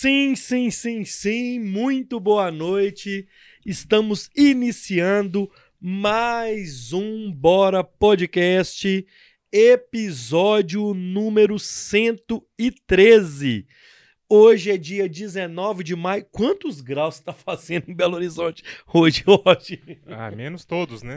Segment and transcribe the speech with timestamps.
[0.00, 1.58] Sim, sim, sim, sim.
[1.58, 3.28] Muito boa noite.
[3.66, 9.06] Estamos iniciando mais um Bora Podcast,
[9.52, 13.66] episódio número 113.
[14.32, 16.24] Hoje é dia 19 de maio.
[16.30, 18.62] Quantos graus está fazendo em Belo Horizonte
[18.94, 20.00] hoje, hoje?
[20.06, 21.16] Ah, menos todos, né?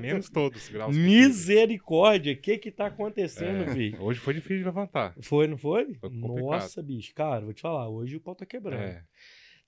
[0.00, 0.96] menos todos graus.
[0.96, 4.02] Misericórdia, o que que tá acontecendo, É, bicho?
[4.02, 5.14] hoje foi difícil de levantar.
[5.20, 5.92] Foi, não foi?
[5.96, 6.08] Foi.
[6.08, 7.12] Nossa, bicho.
[7.14, 8.82] Cara, vou te falar, hoje o pau tá quebrando.
[8.82, 9.02] É.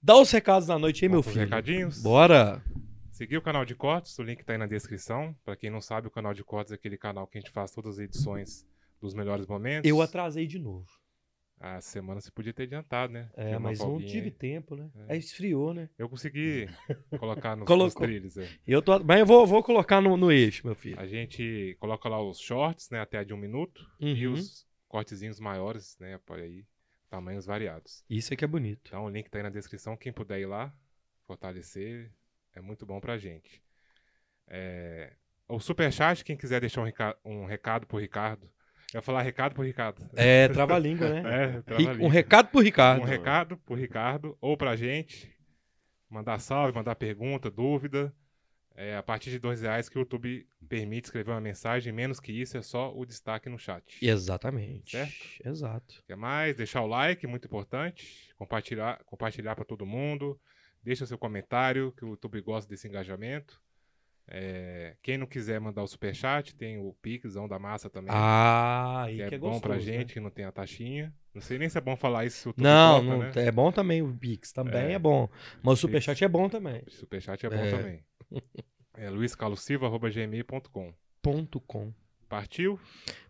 [0.03, 1.45] Dá os recados da noite aí, meu Vamos filho.
[1.45, 2.03] recadinhos?
[2.03, 2.65] Bora.
[3.12, 5.37] Seguir o canal de cortes, o link tá aí na descrição.
[5.45, 7.71] Pra quem não sabe, o canal de cortes é aquele canal que a gente faz
[7.73, 8.67] todas as edições
[9.03, 9.87] dos melhores momentos.
[9.87, 10.87] Eu atrasei de novo.
[11.61, 13.29] A semana você podia ter adiantado, né?
[13.37, 14.91] É, mas não tive tempo, né?
[15.09, 15.13] É.
[15.13, 15.91] Aí esfriou, né?
[15.99, 16.67] Eu consegui
[17.21, 18.39] colocar nos, nos trilhos.
[18.39, 18.49] é.
[18.67, 20.99] Eu tô, mas eu vou, vou colocar no, no eixo, meu filho.
[20.99, 23.01] A gente coloca lá os shorts, né?
[23.01, 23.87] Até de um minuto.
[24.01, 24.33] E Uhum.
[24.33, 26.19] os cortezinhos maiores, né?
[26.25, 26.65] Por aí,
[27.11, 28.03] tamanhos variados.
[28.09, 28.81] Isso é que é bonito.
[28.89, 29.99] Então o link tá aí na descrição.
[29.99, 30.73] Quem puder ir lá,
[31.27, 32.11] fortalecer,
[32.55, 33.63] é muito bom pra gente.
[34.49, 35.13] É,
[35.49, 38.49] O superchat, quem quiser deixar um, reca- um recado pro Ricardo.
[38.93, 40.09] Eu ia falar recado pro Ricardo.
[40.16, 41.23] É, trava-língua, né?
[41.27, 42.07] É, Ri- trava-língua.
[42.07, 43.02] um recado pro Ricardo.
[43.02, 45.30] Um recado pro Ricardo ou pra gente.
[46.09, 48.13] Mandar salve, mandar pergunta, dúvida.
[48.74, 51.93] É a partir de dois reais que o YouTube permite escrever uma mensagem.
[51.93, 53.99] Menos que isso, é só o destaque no chat.
[54.05, 54.93] Exatamente.
[54.93, 55.13] Certo?
[55.45, 56.02] Exato.
[56.07, 56.57] Quer mais?
[56.57, 58.33] Deixar o like, muito importante.
[58.38, 60.41] Compartilhar, compartilhar para todo mundo.
[60.83, 63.61] Deixa o seu comentário, que o YouTube gosta desse engajamento.
[64.28, 68.10] É, quem não quiser mandar o superchat, tem o Pixão da massa também.
[68.15, 69.81] Ah, que que é, é, bom gostoso, pra né?
[69.81, 71.12] gente, que não tem a taxinha.
[71.34, 72.50] Não sei nem se é bom falar isso.
[72.50, 73.32] o Não, corta, não né?
[73.49, 74.99] é bom também o Pix, também é, É.
[74.99, 75.28] bom.
[75.62, 76.82] Mas o Superchat é bom também.
[76.88, 77.71] Superchat é bom É.
[77.71, 78.04] também.
[78.97, 81.93] É luiscarlosilva.gmail.com Ponto com.
[82.28, 82.78] Partiu?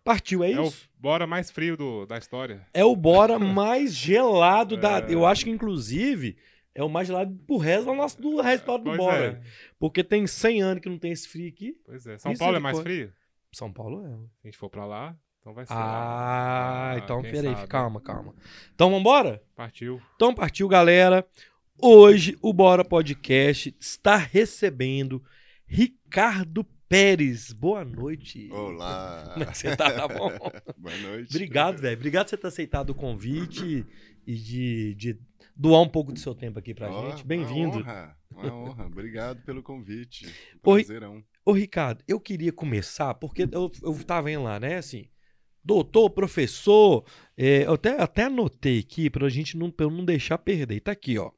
[0.03, 0.87] Partiu, é É o isso?
[0.99, 2.65] bora mais frio do, da história.
[2.73, 4.99] É o Bora mais gelado da.
[5.09, 5.13] É.
[5.13, 6.37] Eu acho que, inclusive,
[6.73, 9.25] é o mais gelado pro resto do nosso do resto do Bora.
[9.25, 9.41] é.
[9.79, 11.75] Porque tem 100 anos que não tem esse frio aqui.
[11.85, 12.17] Pois é.
[12.17, 13.13] São Paulo é mais frio?
[13.51, 14.09] São Paulo é.
[14.09, 15.73] Se a gente for pra lá, então vai ser.
[15.75, 17.67] Ah, então quem peraí, sabe?
[17.67, 18.33] calma, calma.
[18.73, 19.41] Então vambora?
[19.55, 20.01] Partiu.
[20.15, 21.27] Então partiu, galera.
[21.81, 25.21] Hoje o Bora Podcast está recebendo
[25.65, 27.51] Ricardo Pérez.
[27.51, 28.49] Boa noite.
[28.51, 29.91] Olá, Como é que você tá?
[29.91, 30.29] Tá bom?
[30.77, 31.29] boa noite.
[31.35, 31.97] Obrigado, velho.
[31.97, 33.85] Obrigado por você ter aceitado o convite
[34.27, 35.19] e de, de
[35.55, 37.25] doar um pouco do seu tempo aqui pra Ó, gente.
[37.25, 37.77] Bem-vindo.
[37.79, 38.85] Uma honra, uma honra.
[38.85, 40.25] Obrigado pelo convite.
[40.61, 41.23] Prazerão.
[41.45, 45.05] Ô, Ricardo, eu queria começar, porque eu, eu tava vendo lá, né, assim,
[45.63, 47.03] doutor, professor,
[47.35, 50.79] é, eu até, até anotei aqui pra gente não, pra não deixar perder.
[50.81, 51.31] Tá aqui, ó.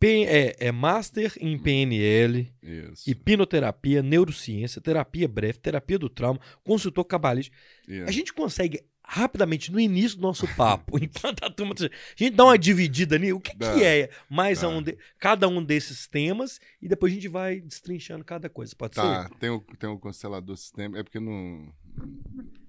[0.00, 3.08] P- é, é Master em PNL, Isso.
[3.08, 7.54] hipnoterapia, neurociência, terapia breve, terapia do trauma, consultor cabalista.
[7.86, 8.08] isso.
[8.08, 8.80] A gente consegue
[9.14, 11.74] rapidamente, no início do nosso papo, enquanto a turma.
[11.78, 11.82] A
[12.16, 13.74] gente dá uma dividida ali, o que, Dá.
[13.74, 18.24] que é mais um de- cada um desses temas, e depois a gente vai destrinchando
[18.24, 18.74] cada coisa.
[18.74, 19.34] Pode Tá, ser?
[19.36, 20.98] tem o, tem o constelador sistema.
[20.98, 21.70] É porque não,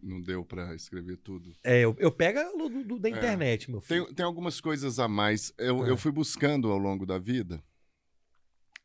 [0.01, 1.53] não deu pra escrever tudo.
[1.63, 3.11] É, eu, eu pego do, do- da É.
[3.13, 4.05] internet, meu filho.
[4.07, 5.53] Tem, tem algumas coisas a mais.
[5.57, 5.89] Eu, É.
[5.91, 7.63] eu fui buscando ao longo da vida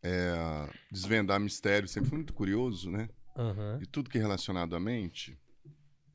[0.03, 1.89] é, desvendar mistério.
[1.89, 3.09] Sempre fui muito curioso, né?
[3.37, 3.79] Aham.
[3.83, 5.37] E tudo que é relacionado à mente,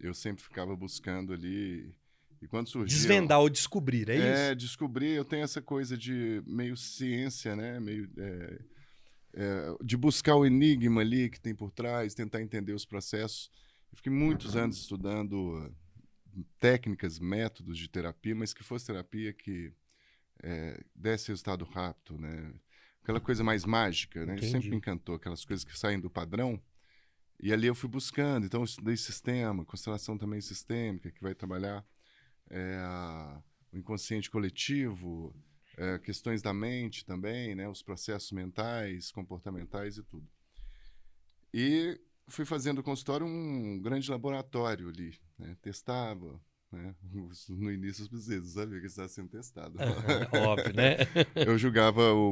[0.03, 1.95] eu sempre ficava buscando ali.
[2.41, 2.95] E quando surgia.
[2.97, 4.55] Desvendar ou descobrir, é, É, isso?
[4.55, 7.79] descobrir, eu tenho essa coisa de meio ciência, né?
[7.79, 8.59] Meio, é,
[9.35, 13.49] é, de buscar o enigma ali que tem por trás, tentar entender os processos.
[13.91, 19.71] Eu fiquei muitos anos estudando uh, técnicas, métodos de terapia, mas que fosse terapia que
[20.43, 22.53] é, desse resultado rápido, né?
[23.01, 24.33] Aquela coisa mais mágica, né?
[24.33, 24.51] Entendi.
[24.51, 26.61] Sempre me encantou, aquelas coisas que saem do padrão.
[27.43, 28.45] E ali eu fui buscando.
[28.45, 31.85] Então, eu estudei sistema, constelação também sistêmica, que vai trabalhar
[32.49, 32.79] é,
[33.73, 35.35] o inconsciente coletivo,
[35.75, 40.25] é, questões da mente também, né, os processos mentais, comportamentais e tudo.
[41.53, 41.99] E
[42.29, 46.39] fui fazendo o consultório um grande laboratório ali, né, testava,
[46.75, 46.95] né,
[47.49, 49.77] no início os bezerros, sabia que estava sendo testado.
[49.79, 50.97] Aham, óbvio, né?
[51.35, 52.31] eu julgava o,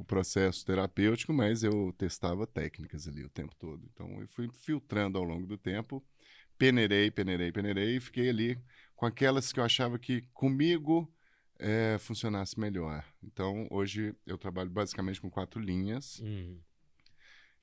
[0.00, 3.82] o- processo terapêutico, mas eu testava técnicas ali o tempo todo.
[3.92, 6.04] Então eu fui filtrando ao longo do tempo,
[6.58, 8.58] peneirei, peneirei, peneirei, e fiquei ali
[8.96, 11.12] com aquelas que eu achava que comigo
[11.58, 13.04] eh, funcionasse melhor.
[13.22, 16.58] Então hoje eu trabalho basicamente com quatro linhas, Hum,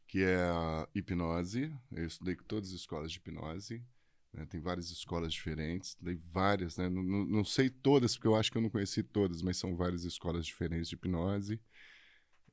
[0.08, 1.72] que é a hipnose.
[1.92, 3.84] Eu estudei com todas as escolas de hipnose.
[4.34, 6.90] Né, Tem várias escolas diferentes, estudei várias, né?
[6.90, 9.76] não, não- não sei todas, porque eu acho que eu não conheci todas, mas são
[9.76, 11.60] várias escolas diferentes de hipnose.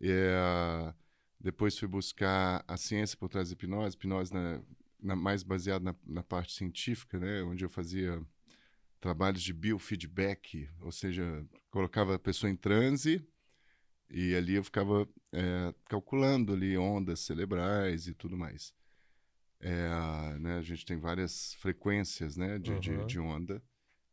[0.00, 0.94] É,
[1.40, 4.62] depois fui buscar a ciência por trás da hipnose, hipnose na,
[5.00, 7.42] na- mais baseada na, na parte científica, né?
[7.42, 8.20] onde eu fazia
[9.00, 13.24] trabalhos de biofeedback, ou seja, colocava a pessoa em transe
[14.10, 18.74] e ali eu ficava é, calculando ali ondas cerebrais e tudo mais.
[19.60, 22.80] É, né, a gente tem várias frequências né, de, uhum.
[22.80, 23.62] de, de, onda.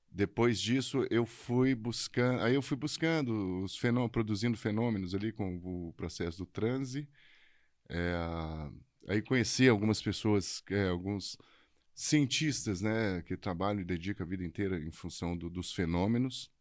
[0.09, 5.57] Depois disso, eu fui buscando, aí eu fui buscando os fenômenos, produzindo fenômenos ali com
[5.57, 7.07] o processo do transe.
[7.89, 8.13] É,
[9.07, 11.37] aí conheci algumas pessoas, é, alguns
[11.93, 16.51] cientistas, né, que trabalham e dedicam a vida inteira em função do, dos fenômenos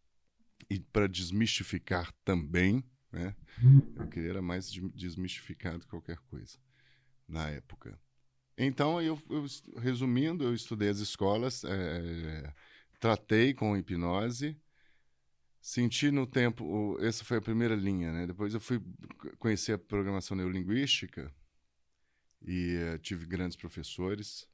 [0.69, 3.35] e para desmistificar também, né?
[3.97, 6.59] Eu queria era mais desmistificar do que qualquer coisa
[7.29, 7.99] na época.
[8.57, 9.47] Então, eu, eu
[9.79, 12.53] resumindo, eu estudei as escolas, é,
[13.01, 14.57] tratei com hipnose,
[15.61, 18.27] senti no tempo, essa foi a primeira linha, né?
[18.27, 18.83] Depois eu fui
[19.39, 21.33] conhecer a programação neurolinguística
[22.45, 24.49] e uh, tive grandes professores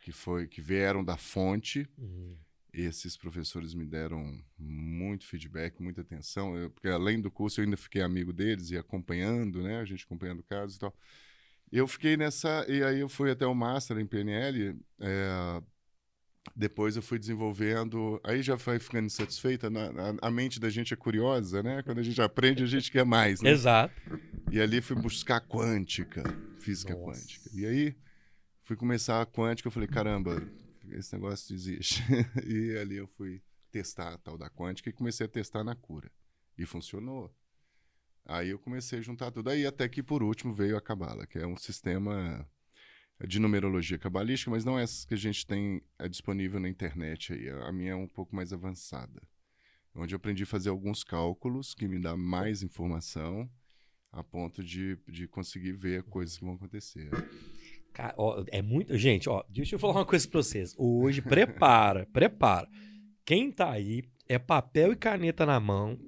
[0.00, 1.88] que foi que vieram da fonte.
[1.98, 2.36] Uhum.
[2.72, 7.76] Esses professores me deram muito feedback, muita atenção, eu, porque além do curso eu ainda
[7.76, 9.78] fiquei amigo deles e acompanhando, né?
[9.78, 10.94] A gente acompanhando casos e tal.
[11.72, 14.76] Eu fiquei nessa e aí eu fui até o master em PNL.
[15.00, 15.62] É,
[16.54, 20.92] depois eu fui desenvolvendo, aí já foi ficando insatisfeita, na, a, a, mente da gente
[20.92, 21.82] é curiosa, né?
[21.82, 23.50] Quando a gente aprende, a gente quer mais, né?
[23.50, 23.94] Exato.
[24.50, 26.22] E ali fui buscar quântica,
[26.58, 27.04] física Nossa.
[27.06, 27.50] quântica.
[27.54, 27.96] E aí
[28.62, 30.42] fui começar a quântica, eu falei, caramba,
[30.92, 32.02] esse negócio existe.
[32.46, 36.10] e ali eu fui testar a tal da quântica e comecei a testar na cura.
[36.56, 37.34] E funcionou.
[38.26, 41.38] Aí eu comecei a juntar tudo aí, até que por último veio a Cabala, que
[41.38, 42.48] é um sistema
[43.26, 47.32] de numerologia cabalística, mas não é essa que a gente tem é disponível na internet
[47.32, 47.48] aí.
[47.48, 49.22] A minha é um pouco mais avançada.
[49.94, 53.48] Onde eu aprendi a fazer alguns cálculos que me dá mais informação
[54.10, 57.10] a ponto de, de conseguir ver coisas que vão acontecer.
[58.50, 58.96] É muito.
[58.96, 60.74] Gente, ó, deixa eu falar uma coisa pra vocês.
[60.76, 62.68] Hoje, prepara, prepara.
[63.24, 65.98] Quem tá aí é papel e caneta na mão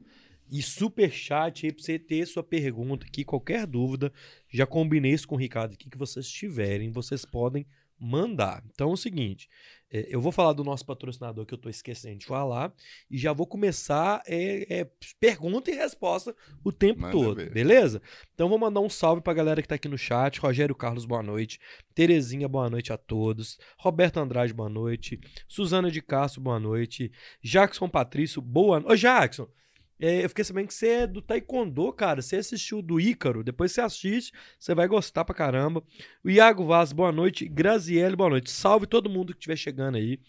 [0.51, 4.13] e super chat aí pra você ter sua pergunta aqui, qualquer dúvida.
[4.49, 7.67] Já combinei isso com o Ricardo aqui, que vocês tiverem, vocês podem
[7.99, 8.63] mandar.
[8.73, 9.49] Então é o seguinte,
[9.91, 12.73] é, eu vou falar do nosso patrocinador que eu estou esquecendo de falar
[13.11, 16.35] e já vou começar é, é, pergunta e resposta
[16.65, 17.51] o tempo Manda todo, ver.
[17.51, 18.03] beleza?
[18.35, 21.07] Então vou mandar um salve para a galera que está aqui no chat, Rogério Carlos,
[21.07, 21.59] boa noite,
[21.95, 25.19] Terezinha, boa noite a todos, Roberto Andrade, boa noite,
[25.49, 27.11] Suzana de Castro, boa noite,
[27.43, 28.93] Jackson Patrício, boa noite.
[28.93, 29.49] Ô Jackson,
[29.99, 32.21] eu fiquei sabendo que você é do Taekwondo, cara.
[32.21, 35.83] Você assistiu do Ícaro, depois você assiste, você vai gostar pra caramba.
[36.23, 37.49] O Iago Vaz, boa noite.
[37.49, 38.51] Graziele, boa noite.
[38.51, 40.21] Salve todo mundo que estiver chegando aí.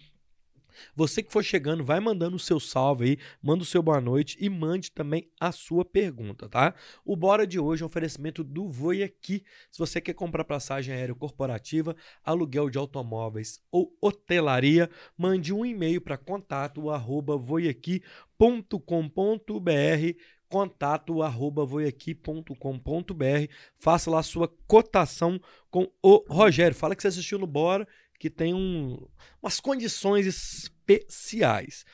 [0.95, 4.37] Você que for chegando, vai mandando o seu salve aí, manda o seu boa noite
[4.39, 6.73] e mande também a sua pergunta, tá?
[7.05, 9.43] O Bora de hoje é um oferecimento do Voi Aqui.
[9.71, 16.01] Se você quer comprar passagem aérea corporativa, aluguel de automóveis ou hotelaria, mande um e-mail
[16.01, 18.77] para contato arroba voiaqui.com.br
[20.49, 25.39] contato arroba voiaqui.com.br faça lá a sua cotação
[25.69, 26.75] com o Rogério.
[26.75, 27.87] Fala que você assistiu no Bora
[28.19, 29.07] que tem um,
[29.41, 31.85] umas condições especiais.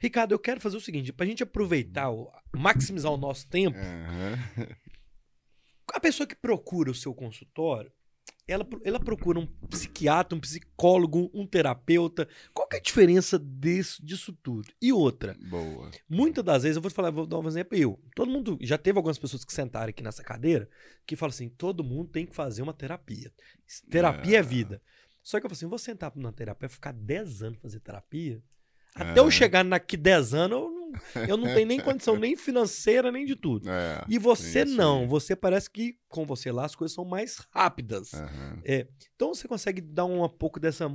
[0.00, 2.08] Ricardo, eu quero fazer o seguinte, para a gente aproveitar,
[2.56, 4.66] maximizar o nosso tempo, uhum.
[5.92, 7.92] a pessoa que procura o seu consultório,
[8.48, 12.26] ela, ela procura um psiquiatra, um psicólogo, um terapeuta.
[12.54, 14.72] Qual que é a diferença desse, disso tudo?
[14.80, 15.36] E outra.
[15.50, 15.90] Boa.
[16.08, 17.76] Muitas das vezes, eu vou te falar, vou dar um exemplo.
[17.76, 20.68] Eu, todo mundo, já teve algumas pessoas que sentaram aqui nessa cadeira
[21.06, 23.30] que falam assim: todo mundo tem que fazer uma terapia.
[23.90, 24.80] Terapia é, é vida.
[25.28, 28.42] Só que eu falei assim, vou sentar na terapia, ficar 10 anos fazer terapia.
[28.94, 29.22] Até é.
[29.22, 33.26] eu chegar naqui 10 anos, eu não, eu não tenho nem condição nem financeira, nem
[33.26, 33.68] de tudo.
[33.68, 38.14] É, e você não, você parece que com você lá as coisas são mais rápidas.
[38.14, 38.62] Uhum.
[38.64, 40.90] É, então você consegue dar um, um pouco dessa,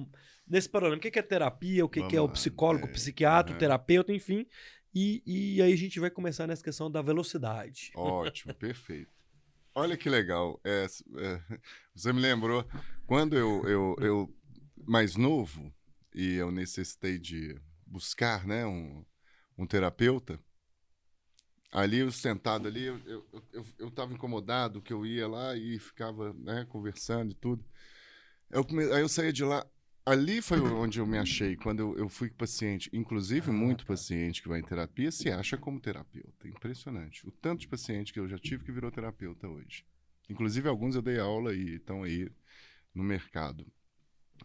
[0.47, 0.97] desse panorama.
[0.97, 4.11] O que é terapia, o que, que é o psicólogo, o é, psiquiatra, o terapeuta,
[4.11, 4.47] enfim.
[4.95, 7.91] E, e aí a gente vai começar nessa questão da velocidade.
[7.93, 9.11] Ótimo, perfeito.
[9.75, 10.59] Olha que legal.
[10.63, 11.41] É, é,
[11.95, 12.65] você me lembrou,
[13.07, 14.35] quando eu, eu, eu,
[14.85, 15.73] mais novo,
[16.13, 19.03] e eu necessitei de buscar né, um,
[19.57, 20.39] um terapeuta,
[21.71, 26.33] ali eu sentado ali, eu eu, eu, eu incomodado que eu ia lá e ficava
[26.33, 27.65] né, conversando e tudo.
[28.49, 28.65] Eu.
[28.93, 29.65] Aí eu saía de lá,
[30.05, 32.89] ali foi onde eu me achei, quando eu, eu fui paciente.
[32.93, 33.93] Inclusive, ah, muito tá.
[33.93, 36.47] paciente que vai em terapia se acha como terapeuta.
[36.47, 37.27] Impressionante.
[37.27, 39.85] O tanto de paciente que eu já tive que virou terapeuta hoje.
[40.29, 42.29] Inclusive, alguns eu dei aula e estão aí
[42.93, 43.65] no mercado.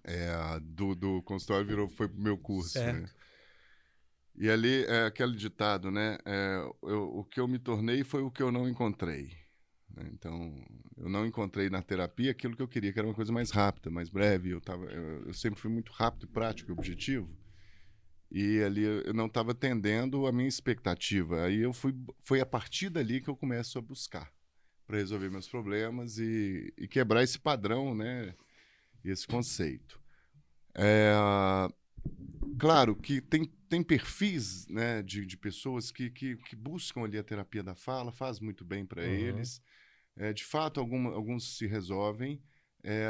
[0.04, 2.84] É, do, do consultório virou, foi pro meu curso, né?
[2.84, 3.02] certo.
[3.02, 3.10] né?
[4.40, 6.16] E ali é aquele ditado, né?
[6.24, 9.36] É, eu, o que eu me tornei foi o que eu não encontrei.
[9.94, 10.08] Né?
[10.12, 10.54] Então,
[10.96, 13.90] eu não encontrei na terapia aquilo que eu queria, que era uma coisa mais rápida,
[13.90, 14.50] mais breve.
[14.50, 17.28] Eu, tava, eu, eu sempre fui muito rápido, prático objetivo.
[18.30, 21.44] E ali eu não estava atendendo a minha expectativa.
[21.44, 24.30] Aí eu fui, foi a partir dali que eu começo a buscar
[24.86, 28.34] para resolver meus problemas e, e, quebrar esse padrão, né?
[29.04, 30.00] Esse conceito.
[30.74, 31.12] É,
[32.58, 37.22] claro que tem, tem perfis né, de, de pessoas que, que, que buscam ali a
[37.22, 39.08] terapia da fala, faz muito bem para uhum.
[39.08, 39.62] eles.
[40.16, 42.42] É, de fato, alguns se resolvem.
[42.82, 43.08] É,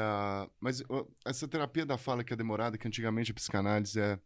[0.61, 0.83] mas
[1.25, 4.19] essa terapia da fala que é demorada, que antigamente a psicanálise é,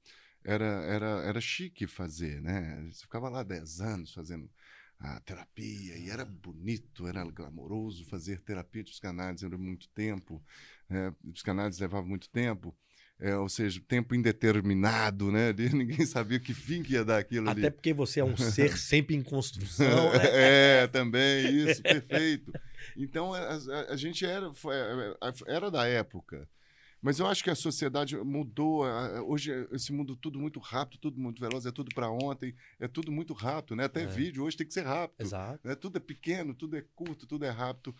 [0.44, 2.88] era, era, era chique fazer, né?
[2.90, 4.50] Você ficava lá 10 anos fazendo
[4.98, 10.42] a terapia e era bonito, era glamouroso fazer terapia de psicanálise, era muito tempo,
[10.88, 12.74] é, psicanálise levava muito tempo.
[13.22, 15.54] É, ou seja, tempo indeterminado, né?
[15.72, 17.70] Ninguém sabia que fim que ia dar aquilo Até ali.
[17.70, 20.12] porque você é um ser sempre em construção.
[20.12, 20.18] Né?
[20.82, 22.52] é, também, isso, perfeito.
[22.96, 24.74] Então, a, a, a gente era, foi,
[25.46, 26.48] era da época.
[27.00, 28.84] Mas eu acho que a sociedade mudou.
[29.26, 33.10] Hoje, esse mundo tudo muito rápido, tudo muito veloz, é tudo para ontem, é tudo
[33.10, 33.84] muito rápido, né?
[33.84, 34.06] Até é.
[34.06, 35.20] vídeo hoje tem que ser rápido.
[35.20, 35.60] Exato.
[35.66, 35.74] Né?
[35.74, 37.94] Tudo é pequeno, tudo é curto, tudo é rápido.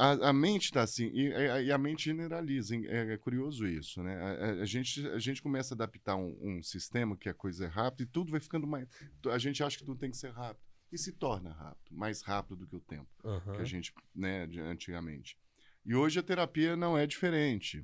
[0.00, 2.74] A, a mente está assim, e, e, a mente generaliza.
[2.74, 4.16] É, é curioso isso, né?
[4.16, 7.68] A, a, gente, a gente começa a adaptar um, um, sistema que a coisa é
[7.68, 8.88] rápida e tudo vai ficando mais.
[9.30, 10.64] A gente acha que tudo tem que ser rápido.
[10.90, 13.52] E se torna rápido, mais rápido do que o tempo uhum.
[13.54, 15.38] que a gente, né, de, antigamente.
[15.84, 17.80] E hoje a terapia não é diferente.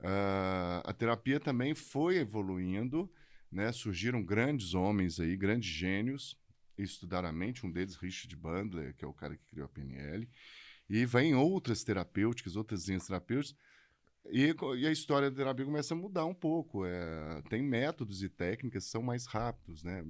[0.00, 3.10] Uh, a terapia também foi evoluindo,
[3.50, 3.72] né?
[3.72, 6.38] Surgiram grandes homens aí, grandes gênios,
[6.76, 7.64] estudaram a mente.
[7.64, 10.28] Um deles, Richard Bandler, que é o cara que criou a PNL.
[10.88, 13.56] E vem outras terapêuticas, outras linhas terapêuticas.
[14.30, 16.84] E, e, a história da terapia começa a mudar um pouco.
[16.84, 20.02] É, tem métodos e técnicas que são mais rápidos, né?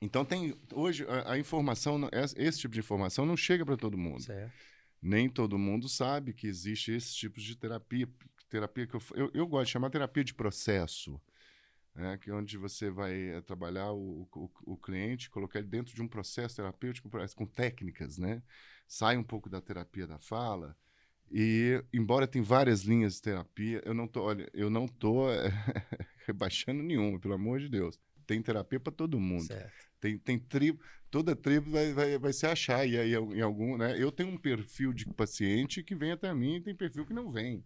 [0.00, 4.22] Então tem hoje a, a, informação, esse tipo de informação não chega para todo mundo.
[4.22, 4.52] Certo.
[5.00, 8.08] Nem todo mundo sabe que existe esse tipo de terapia
[8.52, 11.18] terapia que eu, eu, eu gosto de chamar terapia de processo,
[11.94, 15.94] né, que é onde você vai é, trabalhar o, o, o, cliente, colocar ele dentro
[15.94, 18.42] de um processo terapêutico com técnicas, né?
[18.86, 20.76] Sai um pouco da terapia da fala.
[21.30, 25.48] E, embora tem várias linhas de terapia, eu não tô, olha, eu não tô é,
[26.26, 27.98] rebaixando nenhuma, pelo amor de Deus.
[28.26, 29.44] Tem terapia para todo mundo.
[29.44, 29.72] Certo.
[30.00, 32.86] Tem, tem tribo, toda tribo vai, vai, vai se achar.
[32.86, 34.00] E aí, em algum, né?
[34.02, 37.30] Eu tenho um perfil de paciente que vem até mim e tem perfil que não
[37.30, 37.64] vem.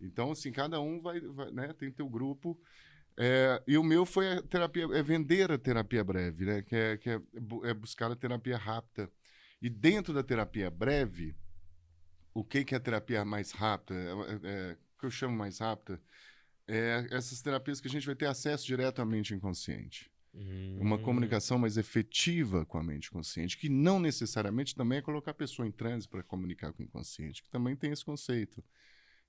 [0.00, 2.58] Então, assim, cada um vai, vai né, tem teu grupo.
[3.16, 6.62] É, e o meu foi a terapia, é vender a terapia breve, né?
[6.62, 7.20] Que é, que é,
[7.64, 9.10] é buscar a terapia rápida.
[9.60, 11.36] E dentro da terapia breve,
[12.34, 13.94] o que, que é a terapia mais rápida?
[13.94, 16.00] É, é, é que eu chamo mais rápida?
[16.66, 20.10] É essas terapias que a gente vai ter acesso direto à mente inconsciente.
[20.34, 20.78] Hum.
[20.80, 25.34] Uma comunicação mais efetiva com a mente consciente, que não necessariamente também é colocar a
[25.34, 28.64] pessoa em transe para comunicar com o inconsciente, que também tem esse conceito.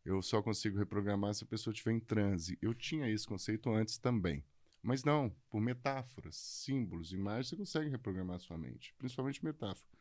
[0.05, 2.57] Eu só consigo reprogramar se a pessoa estiver em transe.
[2.61, 4.43] Eu tinha esse conceito antes também.
[4.81, 9.97] Mas não, por metáforas, símbolos, imagens, você consegue reprogramar a sua mente, principalmente metáfora.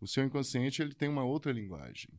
[0.00, 2.10] O seu inconsciente ele tem uma outra linguagem.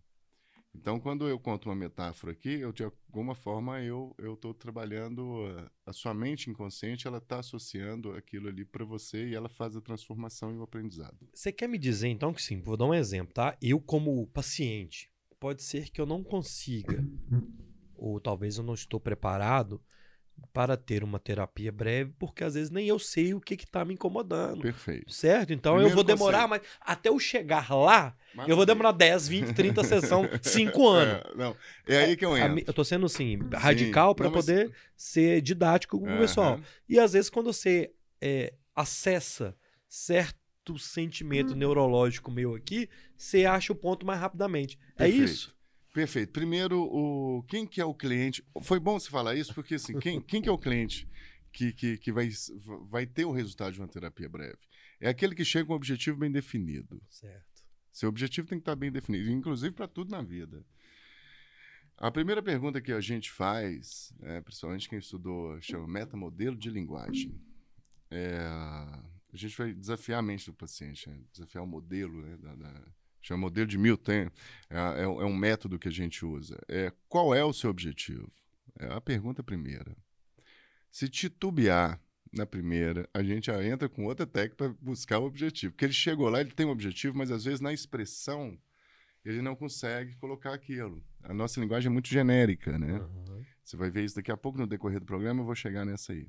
[0.76, 5.46] Então, quando eu conto uma metáfora aqui, eu de alguma forma eu eu estou trabalhando
[5.86, 9.76] a, a, sua mente inconsciente, ela está associando aquilo ali para você e ela faz
[9.76, 11.30] a transformação e o aprendizado.
[11.34, 12.60] Você quer me dizer então que sim?
[12.60, 13.56] Vou dar um exemplo, tá?
[13.62, 15.12] Eu como paciente,
[15.44, 17.06] pode ser que eu não consiga,
[17.98, 19.84] ou talvez eu não estou preparado
[20.54, 23.94] para ter uma terapia breve, porque às vezes nem eu sei o que está me
[23.94, 24.62] incomodando.
[24.62, 25.12] Perfeito.
[25.12, 25.52] Certo?
[25.52, 28.54] Então Primeiro eu vou demorar, mas até eu chegar lá, Maravilha.
[28.54, 31.24] eu vou demorar 10, 20, 30 sessão, 5 anos.
[31.26, 31.58] É, não,
[31.90, 32.60] é aí que eu entro.
[32.60, 34.78] Eu estou sendo assim, radical para poder mas...
[34.96, 36.58] ser didático com o pessoal.
[36.88, 39.54] E às vezes quando você é, acessa
[39.90, 40.43] certo
[40.78, 41.58] sentimento hum.
[41.58, 44.78] neurológico meu aqui, você acha o ponto mais rapidamente.
[44.96, 45.22] É Perfeito.
[45.22, 45.56] É isso?
[45.94, 46.32] Perfeito.
[46.32, 48.44] Primeiro, o, quem que é o cliente?
[48.62, 51.08] Foi bom você falar isso, porque assim, quem, quem que é o cliente
[51.52, 52.30] que, que, que vai,
[52.90, 54.58] vai ter o resultado de uma terapia breve?
[55.00, 57.02] É aquele que chega com um objetivo bem definido.
[57.10, 57.64] Certo.
[57.92, 60.66] Seu objetivo tem que estar bem definido, inclusive para tudo na vida.
[61.96, 67.40] A primeira pergunta que a gente faz, é, principalmente quem estudou, chama metamodelo de linguagem.
[68.10, 68.50] É,
[69.34, 71.20] a gente vai desafiar a mente do paciente, né?
[71.32, 72.38] desafiar o modelo, né?
[72.38, 72.82] Da, da,
[73.20, 74.30] chama modelo de Milton, é,
[74.70, 76.60] é, é, um método que a gente usa.
[76.68, 78.32] É, qual é o seu objetivo?
[78.78, 79.96] É a pergunta primeira.
[80.92, 82.00] Se titubear
[82.32, 85.74] na primeira, a gente já entra com outra técnica para buscar o objetivo.
[85.74, 88.58] Porque ele chegou lá, ele tem um objetivo, mas às vezes na expressão
[89.24, 91.04] ele não consegue colocar aquilo.
[91.24, 93.00] A nossa linguagem é muito genérica, né?
[93.00, 93.44] Uhum.
[93.64, 96.12] Você vai ver isso daqui a pouco no decorrer do programa, eu vou chegar nessa
[96.12, 96.28] aí.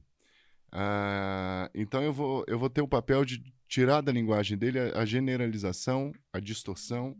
[0.76, 5.02] Ah, então eu vou, eu vou ter o papel de tirar da linguagem dele a,
[5.02, 7.16] a generalização, a distorção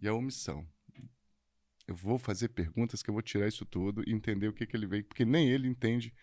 [0.00, 0.66] e a omissão.
[1.86, 4.74] Eu vou fazer perguntas que eu vou tirar isso tudo e entender o que, que
[4.74, 6.14] ele veio, porque nem ele entende.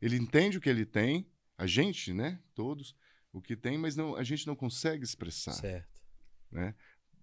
[0.00, 1.26] Ele entende o que ele tem,
[1.58, 2.96] a gente, né, todos,
[3.30, 5.52] o que tem, mas não, a gente não consegue expressar.
[5.52, 6.00] Certo.
[6.50, 6.74] Né?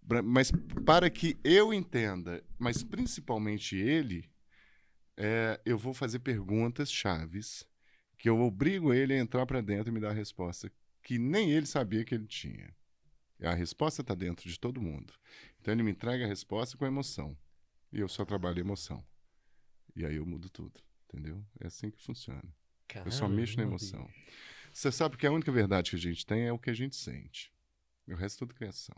[0.07, 0.51] Pra- Mas
[0.85, 4.29] para que eu entenda, mas principalmente ele,
[5.17, 7.65] é, eu vou fazer perguntas chaves
[8.23, 11.51] que eu obrigo ele a entrar para dentro e me dar a resposta que nem
[11.51, 12.73] ele sabia que ele tinha.
[13.41, 15.13] A resposta está dentro de todo mundo.
[15.59, 17.37] Então ele me entrega a resposta com emoção.
[17.91, 19.05] E eu só trabalho emoção.
[19.93, 20.79] E aí eu mudo tudo.
[21.05, 21.45] Entendeu?
[21.59, 22.55] É assim que funciona.
[23.03, 24.09] Eu só mexo na Caramba, emoção.
[24.71, 26.95] Você sabe que a única verdade que a gente tem é o que a gente
[26.95, 27.53] sente.
[28.07, 28.95] O resto é tudo criação.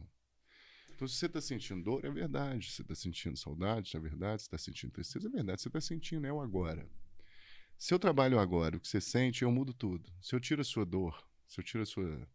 [0.94, 2.70] Então, se você está sentindo dor, é verdade.
[2.70, 4.44] Se você está sentindo saudade, é verdade.
[4.44, 5.64] Se está sentindo tristeza, é verdade.
[5.64, 6.88] Você está sentindo, é o agora.
[7.78, 10.10] Se eu trabalho agora, o que você sente, eu mudo tudo.
[10.22, 12.28] Se eu tiro a sua dor, se eu tiro a sua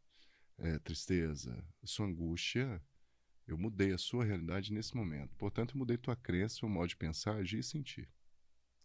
[0.59, 2.81] eh, tristeza, a sua angústia,
[3.47, 5.35] eu mudei a sua realidade nesse momento.
[5.37, 8.09] Portanto, eu mudei tua crença, o modo de pensar, agir e sentir.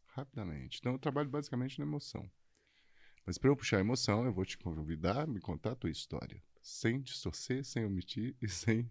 [0.07, 0.79] Rapidamente.
[0.79, 2.29] Então, eu trabalho basicamente na emoção.
[3.25, 5.91] Mas para eu puxar a emoção, eu vou te convidar a me contar a tua
[5.91, 6.41] história.
[6.61, 8.89] Sem distorcer, sem omitir e sem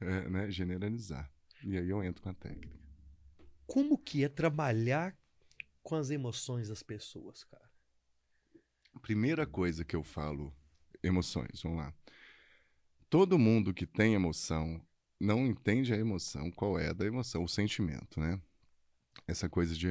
[0.00, 1.32] eh, né, generalizar.
[1.64, 2.78] E aí eu entro com a técnica.
[3.66, 5.16] Como que é trabalhar
[5.90, 7.68] com as emoções das pessoas, cara?
[9.02, 10.54] Primeira coisa que eu falo,
[11.02, 11.92] emoções, vamos lá.
[13.08, 14.80] Todo mundo que tem emoção
[15.18, 18.40] não entende a emoção, qual é a da emoção, o sentimento, né?
[19.26, 19.88] Essa coisa de.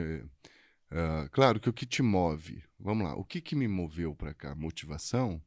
[0.89, 4.33] ah, claro que o que te move, vamos lá, o que, que me moveu para
[4.33, 4.55] cá?
[4.55, 5.43] Motivação?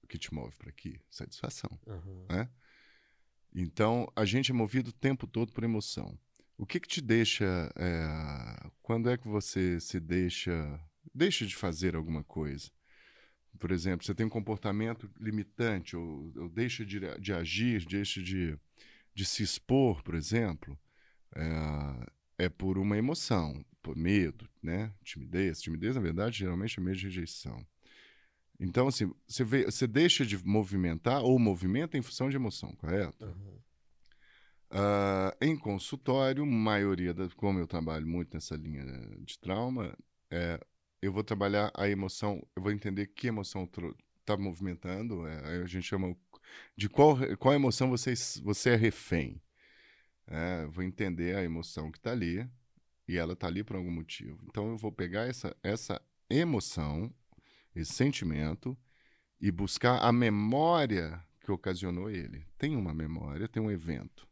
[0.00, 1.00] O que te move para aqui?
[1.10, 1.76] Satisfação.
[1.88, 2.26] Aham.
[2.30, 2.48] né?
[3.52, 6.16] Então, a gente é movido o tempo todo por emoção.
[6.56, 7.72] O que que te deixa...
[7.76, 10.80] é, quando é que você se deixa...
[11.14, 12.70] Deixa de fazer alguma coisa?
[13.58, 18.58] Por exemplo, você tem um comportamento limitante, ou, ou deixa de, de agir, deixa de,
[19.14, 20.78] de se expor, por exemplo,
[21.34, 24.94] é, é por uma emoção, por medo, né?
[25.04, 25.60] Timidez.
[25.60, 27.66] Timidez, na verdade, geralmente é medo de rejeição.
[28.58, 33.24] Então, assim, você, vê, você deixa de movimentar ou movimenta em função de emoção, correto?
[33.24, 33.58] Aham.
[34.74, 38.84] Ah, em consultório, maioria da, como eu trabalho muito nessa linha
[39.20, 39.94] de trauma,
[40.30, 40.58] é,
[41.02, 43.68] eu vou trabalhar a emoção, eu vou entender que emoção
[44.20, 46.16] está movimentando, é, a gente chama
[46.74, 49.42] de qual, qual emoção você, você é refém.
[50.26, 52.48] É, vou entender a emoção que está ali
[53.06, 54.42] e ela está ali por algum motivo.
[54.46, 57.12] Então eu vou pegar essa, essa emoção,
[57.74, 58.76] esse sentimento
[59.40, 62.46] e buscar a memória que ocasionou ele.
[62.56, 64.31] Tem uma memória, tem um evento.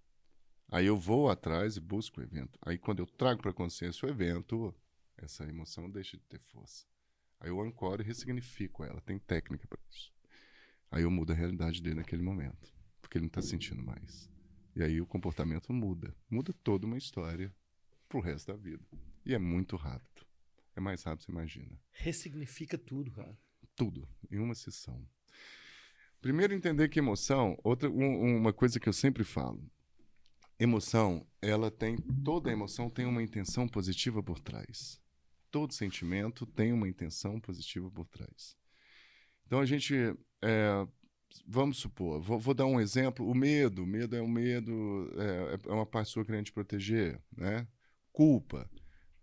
[0.70, 2.58] Aí eu vou atrás e busco o evento.
[2.62, 4.74] Aí quando eu trago para a consciência o evento,
[5.16, 6.86] essa emoção deixa de ter força.
[7.40, 9.00] Aí eu ancoro e ressignifico ela.
[9.00, 10.12] Tem técnica para isso.
[10.90, 14.30] Aí eu mudo a realidade dele naquele momento, porque ele não está sentindo mais.
[14.76, 16.14] E aí o comportamento muda.
[16.30, 17.52] Muda toda uma história
[18.08, 18.84] pro resto da vida.
[19.24, 20.24] E é muito rápido.
[20.76, 21.78] É mais rápido você imagina.
[21.90, 23.36] Ressignifica tudo, cara.
[23.74, 25.04] Tudo, em uma sessão.
[26.20, 29.62] Primeiro, entender que emoção, outra, um- uma coisa que eu sempre falo.
[30.62, 35.00] Emoção, ela tem, toda emoção tem uma intenção positiva por trás.
[35.50, 38.58] Todo sentimento tem uma intenção positiva por trás.
[39.46, 39.94] Então a gente,
[40.42, 40.86] é,
[41.46, 45.72] vamos supor, vou, vou dar um exemplo, o medo, medo é um medo, é, é
[45.72, 47.66] uma parte sua querendo te proteger, né?
[48.12, 48.70] Culpa,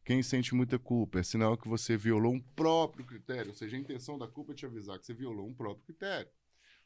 [0.04, 3.80] quem sente muita culpa é sinal que você violou um próprio critério, ou seja, a
[3.80, 6.32] intenção da culpa é te avisar que você violou um próprio critério.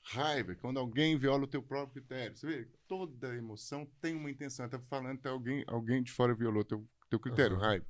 [0.04, 2.36] Raiva, quando alguém viola o teu próprio critério.
[2.36, 4.66] Você vê, toda emoção tem uma intenção.
[4.66, 7.66] Está falando que alguém, alguém de fora violou teu, teu critério, Aham.
[7.66, 7.86] raiva.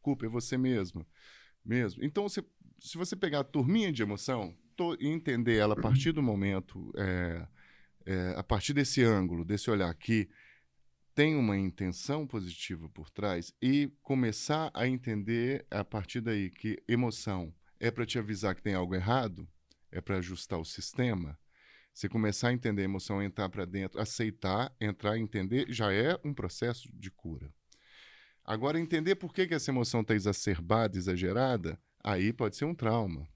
[0.00, 1.06] Culpa é você mesmo.
[1.64, 2.04] mesmo.
[2.04, 2.44] Então, você,
[2.78, 4.54] se você pegar a turminha de emoção
[4.98, 7.46] e entender ela a partir do momento, é,
[8.04, 10.28] é, a partir desse ângulo, desse olhar que
[11.14, 17.54] tem uma intenção positiva por trás e começar a entender a partir daí que emoção
[17.78, 19.48] é para te avisar que tem algo errado,
[19.92, 21.38] é para ajustar o sistema.
[21.94, 26.34] Você começar a entender a emoção, entrar para dentro, aceitar, entrar, entender, já é um
[26.34, 27.54] processo de cura.
[28.44, 33.28] Agora, entender por que, que essa emoção está exacerbada, exagerada, aí pode ser um trauma.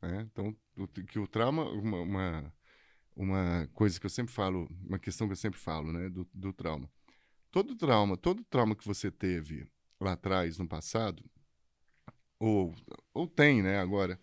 [0.00, 0.26] né?
[0.32, 0.56] Então,
[1.06, 2.54] que o trauma, uma, uma,
[3.14, 6.50] uma coisa que eu sempre falo, uma questão que eu sempre falo, né, do, do
[6.50, 6.90] trauma.
[7.50, 9.68] Todo trauma, todo trauma que você teve
[10.00, 11.22] lá atrás, no passado,
[12.38, 12.74] ou,
[13.12, 14.18] ou tem, né, agora,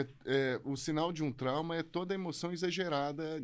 [0.00, 3.42] é- é, o sinal de um trauma é toda emoção exagerada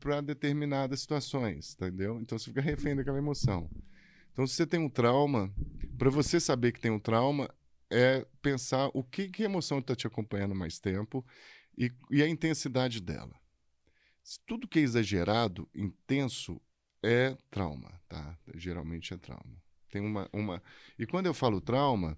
[0.00, 2.20] para determinadas situações, entendeu?
[2.20, 3.70] Então você fica refém daquela emoção.
[4.32, 5.52] Então, se você tem um trauma,
[5.98, 7.52] para você saber que tem um trauma,
[7.90, 11.24] é pensar o que, que emoção está te acompanhando mais tempo
[11.76, 13.34] e, e a intensidade dela.
[14.46, 16.60] Tudo que é exagerado, intenso,
[17.02, 18.38] é trauma, tá?
[18.54, 19.56] Geralmente é trauma.
[19.90, 20.62] Tem uma, uma...
[20.98, 22.16] E quando eu falo trauma,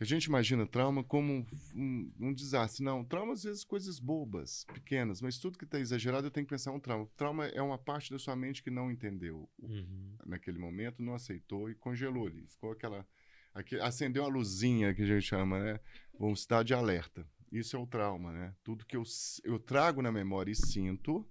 [0.00, 2.84] A gente imagina trauma como um, um, desastre.
[2.84, 6.50] Não, trauma às vezes coisas bobas, pequenas, mas tudo que está exagerado eu tenho que
[6.54, 7.08] pensar um trauma.
[7.16, 10.16] Trauma é uma parte da sua mente que não entendeu Uhum.
[10.24, 12.46] naquele momento, não aceitou e congelou ali.
[12.46, 13.04] Ficou aquela.
[13.52, 15.80] aqui- acendeu uma luzinha que a gente chama, né?
[16.20, 17.26] Um estado de alerta.
[17.50, 18.54] Isso é o trauma, né?
[18.62, 19.02] Tudo que eu,
[19.42, 21.26] eu trago na memória e sinto,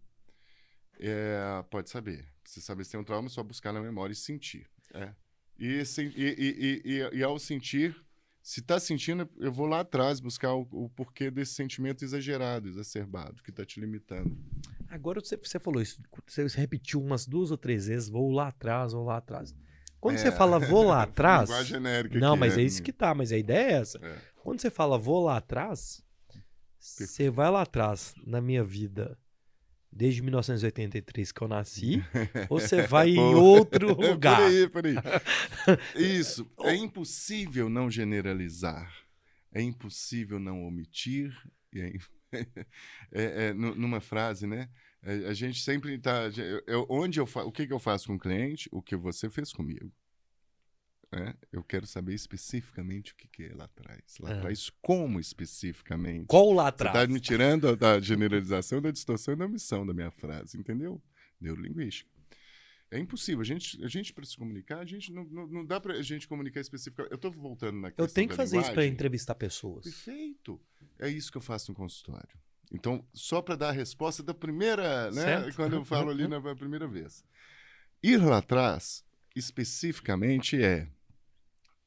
[0.99, 2.27] é, pode saber.
[2.43, 4.67] Se saber se tem um trauma, é só buscar na memória e sentir.
[4.93, 5.13] É.
[5.59, 7.95] E, e, e, e, e ao sentir,
[8.47, 13.43] se está sentindo, eu vou lá atrás buscar o, o porquê desse sentimento exagerado, exacerbado,
[13.43, 14.37] que está te limitando.
[14.87, 18.93] Agora você, você falou isso, você repetiu umas duas ou três vezes, vou lá atrás,
[18.93, 19.53] vou lá atrás.
[19.99, 20.19] Quando É.
[20.19, 21.49] você fala vou lá atrás.
[21.49, 22.63] Linguagem genérica Não, aqui, mas né?
[22.63, 23.97] é isso que tá, mas a ideia é essa.
[23.97, 24.17] É.
[24.41, 26.01] Quando você fala vou lá atrás,
[26.79, 29.17] você vai lá atrás na minha vida
[29.91, 32.03] desde 1983 que eu nasci,
[32.49, 34.37] ou você vai em outro lugar?
[34.37, 34.95] Por aí, por aí.
[35.95, 36.49] Isso.
[36.61, 38.91] É impossível não generalizar.
[39.53, 41.35] É impossível não omitir.
[41.73, 41.93] e é,
[43.11, 44.69] é- é, nu- numa frase, né?
[45.03, 46.23] É, A gente sempre está.
[46.89, 48.67] onde eu fa- o que, que eu faço com o cliente?
[48.71, 49.91] O que você fez comigo.
[51.11, 54.01] É, eu quero saber especificamente o que, que é lá atrás.
[54.19, 54.37] Lá Ah.
[54.39, 56.25] atrás, como especificamente?
[56.27, 56.95] Qual lá Você atrás?
[56.97, 61.01] está me tirando da generalização, da distorção e da omissão da minha frase, entendeu?
[61.39, 62.09] Neurolinguística.
[62.91, 63.41] É impossível.
[63.41, 66.01] A gente, a gente para se comunicar, a gente não, não, não dá para a
[66.01, 67.11] gente comunicar especificamente.
[67.11, 68.93] Eu estou voltando na questão Eu tenho que fazer isso para linguagem.
[68.93, 69.83] entrevistar pessoas.
[69.85, 70.59] Perfeito.
[70.99, 72.37] É isso que eu faço no consultório.
[72.71, 75.21] Então, só para dar a resposta da primeira, né?
[75.21, 75.55] Certo.
[75.55, 77.23] Quando eu falo ali na primeira vez.
[78.03, 80.87] Ir lá atrás, especificamente, é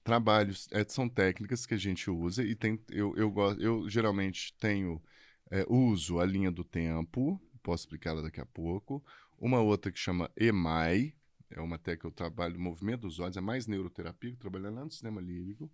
[0.03, 4.55] trabalhos, é, são técnicas que a gente usa e tem, eu, eu, gosto, eu geralmente
[4.55, 5.03] tenho,
[5.51, 9.05] é, uso a linha do tempo, posso explicá-la daqui a pouco.
[9.39, 11.15] Uma outra que chama EMAI,
[11.51, 14.91] é uma técnica que eu trabalho movimento dos olhos, é mais neuroterapia, trabalhando lá no
[14.91, 15.71] sistema lírico.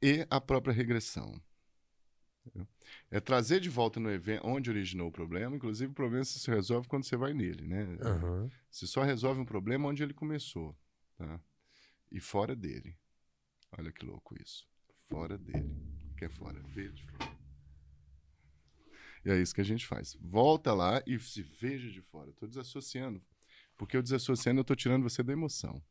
[0.00, 1.40] E a própria regressão.
[3.08, 6.88] É trazer de volta no evento onde originou o problema, inclusive o problema se resolve
[6.88, 7.96] quando você vai nele, né?
[8.00, 8.50] Aham.
[8.68, 10.76] Você só resolve um problema onde ele começou,
[11.16, 11.40] tá?
[12.10, 12.96] E fora dele.
[13.78, 14.66] Olha que louco isso.
[15.08, 15.70] Fora dele.
[16.12, 16.60] O que é fora?
[16.68, 17.32] Veja de fora.
[19.24, 20.16] E é isso que a gente faz.
[20.20, 22.30] Volta lá e se veja de fora.
[22.30, 23.22] Estou desassociando.
[23.76, 25.82] Porque eu desassociando, eu estou tirando você da emoção.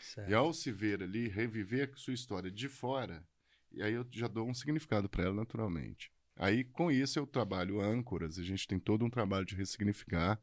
[0.00, 0.34] E Certo.
[0.34, 3.26] ao se ver ali, reviver a sua história de fora,
[3.70, 6.12] e aí eu já dou um significado para ela naturalmente.
[6.36, 10.40] Aí, com isso, eu trabalho âncoras, a gente tem todo um trabalho de ressignificar,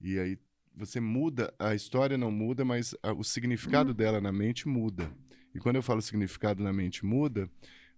[0.00, 0.38] e aí
[0.74, 5.10] você muda, a história não muda, mas a- o significado dela na mente muda.
[5.54, 7.50] E quando eu falo significado na mente muda,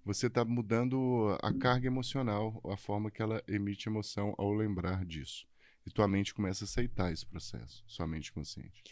[0.04, 5.46] você está mudando a carga emocional, a forma que ela emite emoção ao lembrar disso.
[5.86, 8.82] E tua mente começa a aceitar esse processo, sua mente consciente.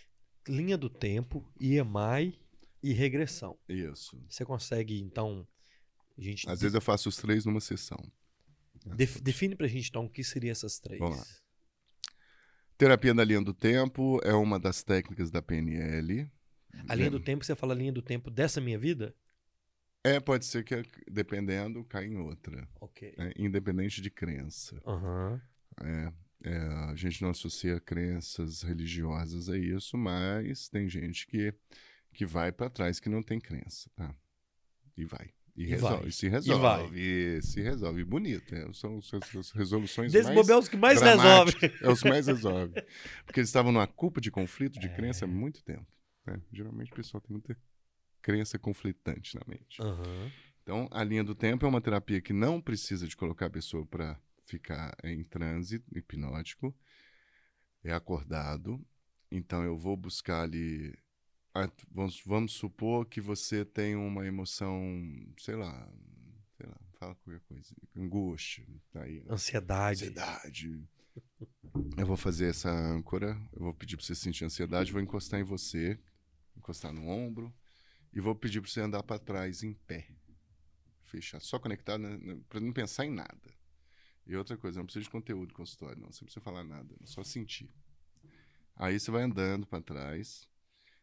[0.46, 2.38] Linha do tempo, IEMAI
[2.82, 3.58] e regressão.
[3.68, 4.20] Isso.
[4.28, 5.46] Você consegue, então.
[6.16, 7.98] A gente Às vezes eu faço os três numa sessão.
[8.96, 10.98] def- define pra gente, então, o que seriam essas três.
[10.98, 11.24] Vamos lá.
[12.76, 16.30] Terapia da linha do tempo é uma das técnicas da PNL.
[16.88, 19.14] A linha do tempo, você fala a linha do tempo dessa minha vida?
[20.04, 22.68] É, pode ser que, dependendo, caia em outra.
[22.80, 23.14] Ok.
[23.18, 23.32] né?
[23.36, 24.80] Independente de crença.
[24.86, 25.40] Aham.
[25.82, 26.12] É,
[26.50, 26.56] é,
[26.90, 31.52] a gente não associa crenças religiosas a isso, mas tem gente que,
[32.14, 34.14] que vai para trás que não tem crença, tá?
[34.96, 35.30] E vai.
[35.56, 36.02] E, E resolve.
[36.02, 36.10] vai.
[36.12, 37.00] Se E resolve.
[37.00, 38.04] E se resolve.
[38.04, 38.54] Bonito.
[38.54, 41.52] é, são as resoluções Desses mais bobelos que mais resolve.
[41.82, 42.72] É os que mais resolve.
[43.26, 44.94] Porque eles estavam numa culpa de conflito, de É.
[44.94, 45.84] crença há muito tempo.
[46.28, 46.42] Né?
[46.52, 47.56] Geralmente o pessoal tem muita
[48.22, 49.80] crença conflitante na mente.
[49.80, 50.30] Aham.
[50.62, 53.86] Então, a linha do tempo é uma terapia que não precisa de colocar a pessoa
[53.86, 56.74] para ficar em transe hipnótico.
[57.82, 58.84] É acordado.
[59.30, 60.94] Então, eu vou buscar ali.
[61.54, 64.80] a- Vamos, vamos supor que você tem uma emoção,
[65.38, 65.90] sei lá,
[66.56, 70.04] sei lá, fala qualquer coisa, angústia, tá aí, Ansiedade.
[70.04, 70.88] ansiedade.
[71.96, 75.44] Eu vou fazer essa âncora, eu vou pedir para você sentir ansiedade, vou encostar em
[75.44, 75.98] você,
[76.68, 77.52] encostar no ombro,
[78.12, 80.06] e vou pedir para você andar para trás em pé.
[81.04, 82.02] Fechar, só conectado,
[82.48, 83.56] para não pensar em nada.
[84.26, 87.06] E outra coisa, não precisa de conteúdo consultório, não, você não precisa falar nada, é
[87.06, 87.70] só sentir.
[88.76, 90.46] Aí você vai andando para trás,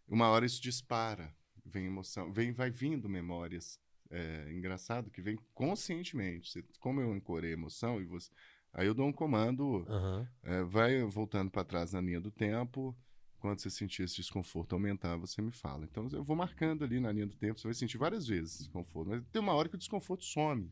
[0.08, 3.80] uma hora isso dispara, vem emoção, vem, vai vindo memórias.
[4.12, 6.52] É, engraçado que vem conscientemente.
[6.52, 8.30] Você- como eu ancorei a emoção e você,
[8.72, 10.28] Aí eu dou um comando, Aham.
[10.44, 12.94] é, vai voltando para trás na linha do tempo.
[13.40, 15.86] Quando você sentir esse desconforto aumentar, você me fala.
[15.86, 18.64] Então eu vou marcando ali na linha do tempo, você vai sentir várias vezes esse
[18.64, 19.10] desconforto.
[19.10, 20.72] Mas tem uma hora que o desconforto some.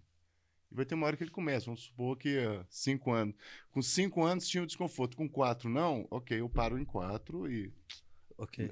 [0.72, 1.68] E vai ter uma hora que ele começa.
[1.68, 3.36] Vamos supor que ah, cinco anos.
[3.72, 7.72] Com cinco anos tinha o desconforto, com quatro não, ok, eu paro em quatro e.
[8.38, 8.72] Ok.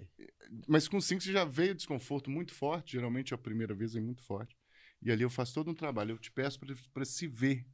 [0.68, 4.24] Mas com cinco você já veio desconforto muito forte, geralmente a primeira vez é muito
[4.24, 4.58] forte.
[5.02, 6.12] E ali eu faço todo um trabalho.
[6.12, 6.60] Eu te peço
[6.94, 7.66] para se ver.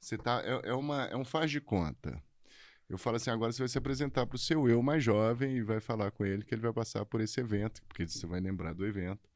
[0.00, 2.22] Você tá, é, é, uma, é um faz de conta.
[2.88, 5.62] Eu falo assim, agora você vai se apresentar para o seu eu mais jovem e
[5.62, 8.72] vai falar com ele que ele vai passar por esse evento, porque você vai lembrar
[8.72, 9.28] do evento.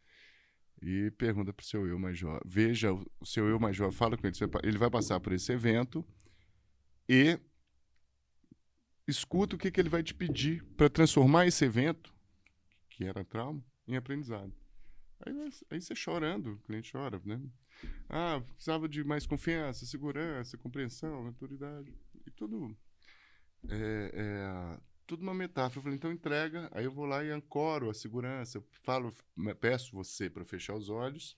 [0.81, 2.41] E pergunta para o seu eu mais jovem.
[2.45, 4.37] Veja o seu eu mais jovem, fala com ele.
[4.63, 6.05] Ele vai passar por esse evento
[7.09, 7.39] e
[9.07, 12.13] escuta o que, que ele vai te pedir para transformar esse evento,
[12.89, 14.53] que era trauma, em aprendizado.
[15.25, 15.35] Aí,
[15.71, 17.41] aí você chorando, o cliente chora, né?
[18.09, 21.93] Ah, precisava de mais confiança, segurança, compreensão, autoridade.
[22.27, 22.77] E tudo.
[23.69, 25.79] É, é, tudo uma metáfora.
[25.79, 26.69] Eu falei, então entrega.
[26.73, 28.59] Aí eu vou lá e ancoro a segurança.
[28.59, 29.13] Eu falo,
[29.61, 31.37] peço você para fechar os olhos,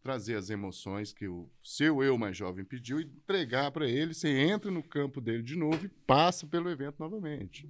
[0.00, 4.14] trazer as emoções que o seu eu mais jovem pediu e entregar para ele.
[4.14, 7.68] Você entra no campo dele de novo e passa pelo evento novamente.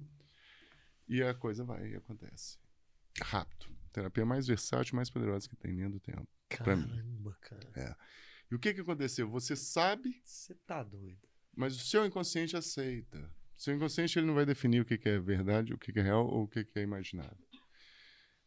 [1.07, 2.59] E a coisa vai e acontece.
[3.21, 3.67] Rápido.
[3.91, 6.27] Terapia mais versátil, mais poderosa que tem linha do tempo.
[6.49, 7.71] Caramba, cara.
[7.75, 7.95] É.
[8.51, 9.29] E o que, que aconteceu?
[9.29, 10.21] Você sabe.
[10.23, 11.27] Você tá doido.
[11.55, 13.33] Mas o seu inconsciente aceita.
[13.57, 16.03] Seu inconsciente ele não vai definir o que, que é verdade, o que, que é
[16.03, 17.37] real ou o que, que é imaginário.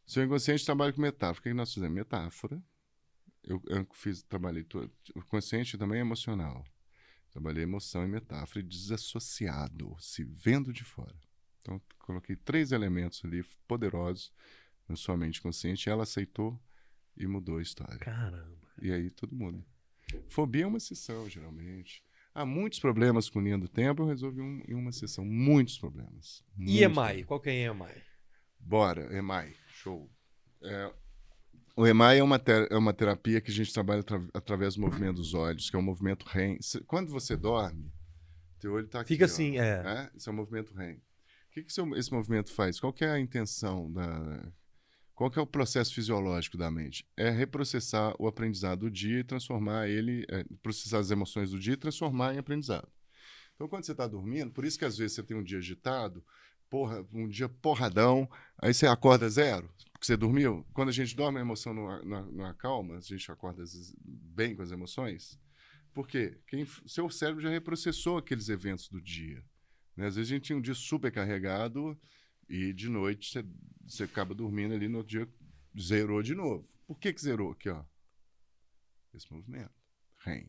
[0.06, 1.40] Seu inconsciente trabalha com metáfora.
[1.40, 1.94] O que, que nós fizemos?
[1.94, 2.62] Metáfora.
[3.42, 4.92] Eu, eu fiz, trabalhei todo.
[5.14, 6.64] O consciente também é emocional.
[7.30, 11.16] Trabalhei emoção e metáfora e desassociado, se vendo de fora.
[11.60, 14.32] Então, coloquei três elementos ali poderosos
[14.88, 15.88] na sua mente consciente.
[15.88, 16.60] Ela aceitou
[17.16, 17.98] e mudou a história.
[17.98, 18.68] Caramba.
[18.80, 19.64] E aí todo mundo.
[20.28, 22.04] Fobia é uma sessão, geralmente.
[22.34, 25.24] Há muitos problemas com linha do tempo, eu resolvi um, em uma sessão.
[25.24, 26.44] Muitos problemas.
[26.56, 27.24] Muitos EMI, problemas.
[27.26, 28.02] qual que é EMI?
[28.58, 30.08] Bora, EMI, show.
[30.62, 30.92] É,
[31.76, 34.82] o EMI é uma, ter, é uma terapia que a gente trabalha atra, através do
[34.82, 36.58] movimento dos olhos, que é um movimento REM.
[36.86, 37.90] Quando você dorme,
[38.58, 39.14] teu olho está aqui.
[39.14, 39.82] Fica ó, assim, é.
[39.82, 40.10] né?
[40.14, 40.96] Esse é o movimento REM.
[40.96, 42.78] O que, que esse movimento faz?
[42.78, 44.52] Qual é a intenção da,
[45.20, 47.06] qual que é o processo fisiológico da mente?
[47.14, 51.74] É reprocessar o aprendizado do dia e transformar ele, é, processar as emoções do dia
[51.74, 52.88] e transformar em aprendizado.
[53.54, 56.24] Então, quando você está dormindo, por isso que às vezes você tem um dia agitado,
[56.70, 60.66] porra, um dia porradão, aí você acorda zero, porque você dormiu.
[60.72, 63.62] Quando a gente dorme, a emoção não, acalma, a gente acorda
[64.02, 65.38] bem com as emoções.
[65.92, 66.40] Por quê?
[66.46, 69.44] Quem, seu cérebro já reprocessou aqueles eventos do dia.
[69.94, 70.06] Né?
[70.06, 71.94] Às vezes a gente tinha um dia super carregado
[72.50, 73.46] e de noite você,
[73.86, 75.28] você acaba dormindo ali, no outro dia
[75.80, 76.68] zerou de novo.
[76.84, 77.52] Por que, que zerou?
[77.52, 77.84] Aqui, ó.
[79.14, 79.70] Esse movimento.
[80.18, 80.48] REM.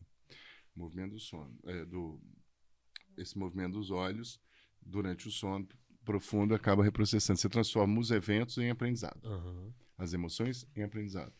[0.74, 1.56] Movimento do sono.
[1.64, 2.20] É, do,
[3.16, 4.40] esse movimento dos olhos
[4.80, 5.68] durante o sono
[6.04, 7.38] profundo acaba reprocessando.
[7.38, 9.24] Você transforma os eventos em aprendizado.
[9.24, 9.72] Uhum.
[9.96, 11.32] As emoções em aprendizado.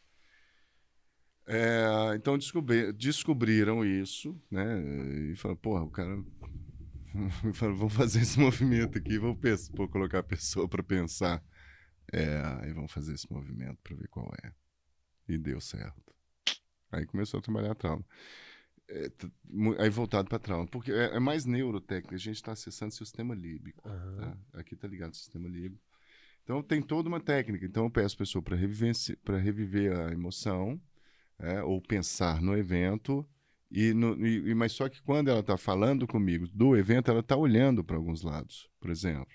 [1.44, 4.81] É, então descobri, descobriram isso, né?
[5.33, 6.25] E falaram, porra, o cara
[7.61, 11.42] vamos fazer esse movimento aqui, vamos pensar, vou colocar a pessoa para pensar.
[12.12, 14.53] É, e vamos fazer esse movimento para ver qual é.
[15.29, 16.12] E deu certo.
[16.90, 18.05] Aí começou a trabalhar trauma.
[18.88, 19.11] É,
[19.79, 23.35] aí voltado para trauma, porque é, é, mais neurotécnica, a gente está acessando o sistema
[23.35, 23.88] líbico.
[23.88, 24.16] Uhum.
[24.16, 24.38] Tá?
[24.55, 25.83] Aqui está ligado ao sistema líbico.
[26.42, 27.64] Então tem toda uma técnica.
[27.64, 28.92] Então eu peço a pessoa para reviver,
[29.42, 30.81] reviver a emoção,
[31.38, 33.27] é, ou pensar no evento,
[33.72, 37.35] e, no, e, mas só que quando ela está falando comigo do evento, ela está
[37.35, 39.32] olhando para alguns lados, por exemplo.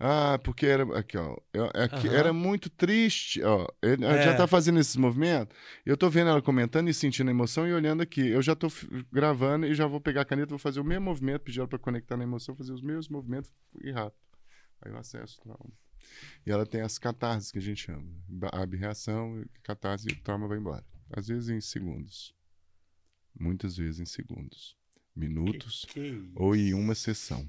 [0.00, 1.36] Ah, porque era aqui, ó.
[1.74, 2.14] Aqui, uhum.
[2.14, 3.66] Era muito triste, ó.
[3.80, 4.22] Ele, é.
[4.22, 5.56] já está fazendo esses movimentos.
[5.86, 8.28] Eu estou vendo ela comentando e sentindo a emoção e olhando aqui.
[8.28, 8.70] Eu já estou
[9.12, 11.78] gravando e já vou pegar a caneta, vou fazer o mesmo movimento, pedir ela para
[11.78, 14.22] conectar na emoção, fazer os mesmos movimentos e rápido.
[14.82, 15.72] Aí eu acesso o trauma.
[16.46, 18.06] E ela tem as catarses que a gente chama.
[18.52, 20.84] Abre reação, catarse e o trauma vai embora.
[21.10, 22.37] Às vezes em segundos
[23.38, 24.76] muitas vezes em segundos,
[25.14, 27.48] minutos que, que ou em uma sessão.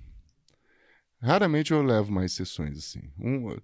[1.21, 3.11] Raramente eu levo mais sessões assim.
[3.19, 3.57] Um,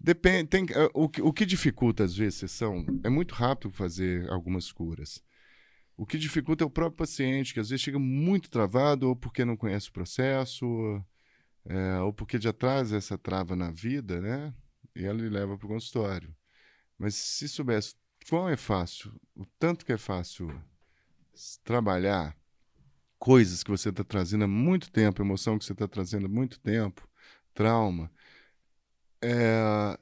[0.00, 4.72] depende, tem, eh, o, o que dificulta às vezes sessão é muito rápido fazer algumas
[4.72, 5.22] curas.
[5.96, 9.44] O que dificulta é o próprio paciente, que às vezes chega muito travado, ou porque
[9.44, 10.66] não conhece o processo,
[11.64, 14.54] é, ou porque já traz essa trava na vida, né?
[14.94, 16.34] E ela lhe leva para o consultório.
[16.98, 17.94] Mas se soubesse
[18.28, 20.48] quão é fácil, o tanto que é fácil
[21.64, 22.36] trabalhar
[23.18, 26.60] coisas que você está trazendo há muito tempo, emoção que você está trazendo há muito
[26.60, 27.08] tempo,
[27.54, 28.10] trauma.
[29.22, 29.98] É,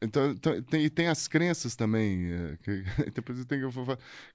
[0.00, 2.32] então, então, tem, e tem as crenças também.
[2.32, 2.84] É, que,
[3.14, 3.60] depois tem,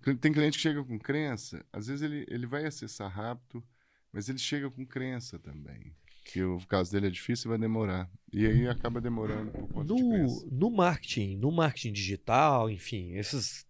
[0.04, 3.64] que, tem cliente que chega com crença, às vezes ele, ele vai acessar rápido,
[4.12, 5.96] mas ele chega com crença também.
[6.26, 8.10] Que o caso dele é difícil e vai demorar.
[8.32, 10.46] E aí acaba demorando por conta no.
[10.52, 13.66] No marketing, no marketing digital, enfim, esses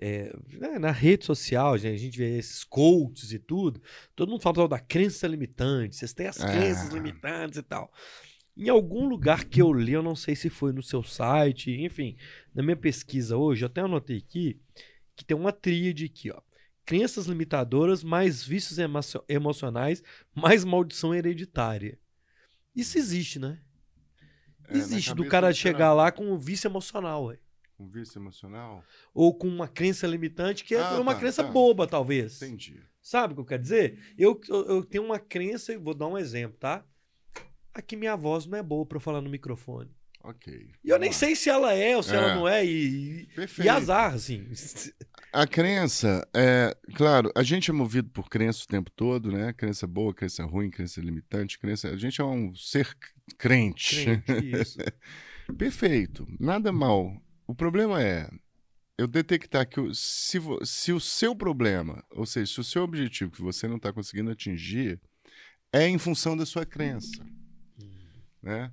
[0.00, 3.80] é, né, na rede social, a gente vê esses coaches e tudo,
[4.14, 6.94] todo mundo fala da crença limitante, vocês têm as crenças Ah.
[6.94, 7.92] limitantes e tal.
[8.56, 12.16] Em algum lugar que eu li, eu não sei se foi no seu site, enfim,
[12.54, 14.60] na minha pesquisa hoje, eu até anotei aqui
[15.14, 16.40] que tem uma tríade aqui, ó.
[16.84, 20.02] crenças limitadoras, mais vícios emo emocionais,
[20.34, 21.98] mais maldição hereditária.
[22.74, 23.60] Isso existe, né?
[24.68, 27.38] É, existe do cara chegar lá com um vício emocional, ué.
[27.78, 28.84] Um vício emocional?
[29.14, 31.50] ou com uma crença limitante que é Ah, uma tá, crença tá.
[31.50, 32.42] boba, talvez.
[32.42, 32.80] Entendi.
[33.00, 33.98] Sabe o que eu quero dizer?
[34.18, 36.84] Eu, eu, eu tenho uma crença, e vou dar um exemplo, tá?
[37.72, 39.90] Aqui minha voz não é boa eu falar no microfone.
[40.24, 40.72] Ok.
[40.84, 41.14] E eu nem lá.
[41.14, 42.34] sei se ela é ou se ela É.
[42.34, 43.64] não é, e, e, Perfeito.
[43.66, 44.46] e azar, assim.
[45.32, 49.52] A crença, é, claro, a gente é movido por crença o tempo todo, né?
[49.52, 51.88] Crença boa, crença ruim, crença limitante, crença.
[51.90, 52.92] A gente é um ser
[53.38, 54.04] crente.
[54.04, 54.78] Crente, isso.
[55.56, 57.16] Perfeito, nada mal.
[57.48, 58.28] O problema é
[58.98, 63.40] eu detectar que se, se o seu problema, ou seja, se o seu objetivo que
[63.40, 65.00] você não está conseguindo atingir
[65.72, 67.24] é em função da sua crença,
[68.42, 68.70] né?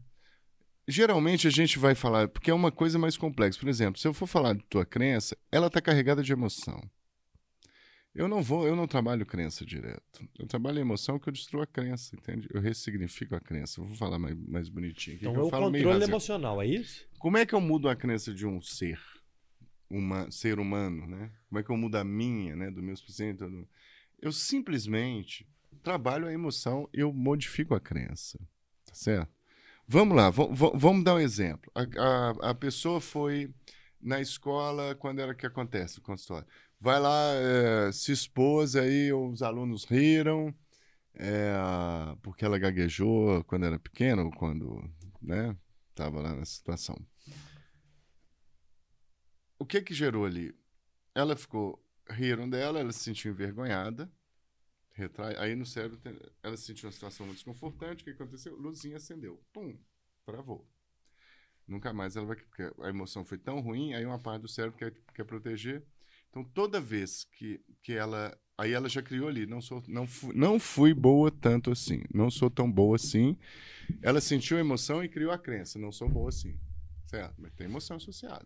[0.85, 3.57] Geralmente a gente vai falar, porque é uma coisa mais complexa.
[3.57, 6.79] Por exemplo, se eu for falar de tua crença, ela está carregada de emoção.
[8.15, 10.25] Eu não vou, eu não trabalho crença direto.
[10.39, 12.47] Eu trabalho emoção que eu destruo a crença, entende?
[12.54, 13.82] Eu ressignifico a crença.
[13.82, 15.25] Eu vou falar mais, mais bonitinho aqui.
[15.25, 17.06] Então é eu o controle emocional, é isso?
[17.19, 18.99] como é que eu mudo a crença de um ser,
[19.89, 21.30] uma ser humano, né?
[21.49, 23.45] Como é que eu mudo a minha, né, dos meus pacientes?
[23.45, 23.67] do-
[24.21, 25.45] Eu simplesmente
[25.84, 28.39] trabalho a emoção, eu modifico a crença,
[28.86, 29.32] tá certo?
[29.88, 31.69] Vamos lá, va- va- vamos dar um exemplo.
[31.75, 33.54] A, a, a pessoa foi
[34.01, 36.47] na escola quando era que acontece o consultório.
[36.79, 40.53] Vai lá, eh, se expôs, aí os alunos riram,
[41.15, 41.53] eh,
[42.21, 44.83] porque ela gaguejou quando era pequena, ou quando,
[45.21, 45.57] né,
[45.97, 46.95] lá nessa situação.
[49.57, 50.53] O que que gerou ali?
[51.15, 54.11] Ela ficou, riram dela, ela se sentiu envergonhada,
[54.91, 55.99] retrai, aí no cérebro
[56.43, 58.55] ela se sentiu uma situação muito desconfortante, o que aconteceu?
[58.55, 59.77] Luzinha acendeu, pum,
[60.25, 60.67] travou.
[61.67, 64.77] Nunca mais ela vai, porque a emoção foi tão ruim, aí uma parte do cérebro
[64.77, 65.83] quer, quer proteger.
[66.36, 70.36] Então toda vez que, que ela, aí ela já criou ali, não sou, não fui,
[70.36, 73.38] não fui boa tanto assim, não sou tão boa assim.
[74.02, 76.60] Ela sentiu a emoção e criou a crença, não sou boa assim,
[77.08, 77.36] certo?
[77.38, 78.45] Mas tem emoção associada.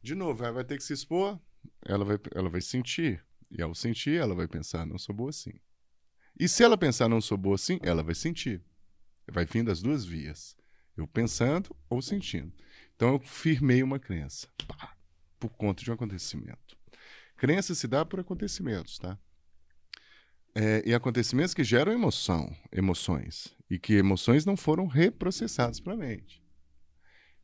[0.00, 1.38] De novo, ela vai ter que se expor,
[1.84, 3.22] ela vai, ela vai sentir.
[3.50, 5.52] E ao sentir, ela vai pensar, não sou boa assim.
[6.40, 8.64] E se ela pensar, não sou boa assim, ela vai sentir.
[9.30, 10.56] Vai vir das duas vias.
[10.96, 12.54] Eu pensando ou sentindo.
[12.94, 14.48] Então eu firmei uma crença.
[14.66, 14.96] Pá,
[15.38, 16.65] por conta de um acontecimento.
[17.36, 19.18] Crença se dá por acontecimentos, tá?
[20.54, 23.54] É, e acontecimentos que geram emoção, emoções.
[23.68, 26.42] E que emoções não foram reprocessadas pela mente.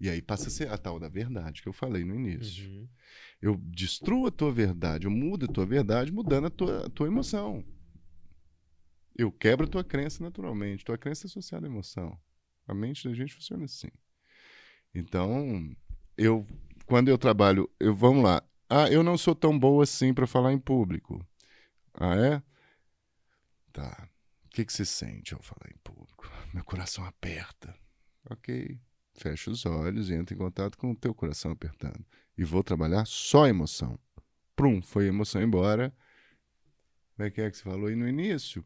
[0.00, 2.68] E aí passa a ser a tal da verdade que eu falei no início.
[2.68, 2.88] Uhum.
[3.40, 7.06] Eu destruo a tua verdade, eu mudo a tua verdade mudando a tua, a tua
[7.06, 7.64] emoção.
[9.14, 10.84] Eu quebro a tua crença naturalmente.
[10.84, 12.18] Tua crença é associada à emoção.
[12.66, 13.90] A mente da gente funciona assim.
[14.94, 15.70] Então,
[16.16, 16.46] eu
[16.86, 18.42] quando eu trabalho, eu vamos lá.
[18.74, 21.22] Ah, eu não sou tão boa assim para falar em público.
[21.92, 22.42] Ah, é?
[23.70, 24.08] Tá.
[24.46, 26.26] O que, que você sente ao falar em público?
[26.54, 27.76] Meu coração aperta.
[28.30, 28.80] Ok.
[29.12, 32.02] Fecha os olhos e entra em contato com o teu coração apertando.
[32.38, 33.98] E vou trabalhar só emoção.
[34.56, 35.94] Prum, foi a emoção embora.
[37.14, 38.64] Como é que é que você falou aí no início?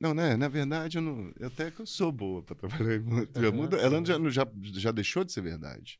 [0.00, 0.36] Não, né?
[0.36, 3.02] Na verdade, eu, não, eu até que eu sou boa para trabalhar
[3.34, 5.98] já muda, Ela já, já, já deixou de ser verdade.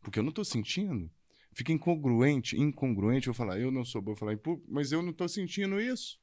[0.00, 1.10] Porque eu não estou sentindo.
[1.52, 5.10] Fica incongruente, incongruente eu falar, eu não sou boa falar em público, mas eu não
[5.10, 6.18] estou sentindo isso.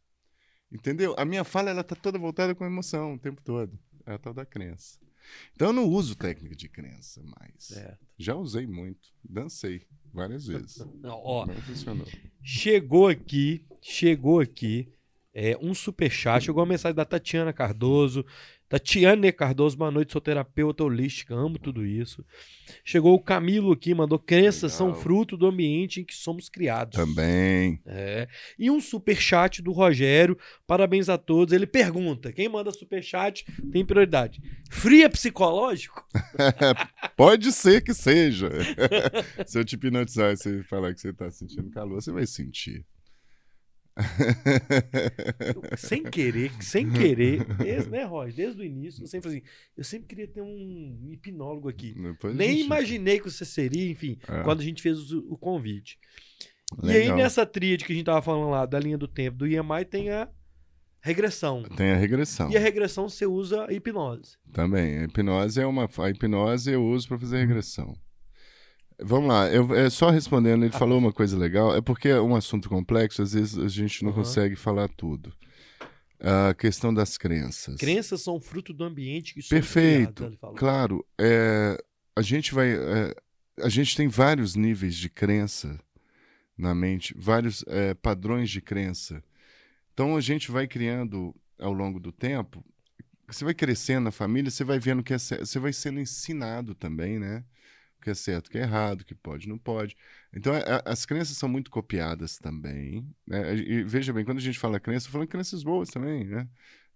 [0.71, 1.15] Entendeu?
[1.17, 3.77] A minha fala ela tá toda voltada com emoção o tempo todo.
[4.05, 4.99] É a tal da crença.
[5.53, 7.53] Então eu não uso técnica de crença mais.
[7.57, 7.99] Certo.
[8.17, 9.09] Já usei muito.
[9.23, 10.77] Dancei várias vezes.
[11.01, 12.07] Não, ó, funcionou.
[12.41, 14.91] chegou aqui, chegou aqui
[15.33, 18.25] é, um superchat, chegou uma mensagem da Tatiana Cardoso.
[18.69, 22.23] Tatiane Cardoso, boa noite, sou terapeuta holística, amo tudo isso.
[22.86, 26.95] Chegou o Camilo aqui, mandou crenças são fruto do ambiente em que somos criados.
[26.95, 27.82] Também.
[27.84, 28.27] É.
[28.60, 31.51] E um superchat do Rogério, parabéns a todos.
[31.51, 34.39] Ele pergunta: quem manda superchat tem prioridade.
[34.69, 36.08] Fria psicológico?
[37.17, 38.51] Pode ser que seja.
[39.47, 42.86] Se eu te hipnotizar e você falar que você está sentindo calor, você vai sentir.
[44.00, 48.34] Eu, sem querer, sem querer, desde, né, Roger?
[48.36, 49.41] Desde o início, eu sempre assim,
[49.78, 51.93] eu sempre queria ter um hipnólogo aqui.
[51.93, 54.43] Depois Nem gente- imaginei que você seria, enfim, É.
[54.43, 55.97] quando a gente fez o, o convite.
[56.84, 57.18] E aí, Legal.
[57.18, 60.12] nessa tríade que a gente tava falando lá, da linha do tempo do IMI, tem
[60.12, 60.30] a
[61.02, 61.64] regressão.
[61.64, 62.52] Tem a regressão.
[62.52, 64.38] E a regressão você usa a hipnose.
[64.54, 65.00] Também.
[65.00, 65.89] A hipnose é uma.
[65.97, 67.95] A hipnose eu uso para fazer regressão.
[69.02, 72.36] Vamos lá, eu, é, só respondendo, ele falou uma coisa legal, é porque é um
[72.36, 74.20] assunto complexo, às vezes a gente não Aham.
[74.20, 75.34] consegue falar tudo.
[76.20, 77.78] A questão das crenças.
[77.78, 80.38] Crenças são fruto do ambiente que Perfeito.
[80.38, 80.56] falou.
[80.56, 81.82] Claro, é,
[82.14, 82.72] a gente vai.
[82.74, 83.16] é,
[83.62, 85.80] a gente tem vários níveis de crença
[86.58, 89.24] na mente, vários é, padrões de crença
[89.93, 92.64] Então a gente vai criando ao longo do tempo,
[93.26, 97.18] você vai crescendo na família, você vai vendo que é você vai sendo ensinado também,
[97.18, 97.45] né?
[98.00, 99.95] O que é certo, o que é errado, o que pode, não pode.
[100.34, 103.06] Então a, a, as crenças são muito copiadas também.
[103.28, 103.56] Né?
[103.56, 106.47] E veja bem, quando a gente fala crença, falando crenças boas também, né?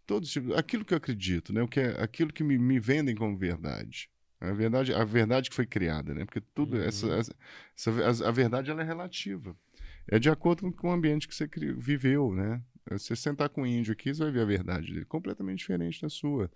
[0.05, 1.61] Todos tipos, aquilo que eu acredito, né?
[1.61, 4.09] O que é aquilo que me, me vendem como verdade.
[4.39, 6.25] A verdade, a verdade que foi criada, né?
[6.25, 6.83] Porque tudo uhum.
[6.83, 7.35] essa, essa,
[7.75, 9.55] essa, a, a verdade ela é relativa.
[10.07, 11.47] É de acordo com o ambiente que você
[11.77, 12.61] viveu, né?
[12.91, 16.09] Você sentar com um índio aqui, você vai ver a verdade dele, completamente diferente da
[16.09, 16.51] sua.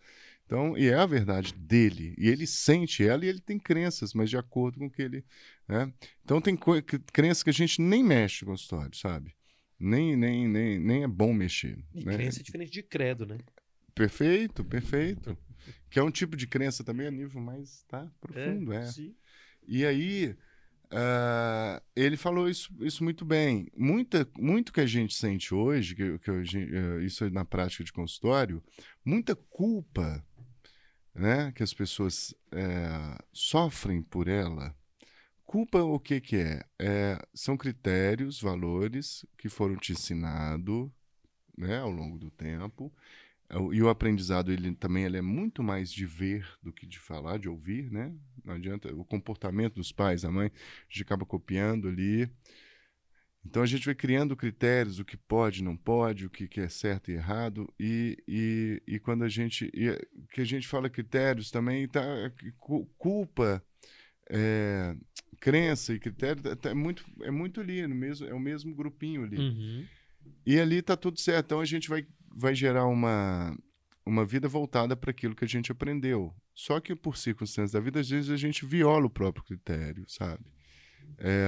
[0.47, 4.29] Então, e é a verdade dele, e ele sente ela e ele tem crenças, mas
[4.29, 5.25] de acordo com o que ele.
[5.67, 5.91] Né?
[6.23, 6.57] Então, tem
[7.11, 9.35] crenças que a gente nem mexe com história, sabe?
[9.77, 11.77] Nem, nem, nem, nem é bom mexer.
[11.93, 12.13] E né?
[12.15, 13.37] crença é diferente de credo, né?
[13.93, 15.37] Perfeito, perfeito.
[15.91, 18.71] que é um tipo de crença também a nível mais tá, profundo.
[18.71, 18.85] É, é.
[18.85, 19.13] Sim.
[19.67, 20.33] E aí,
[20.89, 23.67] Uh, ele falou isso, isso muito bem.
[23.75, 27.91] Muita, muito que a gente sente hoje, que, que uh, isso é na prática de
[27.91, 28.63] consultório,
[29.03, 30.25] muita culpa
[31.17, 34.75] né, que as pessoas uh, sofrem por ela.
[35.45, 36.63] Culpa o que, que é?
[36.79, 37.17] é?
[37.33, 40.89] São critérios, valores que foram te ensinados
[41.57, 42.93] né, ao longo do tempo
[43.49, 46.99] é e o aprendizado ele também ele é muito mais de ver do que de
[46.99, 48.13] falar, de ouvir, né?
[48.43, 52.29] Não adianta o comportamento dos pais, a mãe, a gente acaba copiando ali.
[53.45, 57.09] Então a gente vai criando critérios, o que pode, não pode, o que, é certo
[57.09, 59.97] e errado, e, e, e quando a gente e,
[60.33, 62.01] que a gente fala critérios também tá
[62.97, 63.63] culpa,
[64.29, 64.95] é,
[65.39, 69.23] crença e critério tá, é muito é muito ali no mesmo é o mesmo grupinho
[69.23, 69.37] ali.
[69.37, 69.85] Uhum.
[70.45, 71.45] E ali tá tudo certo.
[71.45, 72.05] Então a gente vai
[72.37, 73.57] vai gerar uma,
[74.05, 76.33] uma vida voltada para aquilo que a gente aprendeu.
[76.53, 80.45] Só que por circunstâncias da vida, às vezes a gente viola o próprio critério, sabe?
[81.17, 81.47] É,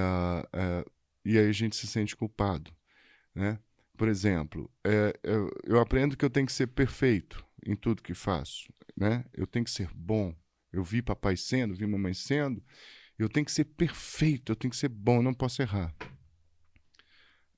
[0.53, 0.85] é,
[1.29, 2.71] e aí a gente se sente culpado,
[3.35, 3.59] né?
[3.95, 8.15] Por exemplo, é, eu, eu aprendo que eu tenho que ser perfeito em tudo que
[8.15, 9.23] faço, né?
[9.31, 10.35] Eu tenho que ser bom.
[10.73, 12.63] Eu vi papai sendo, vi mamãe sendo.
[13.15, 15.93] Eu tenho que ser perfeito, eu tenho que ser bom, não posso errar.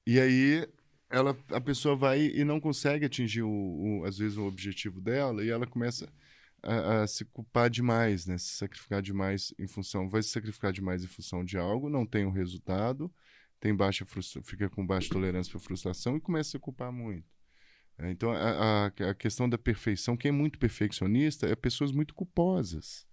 [0.06, 0.68] E aí
[1.10, 5.46] ela, a pessoa vai e não consegue atingir, o, o, às vezes, o objetivo dela
[5.46, 6.12] e ela começa
[6.62, 8.38] a, a, se culpar demais, né?
[8.38, 12.26] Se sacrificar demais em função, vai se sacrificar demais em função de algo, não tem
[12.26, 13.10] o um resultado,
[13.62, 14.04] tem baixa
[14.44, 17.32] fica com baixa tolerância para frustração e começa a se culpar muito.
[17.98, 22.16] É, então, a, a, a, questão da perfeição, quem é muito perfeccionista é pessoas muito
[22.16, 23.06] culposas.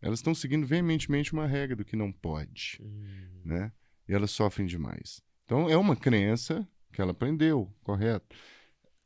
[0.00, 3.40] Elas estão seguindo veementemente uma regra do que não pode, hum.
[3.44, 3.72] né?
[4.06, 5.22] E elas sofrem demais.
[5.44, 8.36] Então, é uma crença que ela aprendeu, correto?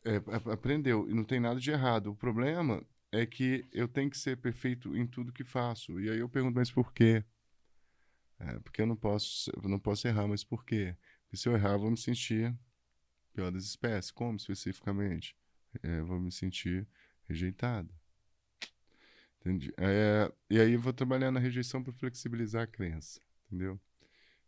[0.04, 0.16] É,
[0.50, 2.10] aprendeu, e não tem nada de errado.
[2.10, 6.00] O problema é que eu tenho que ser perfeito em tudo que faço.
[6.00, 7.24] E aí eu pergunto, mas por quê?
[8.38, 10.96] É, porque eu não posso, eu não posso errar, mas por quê?
[11.22, 12.54] Porque se eu errar, eu vou me sentir
[13.32, 14.10] pior das espécies.
[14.10, 15.36] Como especificamente?
[15.82, 16.86] É, vou me sentir
[17.28, 17.92] rejeitado.
[19.40, 19.72] Entendi.
[19.76, 23.80] É, e aí eu vou trabalhar na rejeição para flexibilizar a crença, entendeu?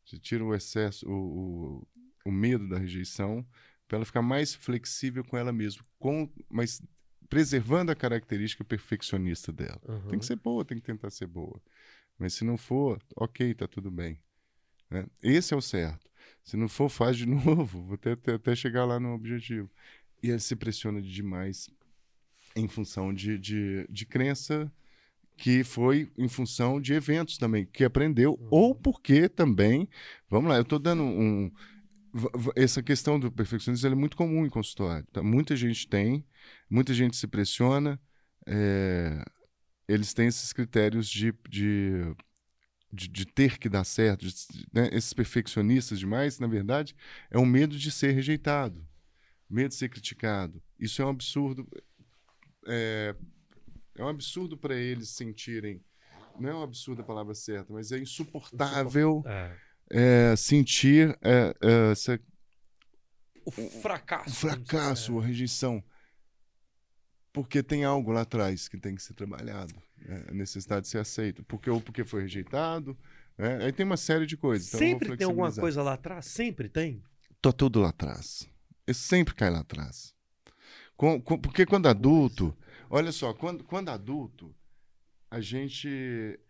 [0.05, 1.89] Você tira o excesso, o, o
[2.29, 3.45] o medo da rejeição,
[3.87, 6.83] para ela ficar mais flexível com ela mesma, com, mas
[7.29, 9.81] preservando a característica perfeccionista dela.
[9.89, 10.09] Uhum.
[10.09, 11.61] Tem que ser boa, tem que tentar ser boa.
[12.19, 14.19] Mas se não for, ok, tá tudo bem.
[14.91, 15.07] Né?
[15.23, 16.11] Esse é o certo.
[16.43, 19.71] Se não for, faz de novo, vou até, até, até chegar lá no objetivo.
[20.23, 21.71] E ele se pressiona demais
[22.57, 24.71] em função de, de, de crença
[25.37, 28.49] que foi em função de eventos também, que aprendeu, uhum.
[28.51, 29.89] ou porque também,
[30.29, 31.49] vamos lá, eu estou dando um,
[32.57, 35.07] essa questão do perfeccionismo é muito comum em consultório.
[35.13, 35.23] Tá?
[35.23, 36.25] Muita gente tem,
[36.69, 38.01] muita gente se pressiona,
[38.47, 39.25] é,
[39.89, 42.15] eles têm esses critérios de, de,
[42.93, 44.27] de, de ter que dar certo.
[44.27, 44.35] De,
[44.73, 44.89] né?
[44.93, 46.95] Esses perfeccionistas demais, na verdade,
[47.31, 48.87] é um medo de ser rejeitado,
[49.49, 50.63] medo de ser criticado.
[50.79, 51.67] Isso é um absurdo.
[52.67, 53.15] É,
[53.97, 55.83] é um absurdo para eles sentirem.
[56.39, 59.25] Não é um absurdo a palavra certa, mas é insuportável.
[59.27, 62.21] É é, sentir é, é, essa,
[63.45, 64.31] o fracasso.
[64.31, 65.83] O fracasso, a rejeição.
[67.33, 69.75] Porque tem algo lá atrás que tem que ser trabalhado.
[69.99, 70.25] Né?
[70.29, 71.45] A necessidade de ser aceito.
[71.45, 72.97] Porque, ou porque foi rejeitado.
[73.37, 73.65] Né?
[73.65, 74.69] Aí tem uma série de coisas.
[74.69, 76.27] Então sempre tem alguma coisa lá atrás?
[76.27, 77.03] Sempre tem?
[77.41, 78.49] Tá tudo lá atrás.
[78.87, 80.15] Ele sempre cai lá atrás.
[80.97, 82.57] Com, com, porque quando adulto.
[82.91, 84.55] Olha só, quando, quando adulto,
[85.31, 86.41] a gente.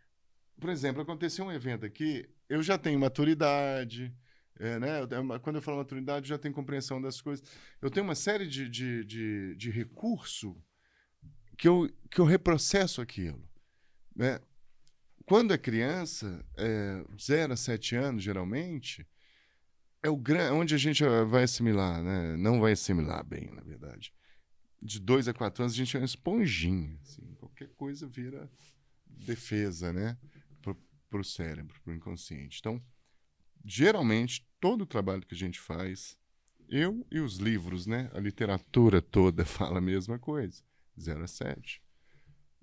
[0.58, 4.12] Por exemplo, aconteceu um evento aqui, eu já tenho maturidade,
[4.58, 4.88] é, né?
[5.42, 7.46] Quando eu falo maturidade, eu já tenho compreensão das coisas.
[7.80, 10.56] Eu tenho uma série de, de, de, de recurso
[11.58, 13.42] que eu, que eu reprocesso aquilo.
[14.14, 14.40] Né?
[15.26, 19.06] Quando é criança, é, 0 a 7 anos, geralmente,
[20.02, 20.54] é o gran...
[20.54, 22.36] onde a gente vai assimilar, né?
[22.36, 24.14] Não vai assimilar bem, na verdade.
[24.80, 26.96] De dois a quatro anos a gente é uma esponjinha.
[27.02, 27.34] Assim.
[27.34, 28.48] Qualquer coisa vira
[29.06, 30.16] defesa, né?
[31.10, 32.58] Para o cérebro, para o inconsciente.
[32.60, 32.80] Então,
[33.64, 36.16] geralmente, todo o trabalho que a gente faz,
[36.68, 38.10] eu e os livros, né?
[38.14, 40.62] A literatura toda fala a mesma coisa.
[41.00, 41.82] 0 a 7.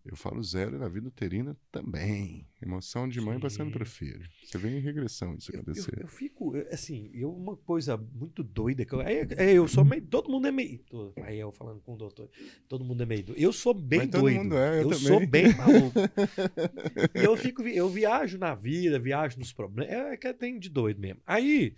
[0.06, 2.48] Eu falo zero na vida uterina também.
[2.62, 3.42] Emoção de mãe Sim.
[3.42, 4.24] passando para filho.
[4.44, 5.98] Você vê em regressão isso eu, acontecer.
[5.98, 9.84] Eu, eu, fico, assim, eu, uma coisa muito doida que eu, é, é, eu sou
[9.84, 10.04] meio.
[10.04, 10.80] Todo mundo é meio.
[11.24, 12.30] Aí eu falando com o doutor.
[12.68, 13.26] Todo mundo é meio.
[13.36, 14.56] Eu sou bem Mas doido.
[14.56, 15.98] É, eu, eu sou bem maluco.
[17.16, 19.92] e eu fico, eu viajo na vida, viajo nos problemas.
[19.92, 21.20] É, é que tem de doido mesmo.
[21.26, 21.76] Aí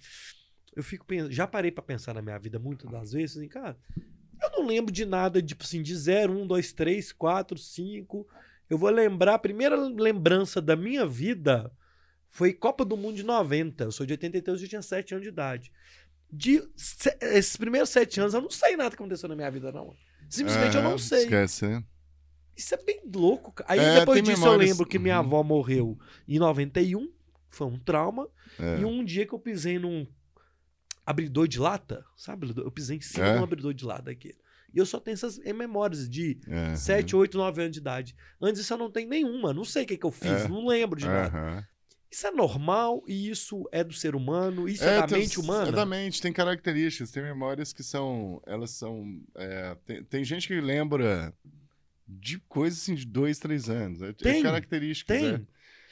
[0.76, 3.78] eu fico pensando, já parei para pensar na minha vida muitas das vezes, assim, cara,
[4.42, 8.28] eu não lembro de nada, tipo assim, de 0, 1, 2, 3, 4, 5.
[8.70, 11.72] Eu vou lembrar, a primeira lembrança da minha vida
[12.30, 13.86] foi Copa do Mundo de 90.
[13.86, 15.72] Eu sou de 83, eu tinha 7 anos de idade.
[16.32, 16.62] De
[17.22, 19.96] esses primeiros 7 anos, eu não sei nada que aconteceu na minha vida, não.
[20.30, 21.24] Simplesmente é, eu não sei.
[21.24, 21.84] Esquece, né?
[22.56, 23.54] Isso é bem louco.
[23.68, 24.68] Aí é, depois disso memórias...
[24.68, 25.26] eu lembro que minha uhum.
[25.26, 27.12] avó morreu em 91.
[27.50, 28.28] Foi um trauma.
[28.60, 28.80] É.
[28.80, 30.06] E um dia que eu pisei num
[31.08, 32.54] abridor de lata, sabe?
[32.58, 33.34] Eu pisei em cima é.
[33.34, 34.36] de um abridor de lata aqui.
[34.74, 36.76] E eu só tenho essas memórias de uhum.
[36.76, 38.16] 7, 8, 9 anos de idade.
[38.42, 39.54] Antes disso eu não tenho nenhuma.
[39.54, 40.48] Não sei o que, que eu fiz, é.
[40.50, 41.66] não lembro de nada.
[42.12, 45.40] Isso é normal e isso é do ser humano, isso é, é da tem, mente
[45.40, 45.70] humana.
[45.70, 48.42] É da mente, tem características, tem memórias que são.
[48.46, 49.22] Elas são.
[49.36, 51.34] É, tem, tem, gente que lembra
[52.08, 54.02] de coisas assim de dois, três anos.
[54.02, 55.18] É, é tem, características.
[55.18, 55.48] Tem.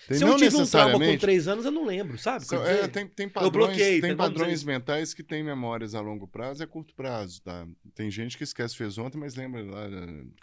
[0.08, 2.46] Tem, Se eu tive um trauma com três anos, eu não lembro, sabe?
[2.68, 6.64] É, tem, tem padrões, bloqueei, tem padrões mentais que têm memórias a longo prazo e
[6.64, 7.68] a curto prazo, tá?
[7.96, 9.88] Tem gente que esquece fez ontem, mas lembra lá,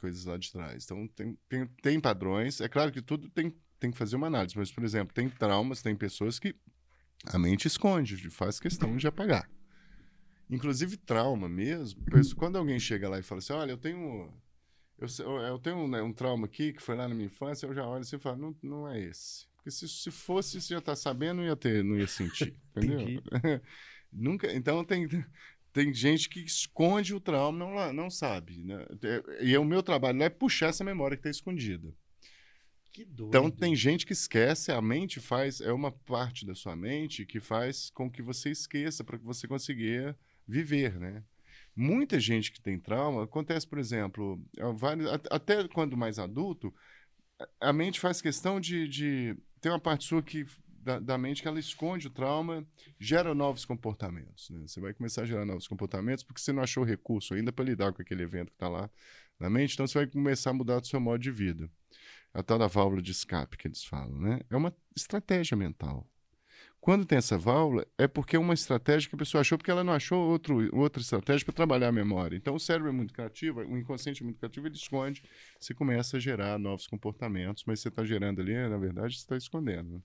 [0.00, 0.84] coisas lá de trás.
[0.84, 2.60] Então, tem, tem, tem padrões.
[2.60, 5.80] É claro que tudo tem, tem que fazer uma análise, mas, por exemplo, tem traumas,
[5.80, 6.56] tem pessoas que
[7.26, 9.48] a mente esconde, faz questão de apagar.
[10.50, 12.02] Inclusive, trauma mesmo.
[12.36, 14.28] Quando alguém chega lá e fala assim: olha, eu tenho
[14.98, 17.74] eu, eu tenho um, né, um, trauma aqui que foi lá na minha infância, eu
[17.74, 19.46] já olho assim e falo, não, não é esse.
[19.62, 22.52] Porque se, se fosse, você já tá sabendo, não ia ter, não ia sentir.
[22.76, 23.22] entendeu?
[24.12, 24.52] Nunca.
[24.52, 25.08] Então tem,
[25.72, 28.64] tem gente que esconde o trauma, não, não sabe.
[28.64, 28.84] Né?
[29.40, 31.94] E o meu trabalho lá é puxar essa memória que está escondida.
[32.92, 33.28] Que doido.
[33.28, 37.38] Então tem gente que esquece, a mente faz, é uma parte da sua mente que
[37.38, 41.22] faz com que você esqueça para que você consiga viver, né?
[41.74, 44.44] Muita gente que tem trauma, acontece, por exemplo,
[45.30, 46.74] até quando mais adulto,
[47.58, 50.44] a mente faz questão de, de tem uma parte sua que
[50.82, 52.66] da, da, mente que ela esconde o trauma,
[52.98, 54.50] gera novos comportamentos.
[54.50, 54.66] Né?
[54.66, 57.92] Você vai começar a gerar novos comportamentos porque você não achou recurso ainda para lidar
[57.92, 58.90] com aquele evento que está lá
[59.38, 61.70] na mente, então você vai começar a mudar o seu modo de vida.
[62.34, 64.40] A tal da válvula de escape que eles falam, né?
[64.50, 66.08] É uma estratégia mental.
[66.82, 69.84] Quando tem essa válvula, é porque é uma estratégia que a pessoa achou porque ela
[69.84, 72.36] não achou outro, outra estratégia para trabalhar a memória.
[72.36, 75.22] Então, o cérebro é muito criativo, o inconsciente é muito criativo, ele esconde,
[75.60, 79.36] você começa a gerar novos comportamentos, mas você está gerando ali, na verdade, você está
[79.36, 79.90] escondendo.
[79.90, 80.00] Né?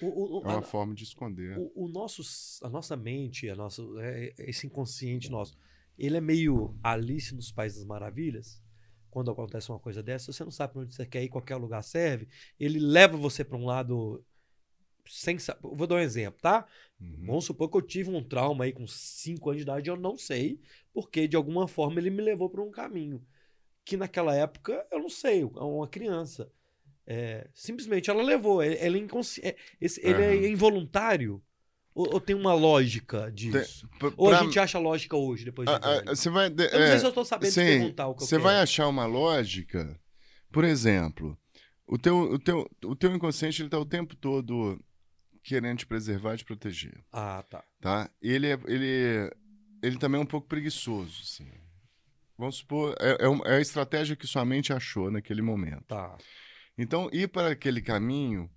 [0.00, 1.58] O, o, é uma a, forma de esconder.
[1.58, 2.22] O, o, nosso,
[2.64, 5.58] a nossa mente, a nossa, é, esse inconsciente nosso,
[5.98, 8.62] ele é meio Alice nos Países das Maravilhas.
[9.10, 11.82] Quando acontece uma coisa dessa, você não sabe para onde você quer ir, qualquer lugar
[11.82, 12.28] serve.
[12.60, 14.24] Ele leva você para um lado
[15.06, 16.66] sem Vou dar um exemplo, tá?
[17.00, 17.26] Uhum.
[17.26, 20.16] Vamos supor que eu tive um trauma aí com 5 anos de idade, eu não
[20.16, 20.60] sei,
[20.92, 23.24] porque de alguma forma ele me levou para um caminho.
[23.84, 26.50] Que naquela época, eu não sei, uma criança.
[27.04, 28.62] É, simplesmente ela levou.
[28.62, 29.40] Ele, ele, é, inconsci...
[29.44, 30.08] É, esse, uhum.
[30.08, 31.42] ele é involuntário.
[31.94, 33.86] Ou, ou, tem uma lógica disso?
[34.00, 35.74] Tem, ou a gente acha lógica hoje, depois de.
[35.74, 38.14] A, a, você vai, de, eu não sei se eu estou sabendo sim, perguntar o
[38.14, 40.00] que Você vai achar uma lógica.
[40.50, 41.36] Por exemplo,
[41.86, 44.82] o teu, o teu, o teu inconsciente ele está o tempo todo
[45.42, 47.02] querendo te preservar e te proteger.
[47.12, 47.64] Ah, tá.
[47.80, 48.10] Tá?
[48.20, 49.30] Ele, é, ele,
[49.82, 51.50] ele também é um pouco preguiçoso, assim.
[52.38, 55.84] Vamos supor, é, é, é a estratégia que sua mente achou naquele momento.
[55.84, 56.16] Tá.
[56.78, 58.50] Então, ir para aquele caminho,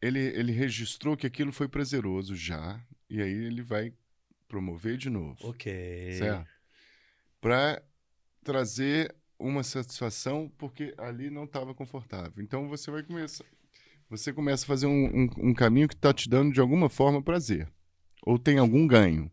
[0.00, 3.92] ele, ele registrou que aquilo foi prazeroso já, e aí ele vai
[4.46, 5.36] promover de novo.
[5.42, 6.12] Ok.
[6.12, 6.48] Certo?
[7.40, 7.82] Para
[8.42, 12.42] trazer uma satisfação, porque ali não estava confortável.
[12.42, 13.44] Então, você vai começar
[14.08, 17.22] você começa a fazer um, um, um caminho que está te dando de alguma forma
[17.22, 17.70] prazer,
[18.22, 19.30] ou tem algum ganho.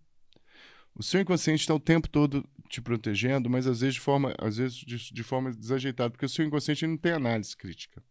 [0.94, 4.58] O seu inconsciente está o tempo todo te protegendo, mas às vezes de forma, às
[4.58, 8.04] vezes de, de forma desajeitada, porque o seu inconsciente não tem análise crítica.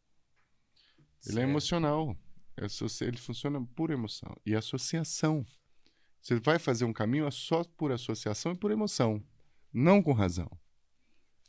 [1.26, 2.16] Ele é emocional.
[2.56, 2.66] É,
[3.04, 4.36] ele funciona por emoção.
[4.44, 5.44] E associação.
[6.20, 9.22] Você vai fazer um caminho só por associação e por emoção,
[9.72, 10.50] não com razão.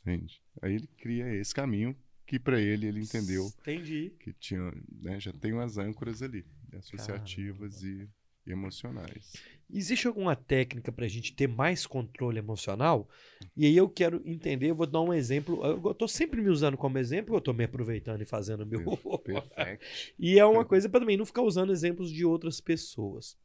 [0.00, 0.42] Entende?
[0.60, 1.96] Aí ele cria esse caminho
[2.26, 4.12] que para ele ele entendeu Entendi.
[4.18, 6.44] que tinha, né, já tem umas âncoras ali,
[6.76, 8.08] associativas e,
[8.46, 9.32] e, emocionais.
[9.70, 13.08] Existe alguma técnica para a gente ter mais controle emocional?
[13.56, 15.64] E aí eu quero entender, eu vou dar um exemplo.
[15.64, 18.96] Eu estou sempre me usando como exemplo, eu estou me aproveitando e fazendo o meu.
[19.18, 19.84] Perfeito.
[20.18, 23.36] e é uma coisa para também não ficar usando exemplos de outras pessoas.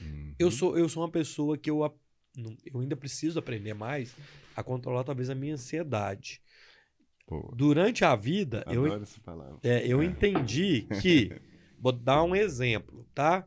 [0.00, 0.34] Uhum.
[0.38, 1.82] Eu sou, eu sou uma pessoa que eu,
[2.66, 4.14] eu ainda preciso aprender mais
[4.56, 6.40] a controlar talvez a minha ansiedade.
[7.30, 8.84] Pô, Durante a vida, eu,
[9.62, 11.30] é, eu entendi que.
[11.78, 13.46] Vou dar um exemplo, tá?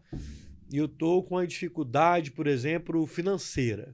[0.71, 3.93] Eu tô com uma dificuldade, por exemplo, financeira.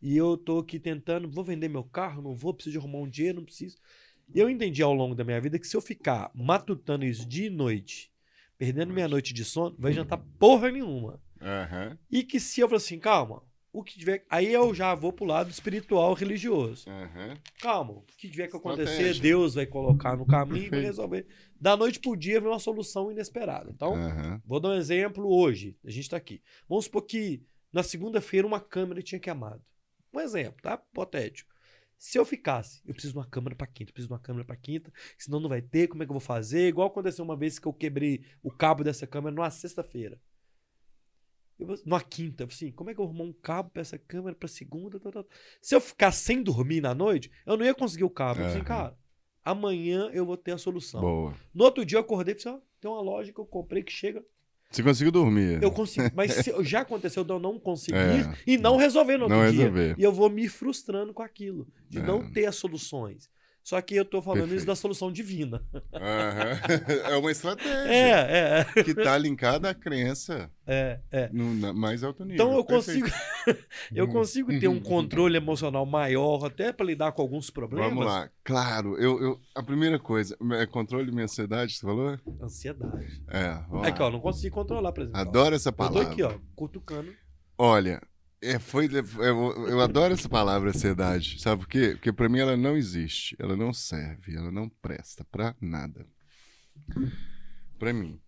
[0.00, 3.08] E eu tô aqui tentando, vou vender meu carro, não vou, preciso de arrumar um
[3.08, 3.76] dinheiro, não preciso.
[4.32, 7.48] E eu entendi ao longo da minha vida que se eu ficar matutando isso dia
[7.48, 8.10] e noite,
[8.56, 11.20] perdendo minha noite de sono, vai adiantar porra nenhuma.
[11.40, 13.42] Aham, E que se eu falar assim, calma,
[13.72, 14.24] o que tiver.
[14.28, 16.88] Aí eu já vou pro lado espiritual religioso.
[16.88, 17.36] aham.
[17.60, 19.18] Calma, o que tiver que acontecer.
[19.18, 21.26] Deus vai colocar no caminho e vai resolver.
[21.60, 23.70] Da noite pro dia vem uma solução inesperada.
[23.70, 24.42] Então, aham.
[24.44, 25.76] vou dar um exemplo hoje.
[25.84, 26.42] A gente tá aqui.
[26.68, 27.42] Vamos supor que
[27.72, 29.62] na segunda-feira uma câmera tinha queimado.
[30.12, 30.80] Um exemplo, tá?
[30.90, 31.50] Hipotético.
[31.96, 34.44] Se eu ficasse, eu preciso de uma câmera pra quinta, eu preciso de uma câmera
[34.44, 36.66] pra quinta, senão não vai ter, como é que eu vou fazer?
[36.66, 40.20] Igual aconteceu uma vez que eu quebrei o cabo dessa câmera numa sexta-feira.
[41.58, 44.34] Eu Numa quinta, assim, como é que eu vou arrumar um cabo pra essa câmera
[44.34, 44.98] pra segunda?
[44.98, 45.26] tal, tal.
[45.60, 48.40] Se eu ficar sem dormir na noite, eu não ia conseguir o cabo.
[48.40, 48.96] Eu falei assim, cara,
[49.44, 51.00] amanhã eu vou ter a solução.
[51.00, 51.34] Boa.
[51.54, 53.82] No outro dia eu acordei e falei assim, ó, tem uma loja que eu comprei
[53.82, 54.24] que chega.
[54.70, 55.62] Você conseguiu dormir?
[55.62, 56.08] Eu consigo.
[56.16, 58.34] Mas se- já aconteceu de eu não conseguir É.
[58.46, 59.60] e não resolver no outro Não dia.
[59.64, 59.94] resolver.
[59.98, 61.68] E eu vou me frustrando com aquilo.
[61.90, 62.02] De É.
[62.02, 63.30] não ter as soluções.
[63.64, 64.66] Só que eu tô falando isso Perfeito.
[64.66, 65.62] da solução divina.
[65.92, 66.60] Aham.
[67.12, 71.28] É uma estratégia É, é, que está linkada à crença é, é.
[71.32, 72.34] no na- mais alto nível.
[72.44, 73.02] Então eu Perfeito.
[73.08, 73.22] consigo,
[73.94, 77.90] eu consigo ter um controle emocional maior até para lidar com alguns problemas.
[77.90, 78.28] Vamos lá.
[78.42, 82.18] Claro, eu, eu, a primeira coisa, é controle de minha ansiedade, você falou?
[82.42, 83.22] Ansiedade.
[83.30, 83.86] É.
[83.88, 85.18] Aqui, ó, não consigo controlar, por exemplo.
[85.20, 85.22] ó.
[85.22, 86.10] Adoro essa Eu tô palavra.
[86.10, 87.12] aqui, ó, cutucando.
[87.56, 88.00] Olha,
[88.42, 91.40] é, foi, eu, eu adoro essa palavra ansiedade.
[91.40, 91.92] Sabe por quê?
[91.92, 96.06] Porque pra mim ela não existe, ela não serve, ela não presta pra nada.
[97.78, 98.20] Pra mim.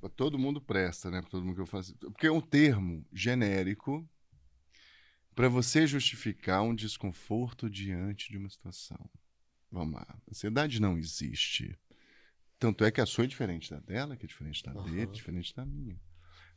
[0.00, 1.20] Pra todo mundo presta, né?
[1.20, 1.94] Pra todo mundo que eu faço.
[1.96, 4.06] Porque é um termo genérico
[5.34, 9.10] pra você justificar um desconforto diante de uma situação.
[9.70, 10.06] Vamos lá.
[10.30, 11.78] Ansiedade não existe.
[12.58, 15.12] Tanto é que a sua é diferente da dela, que é diferente da dele, Aham.
[15.12, 16.00] diferente da minha.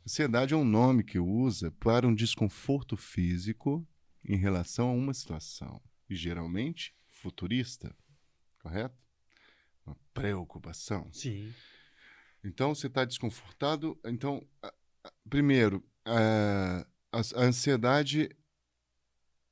[0.08, 3.86] Ansiedade é um nome que usa para um desconforto físico
[4.24, 5.82] em relação a uma situação.
[6.08, 7.94] E geralmente futurista.
[8.62, 8.96] Correto?
[9.84, 11.12] Uma preocupação.
[11.12, 11.52] Sim.
[12.42, 14.00] Então você está desconfortado.
[14.06, 14.42] Então,
[15.28, 18.30] primeiro, a, a- a ansiedade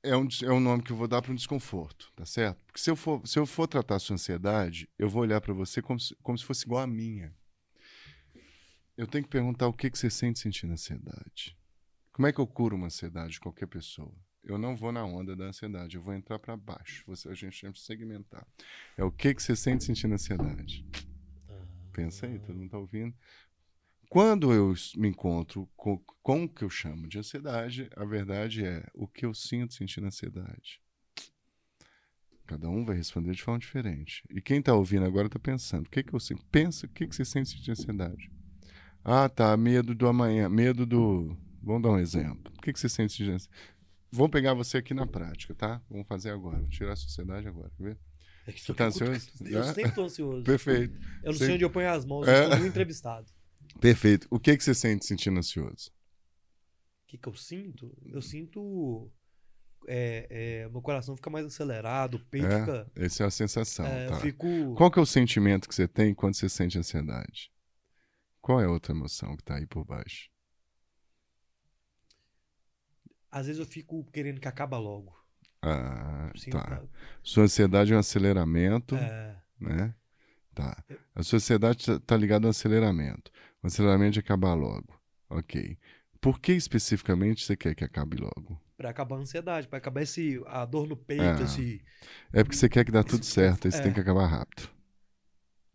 [0.03, 2.65] é um, é um nome que eu vou dar para um desconforto, tá certo?
[2.65, 5.53] Porque se eu for, se eu for tratar a sua ansiedade, eu vou olhar para
[5.53, 7.37] você como se, como se fosse igual a minha.
[8.97, 11.55] Eu tenho que perguntar o que, que você sente sentindo ansiedade.
[12.13, 14.15] Como é que eu curo uma ansiedade de qualquer pessoa?
[14.43, 17.05] Eu não vou na onda da ansiedade, eu vou entrar para baixo.
[17.07, 18.47] Você, a gente tem que segmentar.
[18.97, 20.83] É o que, que você sente sentindo ansiedade.
[21.93, 23.15] Pensa aí, todo mundo tá ouvindo.
[24.09, 28.87] Quando eu me encontro com, com o que eu chamo de ansiedade, a verdade é
[28.95, 30.81] o que eu sinto sentindo ansiedade.
[32.47, 34.23] Cada um vai responder de forma diferente.
[34.31, 36.47] E quem está ouvindo agora está pensando: o que, que eu sinto?
[36.47, 38.31] Pensa o que, que você sente sentindo ansiedade.
[39.09, 41.37] Ah, tá, medo do amanhã, medo do.
[41.63, 42.53] Vamos dar um exemplo.
[42.59, 43.49] O que, que você sente ansiedade?
[44.11, 45.81] Vamos pegar você aqui na prática, tá?
[45.89, 46.59] Vamos fazer agora.
[46.59, 47.99] Vou tirar a sociedade agora, quer ver?
[48.49, 49.29] É que Você tá ansioso?
[49.45, 49.75] Eu Já?
[49.75, 50.43] sempre tô ansioso.
[50.45, 50.99] Perfeito.
[51.23, 52.47] Eu não sei onde eu ponho as mãos, É.
[52.47, 53.27] eu tô entrevistado.
[53.81, 54.27] Perfeito.
[54.31, 55.91] O que, que você sente sentindo ansioso?
[57.05, 57.97] O que, que eu sinto?
[58.07, 59.09] Eu sinto.
[59.89, 60.27] é,
[60.65, 62.61] é, meu coração fica mais acelerado, o peito É?
[62.61, 62.91] fica.
[62.97, 63.87] Essa é a sensação.
[63.87, 64.17] é, tá.
[64.21, 64.75] Fico.
[64.77, 67.53] Qual que é o sentimento que você tem quando você sente ansiedade?
[68.47, 70.31] Qual é a outra emoção que tá aí por baixo?
[73.29, 75.13] Às vezes eu fico querendo que acaba logo.
[75.61, 76.81] Ah, Sim, tá.
[77.25, 79.93] Sua ansiedade é um aceleramento, É, né?
[80.55, 80.81] Tá.
[81.13, 83.33] A sua ansiedade tá- ligada ao aceleramento.
[83.61, 84.95] O aceleramento de acabar logo.
[85.29, 85.77] Ok.
[86.21, 88.63] Por que especificamente você quer que acabe logo?
[88.77, 91.43] pra acabar a ansiedade, pra acabar esse, a dor no peito, É.
[91.43, 91.83] esse.
[92.33, 93.83] É porque você quer que dá tudo certo, aí você é.
[93.83, 94.76] tem que acabar rápido.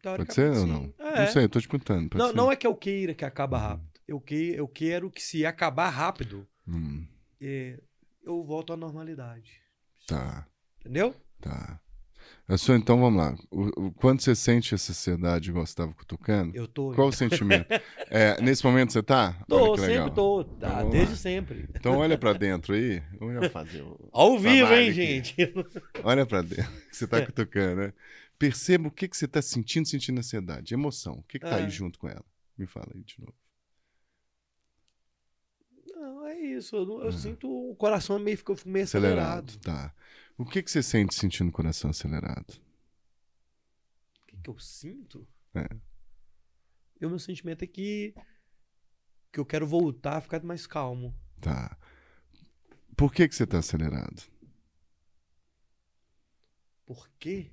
[0.02, 0.94] Pode ser ou não?
[1.00, 1.20] É.
[1.22, 2.18] Não sei, eu tô te perguntando.
[2.18, 2.36] Não, ser.
[2.36, 3.62] não é que eu queira que acabe Uhum.
[3.62, 3.92] rápido.
[4.08, 7.06] Eu, que, eu quero que se acabar rápido, Hum,
[7.42, 7.80] é,
[8.26, 9.62] eu volto à normalidade.
[10.08, 10.46] tá.
[10.80, 11.16] Entendeu?
[11.40, 11.80] Tá.
[12.48, 13.36] A sua, então vamos lá.
[13.50, 16.92] O, o- quando você sente essa ansiedade, igual você estava cutucando, Eu tô.
[16.94, 17.68] qual o sentimento?
[18.14, 19.42] É, nesse momento você tá?
[19.48, 20.44] Tô, sempre tô.
[20.44, 21.16] Tá, Então desde lá.
[21.18, 21.66] sempre.
[21.74, 23.02] Então olha pra dentro aí.
[23.18, 24.10] Vamos fazer o...
[24.12, 24.94] Ao vivo, hein, aqui.
[24.94, 25.36] gente?
[26.04, 26.70] Olha pra dentro.
[26.92, 27.26] que Você tá É.
[27.26, 27.94] cutucando, né?
[28.42, 30.74] Perceba o que, que você tá sentindo, sentindo ansiedade.
[30.74, 31.14] Emoção.
[31.20, 31.64] O que, que tá É.
[31.64, 32.26] aí junto com ela?
[32.58, 33.36] Me fala aí de novo.
[35.94, 36.76] Não, é isso.
[36.76, 37.12] Eu, eu Ah.
[37.12, 39.50] sinto o coração meio, meio acelerado.
[39.50, 39.94] Acelerado, tá.
[40.36, 42.52] O que, que você sente sentindo o coração acelerado?
[44.24, 45.28] O que, que eu sinto?
[45.54, 45.68] É.
[47.00, 48.16] E o meu sentimento é que,
[49.32, 51.14] que eu quero voltar a ficar mais calmo.
[51.40, 51.78] Tá.
[52.98, 54.24] Por que, que você tá acelerado?
[56.88, 57.52] Por quê?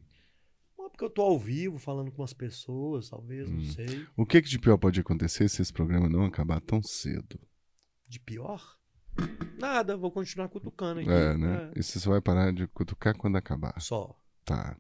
[0.99, 3.65] Não, porque eu tô ao vivo falando com as pessoas, talvez, não Hum.
[3.65, 4.07] sei.
[4.17, 7.39] O que, que de pior pode acontecer se esse programa não acabar tão cedo?
[8.09, 8.61] De pior?
[9.61, 11.11] Nada, vou continuar cutucando aqui.
[11.11, 11.71] É, né?
[11.77, 13.75] E você só vai parar de cutucar quando acabar.
[13.77, 14.17] É, só.
[14.45, 14.77] Tá.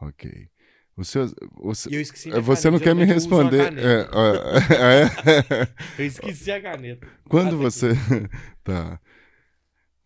[0.00, 0.48] Ok.
[0.96, 1.26] O seu,
[1.60, 3.72] o seu- eu esqueci É, Você não quer me responder.
[3.78, 5.68] É, é.
[5.98, 7.06] Eu esqueci a caneta.
[7.28, 7.90] Quando tá você.
[8.64, 9.00] Tá.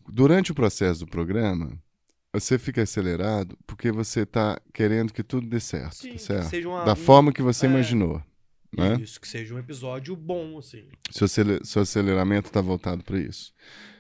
[0.09, 1.83] Durante o processo do programa,
[2.33, 5.97] você fica acelerado porque você tá querendo que tudo dê certo.
[5.97, 6.49] Sim, tá que certo?
[6.49, 7.69] seja uma, Da um- forma que você é.
[7.69, 8.23] imaginou.
[8.75, 8.99] Né?
[9.03, 10.85] Isso, que seja um episódio bom, assim.
[11.11, 13.53] Seu, seu aceleramento está voltado para isso.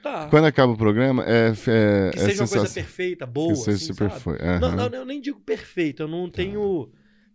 [0.02, 0.26] Tá.
[0.28, 1.50] Quando acaba o programa, é.
[1.50, 1.70] é que
[2.18, 4.22] é seja uma coisa perfeita, boa, que seja assim, super sabe?
[4.22, 4.38] foi.
[4.38, 6.90] Não, Aham, não, eu nem digo perfeito, eu não tenho...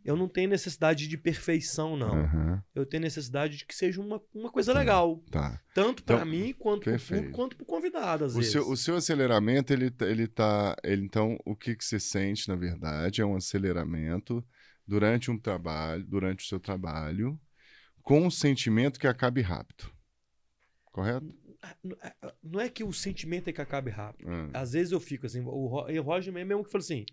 [0.08, 2.24] Eu não tenho necessidade de perfeição, não.
[2.24, 4.80] aham, Eu tenho necessidade de que seja uma, uma coisa Tá.
[4.80, 5.22] legal.
[5.30, 5.62] tá.
[5.74, 6.90] Tanto pra Então, mim, quanto
[7.34, 8.52] quanto pro convidado, às O vezes.
[8.54, 10.76] seu, o seu aceleramento, ele, tá- ele tá.
[10.84, 14.42] Ele, então, o que, que você sente, na verdade, é um aceleramento
[14.88, 17.38] durante um trabalho, durante o seu trabalho,
[18.02, 19.92] com um sentimento que acabe rápido.
[20.86, 21.28] Correto?
[22.44, 24.30] Não é que o sentimento é que acabe rápido.
[24.30, 27.06] Ah, Às vezes eu fico assim, o Ro- o Roger mesmo, mesmo que falou assim,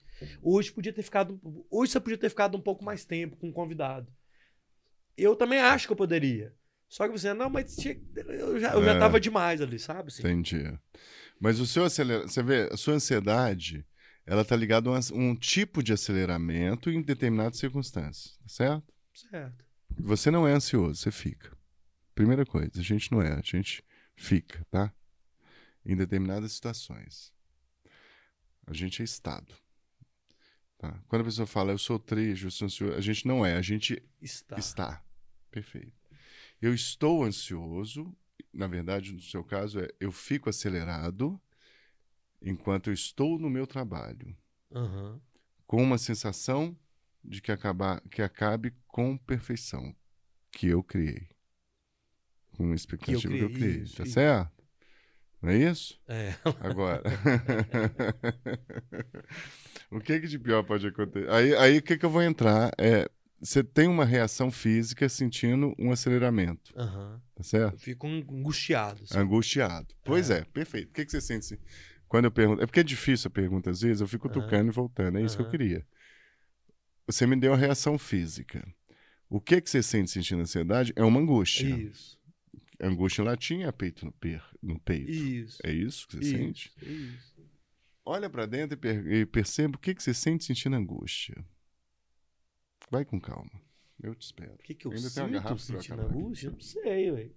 [0.43, 1.41] hoje podia ter ficado,
[1.71, 4.13] hoje você podia ter ficado um pouco mais tempo com o convidado.
[5.17, 6.55] Eu também acho que eu poderia.
[6.89, 8.99] Só que você, não, mas tinha- eu já, eu já É.
[8.99, 10.09] tava demais ali, sabe?
[10.09, 10.63] Assim, entendi.
[11.41, 12.33] Mas o seu aceleramento.
[12.33, 13.85] Você vê, a sua ansiedade,
[14.27, 14.99] ela tá ligada a um,
[15.31, 18.95] um tipo de aceleramento em determinadas circunstâncias, tá certo?
[19.13, 19.65] certo.
[19.97, 21.57] Você não é ansioso, você fica.
[22.15, 23.85] Primeira coisa, a gente não é, a gente
[24.17, 24.93] fica, tá?
[25.85, 27.33] Em determinadas situações.
[28.67, 29.55] A gente é estado.
[30.79, 31.03] Tá?
[31.09, 33.63] Quando a pessoa fala, eu sou triste, eu sou ansioso, a gente não é, a
[33.63, 34.59] gente Está.
[34.59, 35.05] está.
[35.51, 35.93] Perfeito.
[36.61, 38.15] Eu estou ansioso,
[38.53, 41.41] na verdade, no seu caso, é eu fico acelerado
[42.41, 44.37] enquanto eu estou no meu trabalho
[44.73, 45.21] Aham.
[45.67, 46.77] com uma sensação
[47.23, 49.95] de que, acabar, que acabe com perfeição
[50.51, 51.34] que eu criei.
[52.57, 53.83] Com uma expectativa que eu criei, criei.
[53.83, 54.13] isso, tá isso.
[54.13, 54.51] certo?
[55.43, 56.01] Não é isso?
[56.09, 56.35] É.
[56.61, 57.03] Agora.
[59.91, 61.29] o que, que de pior pode acontecer?
[61.31, 62.71] Aí, aí o que, que eu vou entrar?
[62.79, 67.21] É, você tem uma reação física sentindo um aceleramento, Aham.
[67.35, 67.75] tá certo?
[67.75, 69.03] Eu fico angustiado.
[69.03, 69.19] assim.
[69.19, 69.89] Angustiado.
[70.03, 70.89] Pois é, perfeito.
[70.89, 71.55] O que, que você sente?
[71.55, 71.59] assim?
[72.09, 72.63] Quando eu pergunto.
[72.63, 75.19] É porque é difícil a pergunta, às vezes, eu fico tocando e voltando.
[75.19, 75.85] É isso que eu queria.
[77.07, 78.67] Você me deu a reação física.
[79.29, 81.67] O que, que você sente sentindo ansiedade é uma angústia.
[81.67, 82.19] Isso.
[82.81, 85.11] Angústia em latim é peito no, per, no peito.
[85.11, 85.59] Isso.
[85.65, 86.73] É isso que você isso, sente?
[86.83, 87.35] Isso.
[88.05, 91.45] Olha pra dentro e, per- e perceba o que, que você sente sentindo angústia.
[92.91, 93.51] Vai com calma.
[94.03, 94.55] Eu te espero.
[94.55, 96.19] O que, que eu Ainda tem uma sinto garrafa sentindo acabar aqui.
[96.19, 96.51] angústia?
[96.51, 97.31] Não sei, ué.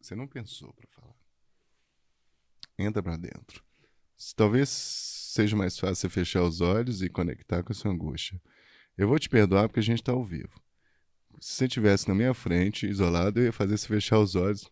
[0.00, 1.14] Você não pensou pra falar.
[2.78, 3.62] Entra pra dentro.
[4.36, 8.40] Talvez seja mais fácil você fechar os olhos e conectar com a sua angústia.
[8.96, 10.60] Eu vou te perdoar porque a gente tá ao vivo.
[11.40, 14.70] Se você estivesse na minha frente, isolado, eu ia fazer você fechar os olhos.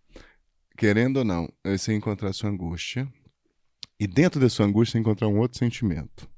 [0.76, 3.10] Querendo ou não, aí você ia encontrar a sua angústia.
[3.98, 6.30] E dentro da sua angústia, você ia encontrar um outro sentimento.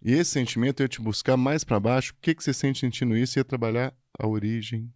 [0.00, 2.12] E esse sentimento ia te buscar mais pra baixo.
[2.12, 3.36] O que, que você sente sentindo isso?
[3.36, 4.94] E ia trabalhar a origem,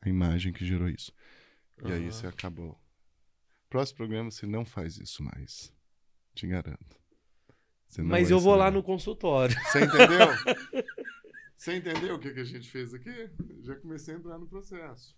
[0.00, 1.12] a imagem que gerou isso.
[1.84, 2.10] E aí Aham.
[2.10, 2.80] você acabou.
[3.68, 5.70] Próximo programa você não faz isso mais.
[6.34, 6.98] Te garanto.
[7.98, 9.54] Mas eu vou lá no consultório.
[9.66, 10.28] Você entendeu?
[11.64, 13.30] você entendeu o que, que a gente fez aqui?
[13.62, 15.16] Já comecei a entrar no processo.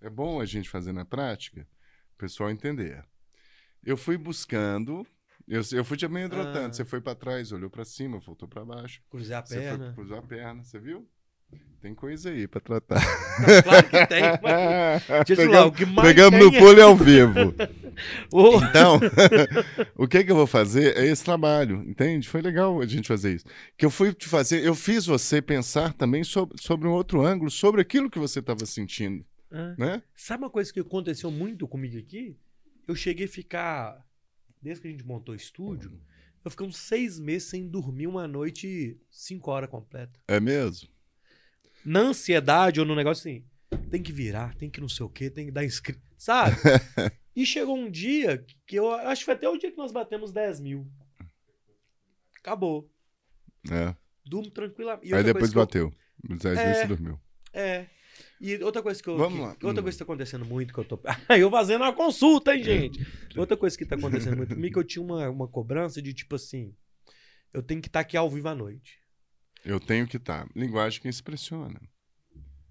[0.00, 1.66] É bom a gente fazer na prática,
[2.14, 3.04] o pessoal entender.
[3.82, 5.04] Eu fui buscando,
[5.48, 6.68] eu, eu fui te amedrontando.
[6.68, 6.72] Ah.
[6.72, 9.02] Você foi para trás, olhou para cima, voltou para baixo.
[9.10, 9.86] Cruzei a Você perna.
[9.86, 11.10] foi cruzou a perna, você viu?
[11.82, 13.02] Tem coisa aí para tratar.
[13.40, 14.22] Não, claro que tem.
[14.40, 15.02] Mas...
[15.26, 17.54] Deixa te falar, o que mais Pegamos tem no pulo e ao vivo.
[18.32, 19.00] Ô, Então,
[19.96, 22.28] o que, que eu vou fazer é esse trabalho, entende?
[22.28, 23.44] Foi legal a gente fazer isso.
[23.76, 27.50] Que eu fui te fazer, eu fiz você pensar também sobre, sobre um outro ângulo,
[27.50, 30.02] sobre aquilo que você estava sentindo, ah, né?
[30.14, 32.36] Sabe uma coisa que aconteceu muito comigo aqui?
[32.86, 34.06] Eu cheguei a ficar,
[34.62, 36.00] desde que a gente montou o estúdio,
[36.44, 40.18] eu fiquei uns seis meses sem dormir uma noite, cinco horas completa.
[40.28, 40.88] É mesmo?
[41.84, 43.44] Na ansiedade ou no negócio assim,
[43.90, 46.56] tem que virar, tem que não sei o quê, tem que dar inscrito, sabe?
[47.34, 50.32] e chegou um dia que eu acho que foi até o dia que nós batemos
[50.32, 50.86] 10 mil.
[52.38, 52.90] Acabou.
[53.70, 53.94] É.
[54.24, 55.08] Durmo tranquilamente.
[55.08, 55.92] E Aí depois eu- bateu.
[56.28, 56.86] Os 10 É.
[56.86, 57.18] dormiu.
[57.52, 57.86] É.
[58.40, 59.16] E outra coisa que eu.
[59.16, 59.48] Vamos que- lá.
[59.62, 59.82] Outra Hum.
[59.82, 60.98] coisa que tá acontecendo muito, que eu tô.
[61.30, 63.06] eu fazendo uma consulta, hein, gente?
[63.36, 66.34] Outra coisa que tá acontecendo muito comigo, que eu tinha uma, uma cobrança de tipo
[66.36, 66.74] assim.
[67.52, 68.98] Eu tenho que estar aqui ao vivo à noite.
[69.64, 70.46] Eu tenho que estar.
[70.54, 71.80] Linguagem que expressiona.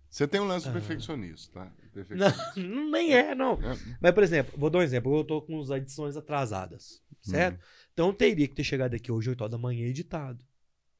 [0.10, 0.72] Você tem um lance Ah.
[0.74, 1.66] perfeccionista, tá?
[1.66, 2.54] Não, Perfeccionista.
[2.92, 3.54] nem é, não.
[3.54, 5.16] É, Mas, por exemplo, vou dar um exemplo.
[5.18, 7.60] Eu tô com as edições atrasadas, certo?
[7.94, 10.44] Então eu teria que ter chegado aqui hoje 8 horas da manhã editado,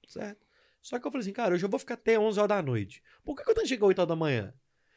[0.08, 0.46] certo?
[0.82, 3.04] Só que eu falei assim, cara, hoje eu vou ficar até 11 horas da noite.
[3.24, 4.54] Por que, que eu tenho que chegar 8 horas da manhã?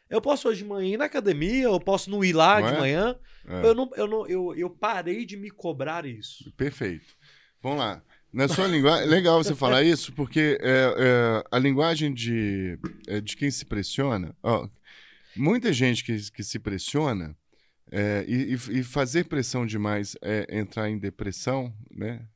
[0.09, 2.75] Eu posso hoje de manhã ir na academia, eu posso não ir lá Não de
[2.75, 2.79] é?
[2.79, 3.19] manhã.
[3.47, 3.67] é.
[3.67, 6.53] Eu, não, eu, não, eu, eu parei de me cobrar isso.
[6.57, 7.17] Perfeito.
[7.61, 8.03] Vamos lá.
[8.35, 10.69] Na sua linguagem, legal você falar isso, porque é,
[10.99, 12.77] é, a linguagem de,
[13.07, 14.69] é, de quem se pressiona, ó,
[15.37, 17.37] muita gente que, que se pressiona
[17.93, 22.27] é, e, e- fazer pressão demais é entrar em depressão, né?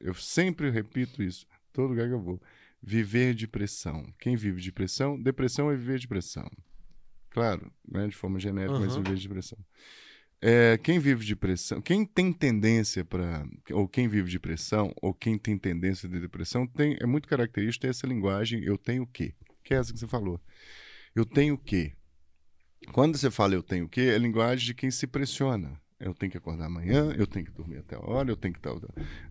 [0.00, 2.40] Eu sempre repito isso, todo lugar que eu vou.
[2.82, 4.10] Viver de pressão.
[4.18, 6.50] Quem vive de pressão, depressão é viver de pressão.
[7.28, 9.02] Claro, né, de forma genérica, mas Aham.
[9.02, 9.58] viver de pressão.
[10.40, 15.14] É, quem vive de pressão, quem tem tendência para, ou quem vive de pressão, ou
[15.14, 19.06] quem tem tendência de depressão, tem, é muito característico ter essa linguagem, eu tenho o
[19.06, 19.34] quê?
[19.64, 20.40] Que é essa que você falou.
[21.14, 21.94] Eu tenho o quê?
[22.92, 25.80] Quando você fala eu tenho o quê, é linguagem de quem se pressiona.
[25.98, 28.60] Eu tenho que acordar amanhã, eu tenho que dormir até a hora, eu tenho que
[28.60, 28.78] tal.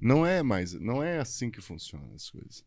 [0.01, 2.65] Não é mais, não é assim que funcionam as coisas.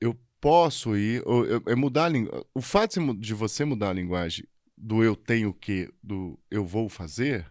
[0.00, 2.44] Eu posso ir, ou, eu- é mudar a linguagem.
[2.52, 4.44] O fato de você mudar a linguagem
[4.76, 7.46] do eu tenho o quê, do eu vou fazer,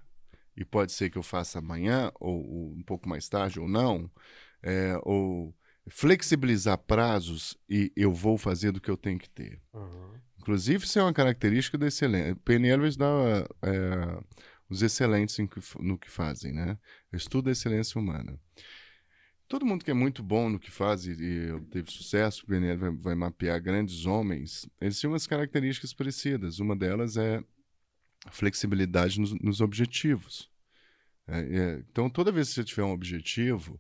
[0.60, 4.12] e pode ser que eu faça amanhã, ou, ou um pouco mais tarde, ou não,
[4.62, 5.56] é, ou
[5.88, 9.62] flexibilizar prazos e eu vou fazer do que eu tenho que ter.
[10.38, 12.38] Inclusive, isso é uma característica do excelente.
[12.42, 14.24] PNL vai estudar é,
[14.70, 16.78] os excelentes que no que fazem, né?
[17.14, 18.38] Estuda a excelência humana.
[19.48, 22.78] Todo mundo que é muito bom no que faz e, e teve sucesso, o PNL
[22.78, 26.60] vai, vai mapear grandes homens, eles têm umas características parecidas.
[26.60, 27.42] Uma delas é
[28.26, 30.49] a flexibilidade nos, nos objetivos.
[31.30, 33.80] É, é, então, toda vez que você tiver um objetivo,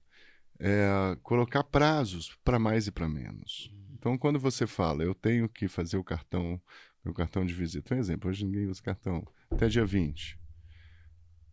[0.59, 3.73] é colocar prazos para mais e para menos.
[3.93, 6.61] Então, quando você fala, eu tenho que fazer o cartão,
[7.03, 10.37] meu cartão de visita, um exemplo, hoje ninguém usa cartão, até dia 20.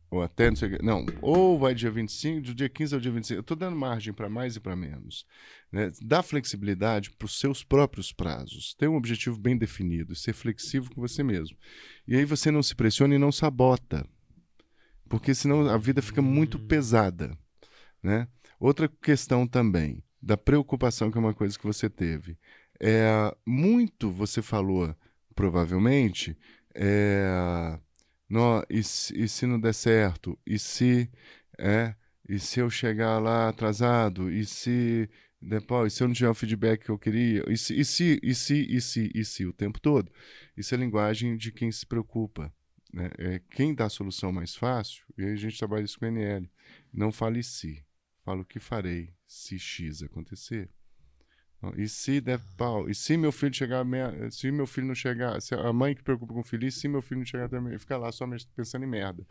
[0.09, 0.79] Ou até não sei.
[0.83, 3.39] Não, ou vai dia 25, do dia 15 ao dia 25.
[3.39, 5.27] Eu estou dando margem para mais e para menos.
[5.73, 5.91] Né?
[6.01, 8.75] Dá flexibilidade para os seus próprios prazos.
[8.75, 11.57] Ter um objetivo bem definido, ser flexível com você mesmo.
[12.07, 14.07] E aí você não se pressiona e não sabota.
[15.09, 17.37] Porque senão a vida fica muito pesada.
[18.03, 18.29] Né?
[18.59, 22.39] Outra questão também, da preocupação, que é uma coisa que você teve.
[22.81, 24.95] É, muito você falou,
[25.35, 26.37] provavelmente,
[26.75, 27.79] é,
[28.29, 28.83] nó, e, e
[29.29, 30.39] se não der certo?
[30.47, 31.11] E se,
[31.59, 31.95] é,
[32.29, 34.31] e se eu chegar lá atrasado?
[34.31, 35.09] E se
[35.41, 37.45] depois, se eu não tiver o feedback que eu queria?
[37.49, 40.11] E se, e se, e se, e se, e se, o tempo todo?
[40.57, 42.53] Isso é linguagem de quem se preocupa.
[42.97, 43.11] Né?
[43.19, 46.51] É quem dá a solução mais fácil, e aí a gente trabalha isso com NL.
[46.91, 47.85] Não fale se,
[48.25, 50.71] fala o que farei se X acontecer.
[51.77, 52.89] E se der pau?
[52.89, 56.03] E se meu filho chegar, meia- se meu filho não chegar, se a mãe que
[56.03, 58.85] preocupa com o filho, e se meu filho não chegar também, fica lá só pensando
[58.85, 59.27] em merda.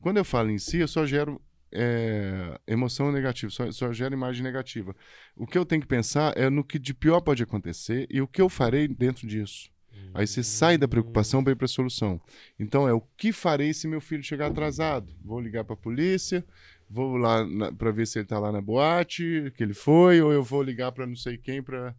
[0.00, 1.40] Quando eu falo em si, eu só gero
[1.72, 4.94] é, emoção negativa, só, só gero imagem negativa.
[5.34, 8.28] O que eu tenho que pensar é no que de pior pode acontecer e o
[8.28, 9.70] que eu farei dentro disso.
[10.14, 12.20] Aí você sai da preocupação para ir para a solução.
[12.58, 15.12] Então é o que farei se meu filho chegar atrasado?
[15.22, 16.44] Vou ligar para a polícia,
[16.88, 17.46] vou lá
[17.76, 20.90] para ver se ele está lá na boate, que ele foi, ou eu vou ligar
[20.92, 21.94] para não sei quem para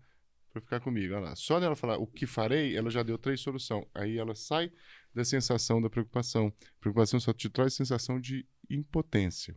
[0.54, 1.14] ficar comigo.
[1.14, 1.36] Olha lá.
[1.36, 3.86] Só dela falar o que farei, ela já deu três soluções.
[3.94, 4.72] Aí ela sai
[5.14, 6.52] da sensação da preocupação.
[6.80, 9.56] Preocupação só te traz sensação de impotência.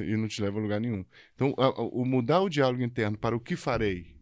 [0.00, 1.04] E não te leva a lugar nenhum.
[1.34, 4.16] Então, a- a- o mudar o diálogo interno para o que farei,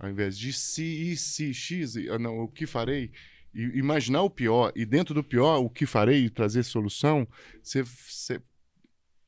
[0.00, 3.12] ao invés de se, e se, x, e- ah, não, o que farei,
[3.54, 7.28] e imaginar o pior, e dentro do pior, o que farei, e trazer solução,
[7.62, 8.40] você, você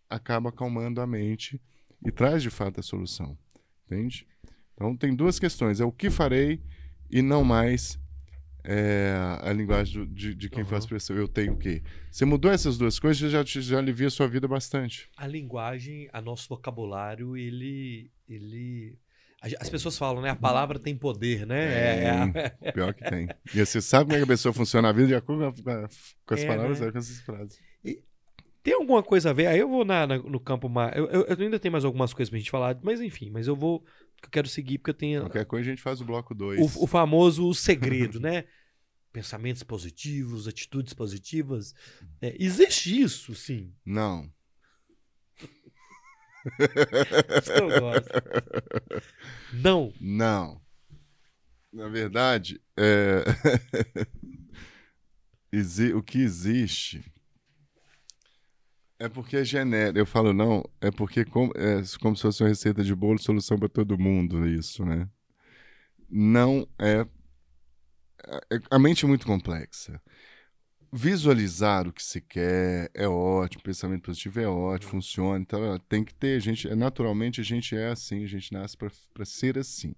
[0.09, 1.61] acaba acalmando a mente
[2.05, 3.37] e traz de fato a solução.
[3.87, 4.27] Entende?
[4.75, 6.61] Então, tem duas questões: é o que farei
[7.11, 8.01] e não mais
[8.65, 9.13] é,
[9.43, 10.69] a linguagem de, de quem Uhum.
[10.69, 11.17] faz pressão.
[11.17, 11.83] Eu tenho o quê?
[12.11, 15.11] Você mudou essas duas coisas, já, já alivia a sua vida bastante.
[15.17, 18.11] A linguagem, a nosso vocabulário, ele.
[18.29, 18.97] ele...
[19.59, 20.31] As pessoas falam, né?
[20.31, 21.65] A palavra tem poder, né?
[21.65, 22.05] É,
[22.65, 23.29] é Pior que tem.
[23.53, 25.89] E você sabe como é que a pessoa funciona a vida de acordo com, a-
[26.25, 26.89] com as É, palavras, né?
[26.89, 27.59] é, com essas frases.
[28.63, 29.47] Tem alguma coisa a ver?
[29.49, 30.97] Aí eu vou na, na- no campo mais.
[30.97, 33.57] Eu, eu- eu ainda tenho mais algumas coisas pra gente falar, mas enfim, mas eu
[33.57, 33.85] vou.
[34.23, 36.77] Eu quero seguir porque eu tenho Qualquer coisa a gente faz o bloco 2.
[36.77, 38.45] o, o famoso segredo, né?
[39.13, 41.75] Pensamentos positivos, atitudes positivas.
[42.21, 43.75] É, existe isso, sim.
[43.85, 44.31] Não.
[47.81, 48.11] Gosto.
[49.53, 49.93] Não.
[50.01, 50.61] Não.
[51.73, 53.25] Na verdade, é...
[55.95, 57.05] o que existe
[58.99, 59.99] é porque é genérico.
[59.99, 63.59] Eu falo não, é porque como, é como se fosse uma receita de bolo, solução
[63.59, 65.09] para todo mundo, isso, né?
[66.09, 67.07] Não é,
[68.51, 70.01] é- A mente é muito complexa.
[70.95, 75.39] Visualizar o que se quer é ótimo, pensamento positivo é ótimo, funciona.
[75.39, 79.25] Então, tem que ter, gente, é- naturalmente a gente é assim, a gente nasce para
[79.25, 79.95] ser assim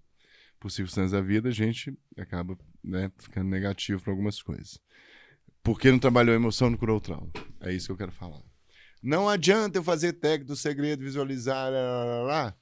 [0.60, 4.78] por circunstâncias da vida, a gente acaba né, ficando negativo para algumas coisas.
[5.64, 7.28] Porque não trabalhou a emoção, não curou o trauma.
[7.60, 8.40] É isso que eu quero falar.
[9.02, 12.56] Não adianta eu fazer técnico do segredo, visualizar, lá, lá, lá,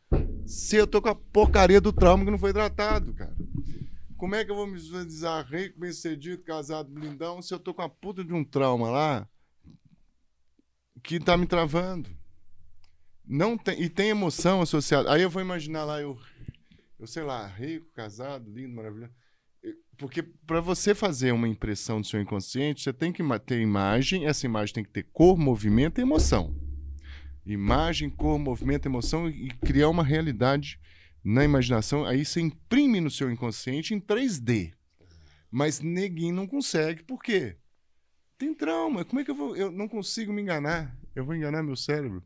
[0.46, 3.36] se eu tô com a porcaria do trauma que não foi tratado, cara.
[4.22, 7.82] Como é que eu vou me visualizar rico, bem-sucedido, casado, blindão, se eu tô com
[7.82, 9.28] a puta de um trauma lá
[11.02, 12.08] que tá me travando?
[13.26, 15.12] Não tem, e tem emoção associada.
[15.12, 16.16] Aí eu vou imaginar lá eu
[17.00, 19.12] eu sei lá, rico, casado, lindo, maravilhoso.
[19.98, 24.46] Porque para você fazer uma impressão do seu inconsciente, você tem que ter imagem, essa
[24.46, 26.56] imagem tem que ter cor, movimento e emoção.
[27.44, 30.78] Imagem, cor, movimento, emoção e criar uma realidade
[31.24, 32.04] na imaginação.
[32.04, 34.72] Aí você imprime no seu inconsciente em 3D.
[35.50, 37.02] Mas neguinho não consegue.
[37.02, 37.56] Por quê?
[38.38, 39.04] Tem trauma.
[39.04, 39.54] Como é que eu vou.
[39.54, 40.96] Eu não consigo me enganar.
[41.14, 42.24] Eu vou enganar meu cérebro,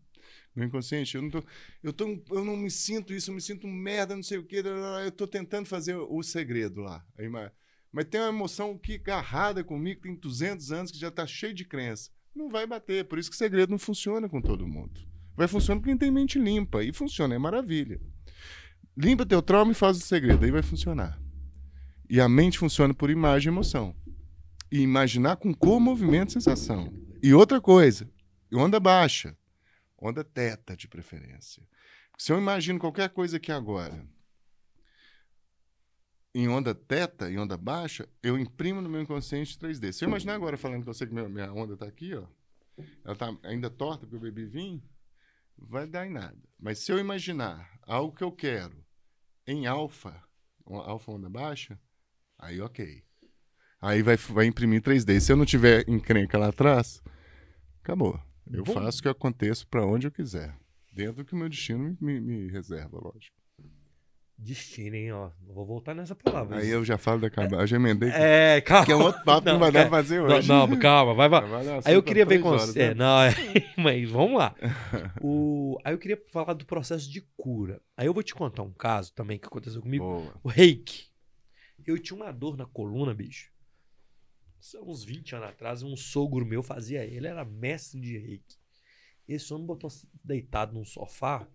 [0.55, 1.17] meu inconsciente.
[1.17, 1.45] Eu não tô,
[1.83, 4.63] eu, tô, eu não me sinto isso, eu me sinto merda, não sei o quê.
[5.05, 7.05] Eu tô tentando fazer o segredo lá.
[7.93, 11.65] Mas, tem uma emoção que agarrada comigo, tem 200 anos, que já tá cheio de
[11.65, 12.11] crença.
[12.35, 13.05] Não vai bater.
[13.07, 15.01] Por isso que o segredo não funciona com todo mundo.
[15.35, 16.85] Vai funcionar com quem tem mente limpa.
[16.85, 18.01] E funciona, é maravilha.
[18.97, 20.45] Limpa teu trauma e faz o segredo.
[20.45, 21.21] Aí vai funcionar.
[22.09, 23.95] E a mente funciona por imagem e emoção.
[24.73, 26.93] E imaginar com cor, movimento sensação.
[27.23, 28.11] E outra coisa,
[28.53, 29.37] onda baixa.
[29.99, 31.63] Onda teta, de preferência.
[32.17, 34.07] Se eu imagino qualquer coisa aqui agora,
[36.35, 39.93] em onda teta, em onda baixa, eu imprimo no meu inconsciente 3D.
[39.93, 42.27] Se eu imaginar agora falando com você que minha, minha onda está aqui, ó,
[43.05, 44.83] ela está ainda torta porque eu bebi vinho,
[45.59, 46.37] vai dar em nada.
[46.59, 48.86] Mas se eu imaginar algo que eu quero
[49.47, 50.23] em alfa,
[50.65, 51.79] alfa onda baixa,
[52.39, 53.03] aí ok.
[53.81, 55.21] Aí vai, vai imprimir 3D.
[55.21, 57.03] Se eu não tiver encrenca lá atrás,
[57.81, 58.21] acabou.
[58.51, 58.75] Eu Bom.
[58.75, 60.57] faço o que aconteça para onde eu quiser.
[60.93, 63.36] Dentro do que o meu destino me, me reserva, lógico.
[64.39, 65.31] Destino, hein, ó.
[65.47, 66.59] Vou voltar nessa palavra.
[66.59, 67.63] Aí eu já falo da cabana.
[67.63, 68.11] Eu já emendei.
[68.11, 68.85] que- É, calma.
[68.85, 70.49] Que é um outro papo que não Não, vai dar pra fazer Não, hoje.
[70.49, 71.43] não, calma, vai, vai.
[71.85, 72.89] Aí eu queria ver com horas, você.
[72.89, 72.95] né?
[72.95, 73.31] Não, é,
[73.79, 74.55] mas vamos lá.
[75.23, 77.81] O, aí eu queria falar do processo de cura.
[77.97, 80.05] Aí eu vou te contar um caso também que aconteceu comigo.
[80.05, 80.35] Boa.
[80.45, 81.07] O reiki.
[81.87, 83.51] Eu tinha uma dor na coluna, bicho.
[84.83, 88.57] Uns 20 anos atrás, um sogro meu fazia ele, era mestre de reiki.
[89.29, 89.91] Esse homem botou
[90.23, 91.47] deitado num sofá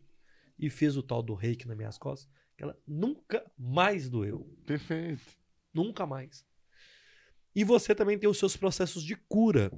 [0.57, 4.47] e fez o tal do reiki nas minhas costas, que ela nunca mais doeu.
[4.67, 5.23] Perfeito.
[5.73, 6.45] Nunca mais.
[7.55, 9.71] E você também tem os seus processos de cura.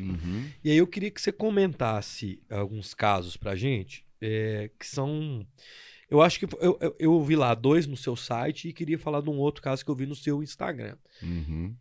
[0.00, 0.50] Uhum.
[0.64, 5.46] E aí eu queria que você comentasse alguns casos pra gente, é, que são.
[6.08, 9.20] Eu acho que eu, eu, eu vi lá dois no seu site e queria falar
[9.20, 10.96] de um outro caso que eu vi no seu Instagram.
[11.22, 11.76] Uhum.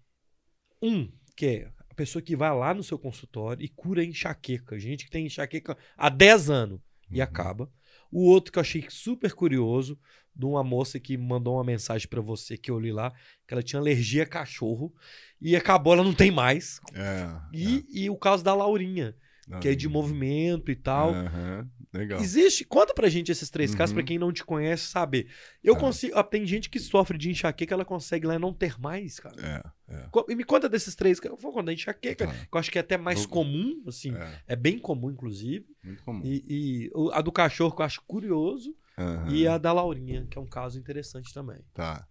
[0.82, 4.78] Um, que é a pessoa que vai lá no seu consultório e cura enxaqueca.
[4.78, 7.24] Gente que tem enxaqueca há 10 anos e Uhum.
[7.24, 7.72] acaba.
[8.12, 10.00] O outro que eu achei super curioso,
[10.36, 13.14] de uma moça que mandou uma mensagem pra você que eu li lá,
[13.48, 14.94] que ela tinha alergia a cachorro
[15.42, 16.82] e acabou, ela não tem mais.
[16.94, 17.28] É.
[17.54, 19.16] E, e o caso da Laurinha,
[19.52, 19.60] é.
[19.60, 21.14] que é de movimento e tal.
[21.14, 21.70] Aham.
[21.94, 22.20] Legal.
[22.20, 22.66] Existe.
[22.66, 23.96] Conta pra gente esses três casos, Uhum.
[23.96, 25.28] pra quem não te conhece saber.
[25.64, 25.80] Eu Tá.
[25.80, 26.18] consigo.
[26.18, 29.64] ah, Tem gente que sofre de enxaqueca, ela consegue lá não ter mais, cara.
[29.88, 30.10] É, é.
[30.30, 31.20] E me conta desses três.
[31.22, 32.34] que Eu vou contar enxaqueca, Tá.
[32.34, 34.14] que eu acho que é até mais Vou- comum, assim.
[34.14, 35.66] É, É bem comum, inclusive.
[35.84, 36.22] muito comum.
[36.26, 38.76] E, e a do cachorro que eu acho curioso.
[38.98, 39.30] Aham.
[39.34, 41.60] E a da Laurinha, que é um caso interessante também.
[41.74, 42.06] Tá.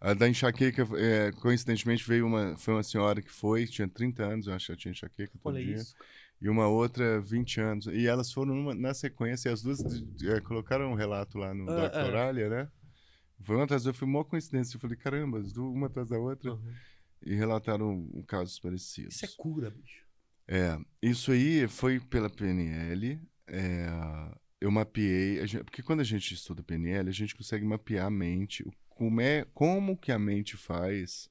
[0.00, 4.46] A da enxaqueca, é, coincidentemente, veio uma, foi uma senhora que foi, tinha 30 anos,
[4.46, 5.74] eu acho que ela tinha enxaqueca todo Olha dia.
[5.76, 5.94] isso.
[6.40, 7.86] E uma outra, 20 anos.
[7.86, 9.80] E elas foram na sequência, e as duas
[10.22, 11.90] é, colocaram um relato lá no Dr.
[11.94, 12.04] ah.
[12.06, 12.68] Oralia, né?
[13.42, 14.76] Foi uma atrás da outra, foi uma coincidência.
[14.76, 16.52] Eu falei, caramba, as duas, uma atrás da outra.
[16.52, 16.74] Uhum.
[17.24, 19.14] E relataram um, casos parecidos.
[19.16, 20.04] Isso é cura, bicho.
[20.48, 23.20] É, isso aí foi pela PNL.
[23.48, 23.86] é,
[24.60, 28.64] eu mapeei, gente- porque quando a gente estuda PNL, a gente consegue mapear a mente,
[28.88, 31.28] como, é, como que a mente faz,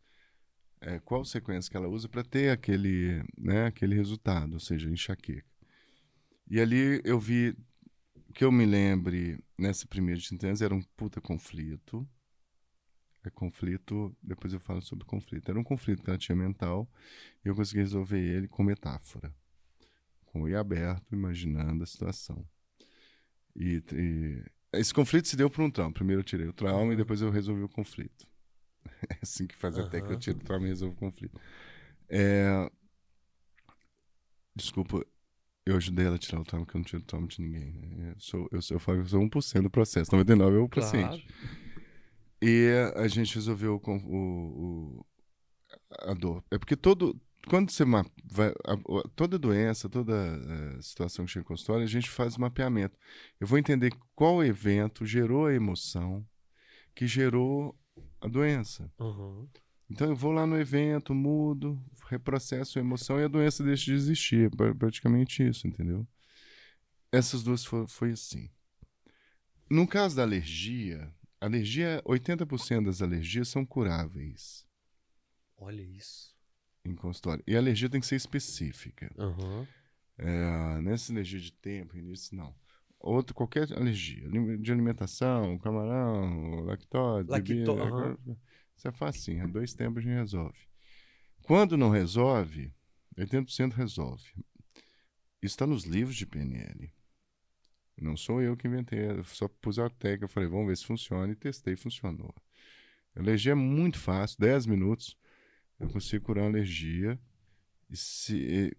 [0.85, 5.43] é, qual sequência que ela usa para ter aquele, né, aquele resultado, ou seja, enxaqueca.
[6.47, 7.57] E ali eu vi,
[8.35, 12.07] que eu me lembre, nessa primeira de 30 anos, era um puta conflito.
[13.23, 15.49] É conflito, depois eu falo sobre conflito.
[15.49, 16.87] Era um conflito que ela tinha mental,
[17.43, 19.33] e eu consegui resolver ele com metáfora.
[20.25, 22.47] Com o aberto, imaginando a situação.
[23.55, 25.91] E, e esse conflito se deu por um trauma.
[25.91, 28.27] Primeiro eu tirei o trauma e depois eu resolvi o conflito.
[29.11, 31.39] É assim que faz até que eu tiro o trauma e resolvo o conflito.
[32.09, 32.69] É,
[34.55, 35.05] Desculpa,
[35.65, 37.71] eu ajudei ela a tirar o trauma, que eu não tiro o trauma de ninguém.
[37.71, 38.11] né?
[38.15, 41.27] Eu sou, eu sou, eu falo eu sou 1% do processo, 99% é o paciente.
[42.41, 45.05] E a gente resolveu o, o-
[45.99, 46.43] a dor.
[46.51, 47.19] É porque todo.
[47.47, 51.83] Quando você ma- vai, a- a- toda doença, toda eh, situação que chega em consultório,
[51.83, 52.97] a gente faz mapeamento.
[53.39, 56.25] Eu vou entender qual evento gerou a emoção
[56.95, 57.77] que gerou
[58.21, 58.91] a doença.
[58.99, 59.47] Aham.
[59.89, 63.93] Então eu vou lá no evento, mudo, reprocesso a emoção e a doença deixa de
[63.93, 64.47] existir.
[64.51, 66.07] É pra- praticamente isso, entendeu?
[67.11, 68.49] Essas duas foi, foi assim.
[69.69, 74.65] No caso da alergia, alergia, 80% das alergias são curáveis
[75.57, 76.35] Olha isso.
[76.83, 77.43] em consultório.
[77.47, 79.11] E a alergia tem que ser específica.
[79.17, 79.67] Aham.
[80.17, 82.55] É, nessa alergia de tempo, início, não.
[83.07, 84.27] Outro, qualquer alergia.
[84.57, 87.71] De alimentação, camarão, lactose, Lacto- bebida.
[87.71, 88.17] aham.
[88.75, 89.47] Isso é facinho.
[89.47, 90.57] Dois tempos a gente resolve.
[91.43, 92.73] Quando não resolve,
[93.15, 94.23] 80% resolve.
[95.39, 96.91] Isso está nos livros de PNL.
[98.01, 99.07] Não sou eu que inventei.
[99.07, 100.27] Eu só pus a técnica.
[100.27, 101.31] Falei, vamos ver se funciona.
[101.31, 102.33] E testei, funcionou.
[103.15, 104.37] Alergia é muito fácil.
[104.39, 105.15] 10 minutos
[105.79, 107.19] eu consigo curar uma alergia.
[107.87, 108.71] E se, e-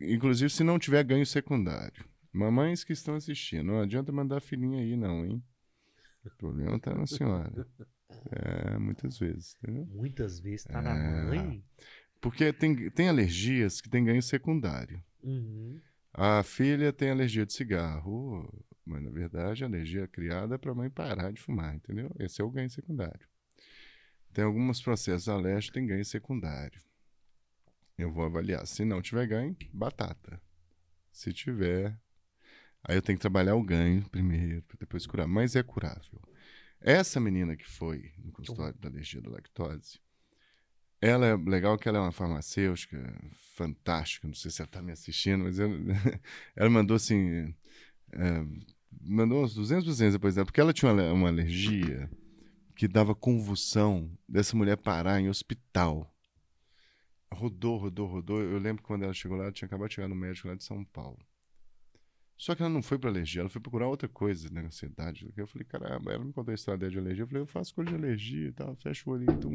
[0.00, 2.02] e- inclusive, se não tiver ganho secundário.
[2.36, 5.42] Mamães que estão assistindo, não adianta mandar filhinha aí, não, hein?
[6.24, 7.66] O problema tá na senhora.
[8.30, 9.86] É, muitas vezes, entendeu?
[9.86, 11.24] Muitas vezes tá na É.
[11.24, 11.64] mãe.
[12.20, 15.02] Porque tem, tem alergias que têm ganho secundário.
[15.22, 15.80] Uhum.
[16.12, 18.46] A filha tem alergia de cigarro,
[18.84, 22.10] mas na verdade a alergia é criada para a mãe parar de fumar, entendeu?
[22.18, 23.26] Esse é o ganho secundário.
[24.34, 26.80] Tem alguns processos alérgicos que têm ganho secundário.
[27.96, 28.66] Eu vou avaliar.
[28.66, 30.38] Se não tiver ganho, batata.
[31.10, 31.98] Se tiver,
[32.88, 35.26] aí eu tenho que trabalhar o ganho primeiro, depois curar.
[35.26, 36.20] Mas é curável.
[36.80, 39.98] Essa menina que foi no consultório da alergia da lactose,
[41.00, 43.14] ela é legal que ela é uma farmacêutica
[43.54, 44.26] fantástica.
[44.26, 45.70] Não sei se ela está me assistindo, mas eu-
[46.54, 47.54] ela mandou assim.
[48.12, 48.44] é,
[49.02, 52.10] mandou uns 200, 200 depois dela, porque ela tinha uma, uma alergia
[52.74, 56.12] que dava convulsão dessa mulher parar em hospital.
[57.32, 58.40] Rodou, rodou, rodou.
[58.40, 60.54] Eu lembro que quando ela chegou lá, ela tinha acabado de chegar no médico lá
[60.54, 61.18] de São Paulo.
[62.36, 65.32] Só que ela não foi para alergia, ela foi procurar outra coisa, né, ansiedade.
[65.36, 67.22] Eu falei, caramba, ela me contou a história de alergia.
[67.22, 69.50] Eu falei, eu faço coisa de alergia e tal, fecha o olho, então,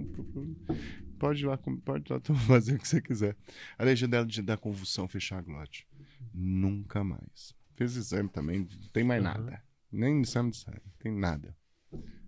[1.19, 3.37] pode ir lá, pode ir lá fazer o que você quiser.
[3.77, 5.87] A alergia dela de dar convulsão, fechar a glote.
[6.33, 7.55] Nunca mais.
[7.75, 9.63] Fez exame também, não tem mais nada.
[9.91, 11.55] Nem exame de sangue, tem nada.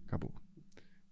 [0.06, 0.32] Acabou.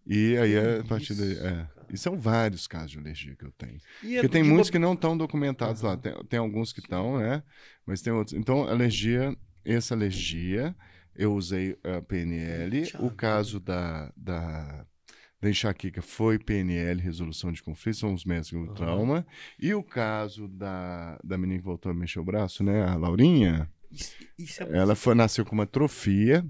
[0.05, 1.37] E aí, a partir daí.
[1.37, 3.77] É, e são vários casos de alergia que eu tenho.
[4.03, 5.91] E Porque tem muitos uma- que não estão documentados lá.
[5.91, 5.99] Aham.
[6.01, 7.43] Tem, tem alguns que estão, né?
[7.85, 8.37] Mas tem outros.
[8.37, 9.35] Então, alergia,
[9.65, 10.75] essa alergia,
[11.15, 12.81] eu usei a PNL.
[12.81, 14.85] Puxa O caso da, da,
[15.41, 18.75] da enxaqueca foi PNL, resolução de conflito, são os médicos do Aham.
[18.75, 19.27] trauma.
[19.59, 22.83] E o caso da, da menina que voltou a mexer o braço, né?
[22.85, 26.45] A Laurinha, Isso, isso é ela foi, nasceu com uma atrofia,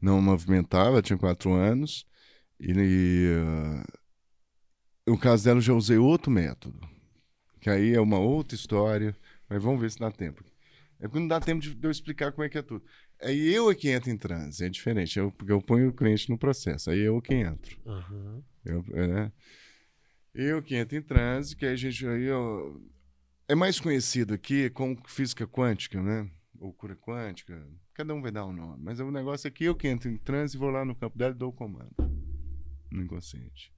[0.00, 2.06] não movimentava, tinha quatro anos.
[2.60, 3.84] E, ah,
[5.06, 6.78] no caso dela, eu já usei outro método,
[7.60, 9.16] que aí é uma outra história,
[9.48, 10.44] mas vamos ver se dá tempo.
[11.00, 12.84] É porque não dá tempo de, eu explicar como é que é tudo.
[13.22, 16.28] Aí eu é que entro em transe, é diferente, eu, porque eu ponho o cliente
[16.28, 17.78] no processo, aí eu que entro.
[17.86, 18.42] Aham.
[18.64, 19.32] Eu, é, né?
[20.34, 22.82] eu que entro em transe, que aí a gente aí eu-
[23.48, 26.28] é mais conhecido aqui como física quântica, né?
[26.60, 27.66] Ou cura quântica.
[27.94, 28.82] Cada um vai dar um nome.
[28.84, 31.38] Mas o negócio aqui, eu que entro em transe, vou lá no campo dela e
[31.38, 31.94] dou o comando.
[32.90, 33.72] No inconsciente.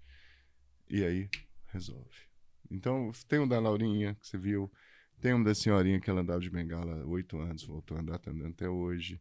[0.89, 1.29] E aí,
[1.73, 2.29] resolve.
[2.71, 4.71] Então, tem um da Laurinha, que você viu.
[5.21, 8.19] Tem um da senhorinha que ela andava de bengala há oito anos, voltou a andar,
[8.19, 9.21] tá andando até hoje.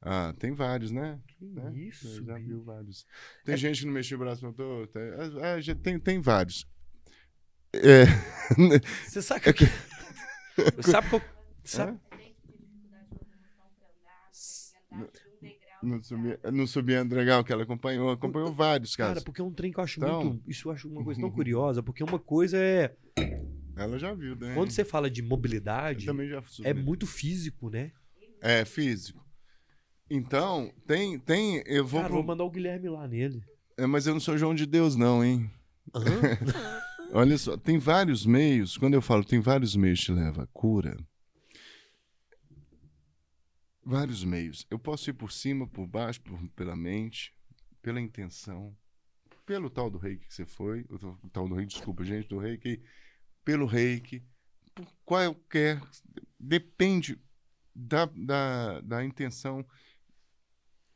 [0.00, 1.20] Ah, tem vários, né?
[1.40, 1.72] Né?
[1.76, 3.06] isso, Eu já viu vários.
[3.44, 4.88] Tem É- gente que não mexeu o braço no doutor.
[4.88, 6.64] Tem, tem, tem vários.
[7.74, 8.04] É,
[9.06, 9.64] Você sabe que.
[10.82, 11.22] sabe que eu.
[11.64, 12.00] Sabe?
[15.82, 19.24] Não subia, não subia legal que ela acompanhou, acompanhou vários Cara, casos.
[19.24, 20.50] porque é um trem que eu acho Então- muito.
[20.50, 22.94] Isso eu acho uma coisa tão curiosa, porque uma coisa é.
[23.76, 24.54] Ela já viu, né?
[24.54, 26.06] Quando você fala de mobilidade,
[26.64, 27.92] é muito físico, né?
[28.40, 29.24] É físico.
[30.10, 33.40] Então, tem, tem, eu vou, Cara, vou mandar o Guilherme lá nele.
[33.76, 35.50] É, mas eu não sou João de Deus não, hein?
[37.12, 40.46] Olha só, tem vários meios, quando eu falo tem vários meios que te levam à
[40.52, 40.96] cura.
[43.90, 44.66] Vários meios.
[44.70, 47.34] Eu posso ir por cima, por baixo, por- pela mente,
[47.80, 48.76] pela intenção,
[49.46, 50.98] pelo tal do reiki que você foi, o
[51.30, 52.82] tal- do reiki, desculpa, gente, do reiki,
[53.42, 54.22] pelo reiki,
[54.74, 55.80] por qualquer.
[56.38, 57.18] Depende
[57.74, 59.64] da, da, da intenção.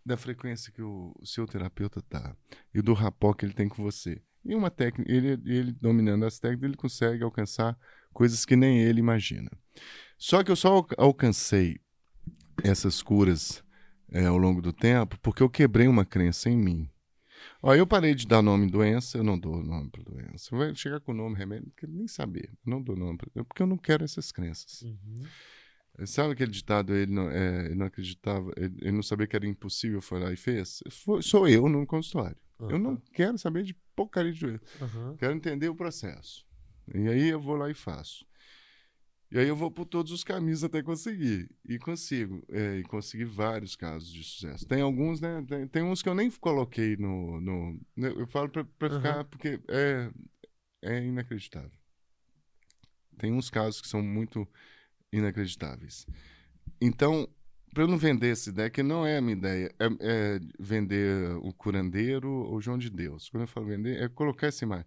[0.04, 2.36] da frequência que o, o seu terapeuta tá
[2.74, 4.20] e do rapó que ele tem com você.
[4.44, 7.78] E uma técnica, ele, ele dominando as técnicas, ele consegue alcançar
[8.12, 9.48] coisas que nem ele imagina.
[10.18, 11.80] Só que eu só alcancei
[12.62, 13.62] essas curas
[14.10, 16.88] é, ao longo do tempo porque eu quebrei uma crença em mim.
[17.62, 20.56] Ó, eu parei de dar nome doença, eu não dou nome para doença.
[20.56, 22.50] Vai chegar com o nome remédio, não quero nem saber.
[22.64, 24.82] Eu não dou nome pra, porque eu não quero essas crenças.
[24.82, 25.22] Uhum.
[26.06, 29.46] Sabe aquele ditado, ele não, é, ele não acreditava, ele, ele, não sabia que era
[29.46, 30.82] impossível, foi lá e fez?
[30.90, 32.36] Foi, sou eu no consultório.
[32.58, 32.70] Uhum.
[32.70, 34.64] Eu não quero saber de porcaria de doença.
[34.80, 35.16] Uhum.
[35.16, 36.46] Quero entender o processo.
[36.94, 38.24] E aí eu vou lá e faço.
[39.32, 41.48] E aí eu vou por todos os caminhos até conseguir.
[41.66, 42.44] E consigo.
[42.50, 44.66] É, e consegui vários casos de sucesso.
[44.66, 45.42] Tem alguns, né?
[45.48, 47.40] Tem, tem uns que eu nem coloquei no.
[47.40, 48.96] no né, eu falo pra, pra uhum.
[48.96, 50.10] ficar, porque é,
[50.82, 51.72] é inacreditável.
[53.16, 54.46] Tem uns casos que são muito
[55.10, 56.06] inacreditáveis.
[56.78, 57.26] Então,
[57.72, 61.36] para eu não vender essa ideia, que não é a minha ideia, é, é vender
[61.36, 63.30] o curandeiro ou o João de Deus.
[63.30, 64.86] Quando eu falo vender, é colocar essa imagem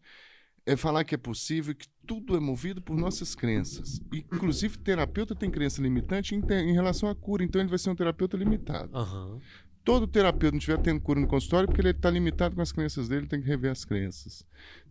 [0.66, 4.02] é falar que é possível, que tudo é movido por nossas crenças.
[4.12, 7.96] Inclusive, terapeuta tem crença limitante em, em relação à cura, então ele vai ser um
[7.96, 8.98] terapeuta limitado.
[8.98, 9.40] Uhum.
[9.84, 13.08] Todo terapeuta não estiver tendo cura no consultório porque ele está limitado com as crenças
[13.08, 14.44] dele, tem que rever as crenças.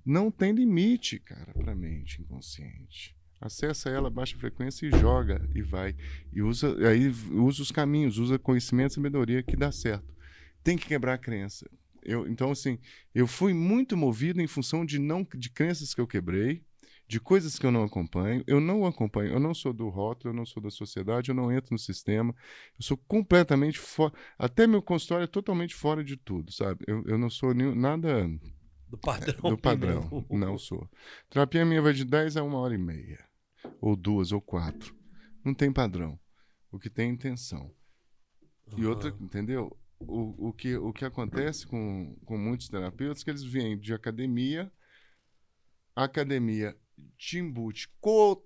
[0.06, 3.16] Não tem limite, cara, para a mente inconsciente.
[3.40, 5.96] Acessa ela, baixa frequência e joga e vai.
[6.32, 10.14] E usa, aí usa os caminhos, usa conhecimento e sabedoria que dá certo.
[10.62, 11.68] Tem que quebrar a crença.
[12.04, 12.78] Eu, então, assim,
[13.14, 16.62] eu fui muito movido em função de não de crenças que eu quebrei,
[17.06, 18.42] de coisas que eu não acompanho.
[18.46, 21.52] Eu não acompanho, eu não sou do rótulo, eu não sou da sociedade, eu não
[21.52, 22.34] entro no sistema.
[22.78, 24.12] Eu sou completamente fora.
[24.38, 26.84] Até meu consultório é totalmente fora de tudo, sabe?
[26.86, 28.28] Eu, eu não sou nenhum, nada.
[28.88, 29.50] Do padrão.
[29.50, 30.26] Do padrão.
[30.30, 30.88] Não sou.
[31.28, 33.18] Terapia minha vai de 10 a uma hora e meia.
[33.80, 34.94] Ou duas, ou quatro.
[35.44, 36.18] Não tem padrão.
[36.70, 37.72] O que tem é intenção.
[38.76, 39.76] E outra, entendeu?
[40.06, 43.92] O, o, que, o que acontece com, com muitos terapeutas é que eles vêm de
[43.92, 44.70] academia,
[45.94, 46.76] academia
[47.16, 47.88] te embute,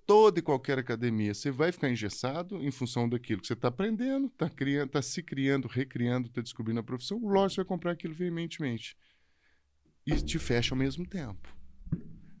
[0.05, 4.27] toda e qualquer academia, você vai ficar engessado em função daquilo que você está aprendendo,
[4.27, 8.13] está criando, tá se criando, recriando, está descobrindo a profissão, lógico, você vai comprar aquilo
[8.13, 8.97] veementemente.
[10.05, 11.55] E te fecha ao mesmo tempo.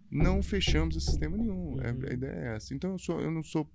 [0.09, 1.79] Não fechamos o sistema nenhum.
[1.81, 2.73] É, a ideia é essa.
[2.73, 3.69] Então, eu, sou, eu não sou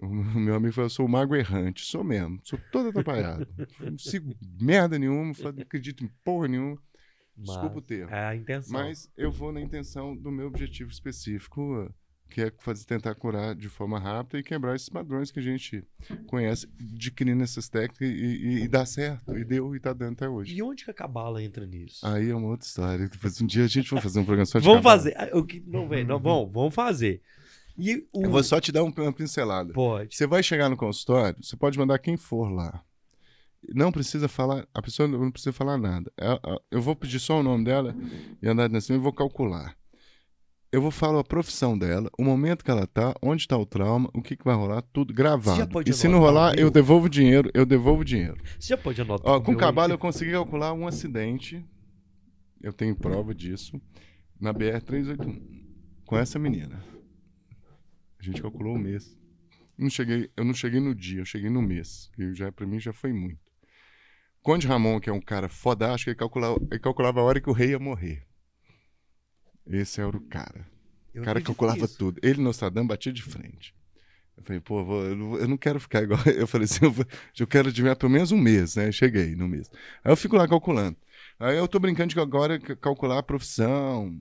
[0.00, 0.06] o
[0.38, 1.84] meu amigo falou, eu sou o mago errante.
[1.84, 2.40] Sou mesmo.
[2.44, 3.46] Sou todo atrapalhado.
[3.80, 6.78] não sigo merda nenhuma, não acredito em porra nenhuma.
[7.36, 8.14] Mas, Desculpa o termo.
[8.14, 8.80] É a intenção.
[8.80, 11.92] Mas eu vou na intenção do meu objetivo específico,
[12.30, 15.84] que é fazer, tentar curar de forma rápida e quebrar esses padrões que a gente
[16.26, 19.36] conhece, adquirindo essas técnicas e, e, e dá certo.
[19.36, 20.54] E deu e tá dando até hoje.
[20.54, 22.06] E onde que a cabala entra nisso?
[22.06, 23.06] Aí é uma outra história.
[23.08, 24.98] Depois um dia a gente vai fazer um programa só de Vamos cabala.
[24.98, 25.14] fazer.
[25.16, 27.22] Ah, o que não vem, não, bom, vamos fazer.
[27.78, 28.24] E o...
[28.24, 29.72] Eu vou só te dar uma pincelada.
[29.72, 30.14] Pode.
[30.14, 32.82] Você vai chegar no consultório, você pode mandar quem for lá.
[33.74, 36.12] Não precisa falar, a pessoa não precisa falar nada.
[36.70, 37.94] Eu vou pedir só o nome dela
[38.40, 39.76] e andar nesse e vou calcular.
[40.70, 44.10] Eu vou falar a profissão dela, o momento que ela tá, onde está o trauma,
[44.12, 45.80] o que, que vai rolar, tudo gravado.
[45.86, 48.36] E se não rolar, eu devolvo dinheiro, eu devolvo dinheiro.
[48.58, 49.32] Você já pode anotar.
[49.32, 51.64] Ó, com o cabalo eu consegui calcular um acidente,
[52.60, 53.80] eu tenho prova disso,
[54.38, 55.40] na BR-381,
[56.04, 56.82] com essa menina.
[58.26, 59.16] A gente calculou o mês.
[59.78, 62.10] Não cheguei, eu não cheguei no dia, eu cheguei no mês.
[62.18, 63.38] E já para mim já foi muito.
[64.42, 67.52] Conde Ramon, que é um cara fodástico, ele calculava, ele calculava a hora que o
[67.52, 68.26] rei ia morrer.
[69.66, 70.66] Esse era o cara.
[71.14, 71.98] o cara calculava isso.
[71.98, 72.20] tudo.
[72.22, 73.74] Ele, Nostradamus, batia de frente.
[74.36, 76.20] Eu falei, pô, eu não quero ficar igual.
[76.26, 77.06] Eu falei assim, eu, vou,
[77.38, 78.92] eu quero adivinhar pelo menos um mês, né?
[78.92, 79.70] cheguei no mês.
[80.04, 80.96] Aí eu fico lá calculando.
[81.40, 84.14] Aí eu tô brincando de agora calcular a profissão,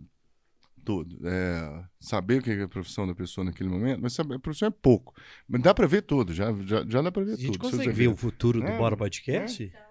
[0.85, 1.17] todo.
[1.23, 4.67] É, saber o que é a profissão da pessoa naquele momento, mas saber, a profissão
[4.67, 5.13] é pouco.
[5.47, 7.39] Mas dá para ver tudo, já, já, já dá para ver tudo.
[7.39, 9.73] A gente tudo, consegue ver o futuro do é, Bora Podcast?
[9.75, 9.85] É.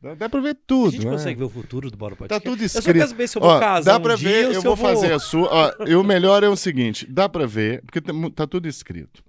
[0.00, 0.88] Dá, dá pra ver tudo.
[0.88, 1.12] A gente né?
[1.12, 2.42] consegue ver o futuro do Bora Podcast.
[2.42, 2.88] Tá tudo escrito.
[2.88, 4.62] Eu só quero saber se eu vou ó, casar Dá pra um ver, dia, eu
[4.62, 5.48] vou eu fazer a sua.
[5.48, 9.22] Ó, e o melhor é o seguinte: dá pra ver, porque tá, tá tudo escrito.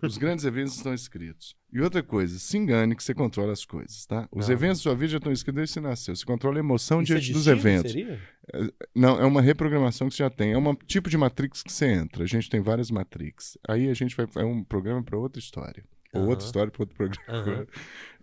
[0.00, 1.56] Os grandes eventos estão escritos.
[1.72, 4.28] E outra coisa, se engane que você controla as coisas, tá?
[4.30, 4.54] Os não.
[4.54, 6.14] eventos da sua vida já estão escritos desde que você nasceu.
[6.14, 7.92] Você controla a emoção Isso diante é dos eventos.
[7.92, 8.20] Seria?
[8.52, 10.52] É, não, é uma reprogramação que você já tem.
[10.52, 12.22] É um tipo de matrix que você entra.
[12.22, 13.58] A gente tem várias matrix.
[13.68, 14.26] Aí a gente vai.
[14.36, 15.84] É um programa para outra história.
[16.14, 17.60] Ou outra história para outro programa.
[17.60, 17.66] Uhum.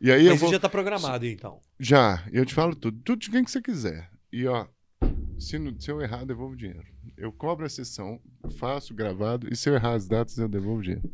[0.02, 0.50] E aí Mas vou...
[0.50, 1.60] já está programado, então.
[1.80, 2.26] Já.
[2.32, 3.00] Eu te falo tudo.
[3.04, 4.10] Tudo de quem que você quiser.
[4.32, 4.68] E, ó,
[5.38, 6.86] se, no, se eu errar, eu devolvo dinheiro.
[7.18, 8.20] Eu cobro a sessão,
[8.52, 11.10] faço gravado, e se eu errar as datas, eu devolvo dinheiro.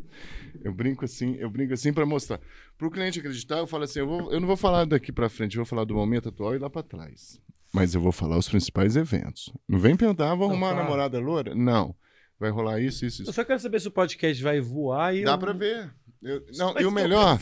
[0.63, 2.39] Eu brinco assim, eu brinco assim para mostrar.
[2.77, 5.29] Para o cliente acreditar, eu falo assim: eu, vou, eu não vou falar daqui para
[5.29, 7.39] frente, eu vou falar do momento atual e lá para trás.
[7.73, 9.51] Mas eu vou falar os principais eventos.
[9.67, 11.55] Não vem perguntar, ah, vou arrumar uma namorada loura?
[11.55, 11.95] Não.
[12.37, 13.29] Vai rolar isso, isso, isso.
[13.29, 15.23] Eu só quero saber se o podcast vai voar e.
[15.23, 15.37] Dá eu...
[15.37, 15.93] para ver.
[16.21, 17.39] Eu, não, e o melhor,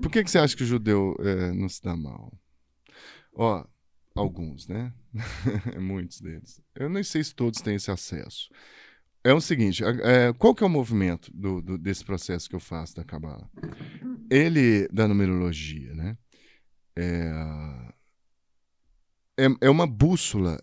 [0.00, 2.32] por que, que você acha que o judeu é, não se dá mal?
[3.34, 3.64] Ó,
[4.14, 4.92] alguns, né?
[5.80, 6.60] Muitos deles.
[6.74, 8.50] Eu nem sei se todos têm esse acesso.
[9.26, 12.60] É o seguinte, é, qual que é o movimento do, do, desse processo que eu
[12.60, 13.50] faço da Cabala?
[14.30, 16.16] Ele, da numerologia, né?
[16.94, 17.32] É,
[19.36, 20.62] é, é uma bússola,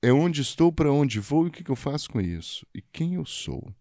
[0.00, 2.64] é onde estou, para onde vou e o que, que eu faço com isso.
[2.72, 3.74] E quem eu sou.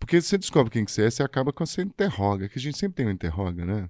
[0.00, 2.76] Porque você descobre quem que você é, você acaba com você interroga, que a gente
[2.76, 3.88] sempre tem uma interroga, né?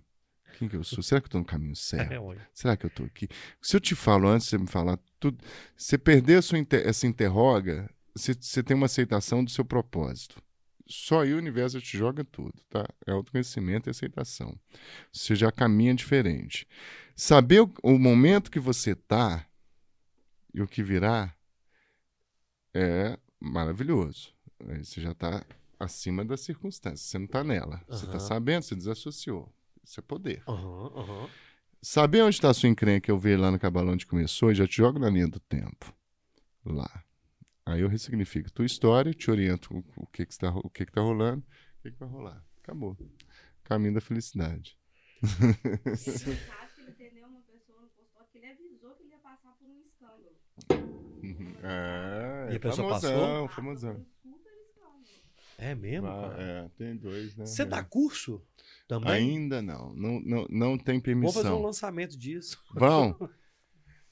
[0.58, 1.02] Quem que eu sou?
[1.02, 2.12] Será que eu estou no caminho certo?
[2.12, 3.26] É, Será que eu estou aqui?
[3.62, 5.42] Se eu te falo antes, você me falar tudo.
[5.74, 6.86] Você perder sua inter...
[6.86, 7.88] essa interroga,
[8.18, 10.42] você, tem uma aceitação do seu propósito.
[10.86, 12.86] Só aí o universo te joga tudo, tá?
[13.06, 14.58] É autoconhecimento e aceitação.
[15.12, 16.66] Você já caminha diferente.
[17.14, 19.46] Saber o, o momento que você tá
[20.52, 21.34] e o que virá
[22.72, 24.32] é maravilhoso.
[24.66, 25.44] Aí você já está
[25.78, 27.02] acima das circunstâncias.
[27.02, 27.82] Você não está nela.
[27.88, 29.52] Você está sabendo, você desassociou.
[29.84, 30.42] Isso é poder.
[30.48, 31.30] Aham, aham.
[31.80, 34.66] Saber onde está a sua encrenca, eu vejo lá no cabalão onde começou, e já
[34.66, 35.94] te jogo na linha do tempo.
[36.64, 37.04] Lá.
[37.68, 40.92] Aí eu ressignifico tua história, te oriento o, o que que está o que que
[40.92, 41.44] tá rolando,
[41.78, 42.42] o que que vai rolar.
[42.62, 42.96] Acabou.
[43.64, 44.78] Caminho da felicidade.
[45.22, 49.18] No caso que ele atendeu uma pessoa no consultório que ele avisou que ele ia
[49.18, 50.36] passar por um escândalo.
[51.62, 53.48] É, E a pessoa famosão, passou?
[53.48, 54.06] famosão.
[55.60, 56.42] É mesmo, Ah, cara?
[56.42, 57.44] é, tem dois, né?
[57.44, 57.66] Você É.
[57.66, 58.40] dá curso
[58.86, 59.10] também?
[59.12, 59.92] Ainda não.
[59.92, 61.62] Não, não, não tem Vamos fazer um permissão.
[61.62, 62.62] lançamento disso.
[62.72, 63.14] Vão.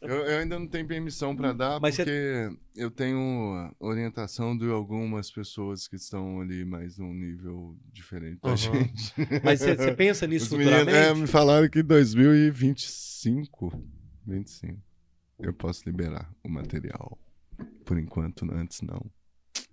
[0.01, 4.69] Eu, eu ainda não tenho permissão para dar, Mas você- porque eu tenho orientação de
[4.71, 9.15] algumas pessoas que estão ali mais num nível diferente da gente.
[9.43, 11.19] Mas você você pensa nisso Os meninos, futuramente?
[11.19, 13.73] é, me falaram que em 2025,
[14.27, 14.83] 25,
[15.41, 17.19] eu posso liberar o material.
[17.85, 19.01] Por enquanto, antes não.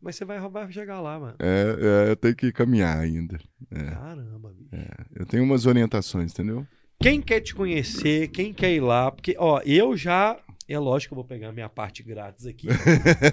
[0.02, 1.36] Mas você vai, vai chegar lá, mano.
[1.40, 3.38] É, é, eu tenho que caminhar ainda.
[3.72, 4.70] É, Caramba, bicho.
[5.16, 6.66] eu tenho umas orientações, entendeu?
[7.00, 10.40] Quem quer te conhecer, quem quer ir lá, porque, ó, eu já.
[10.68, 12.68] É lógico que eu vou pegar a minha parte grátis aqui,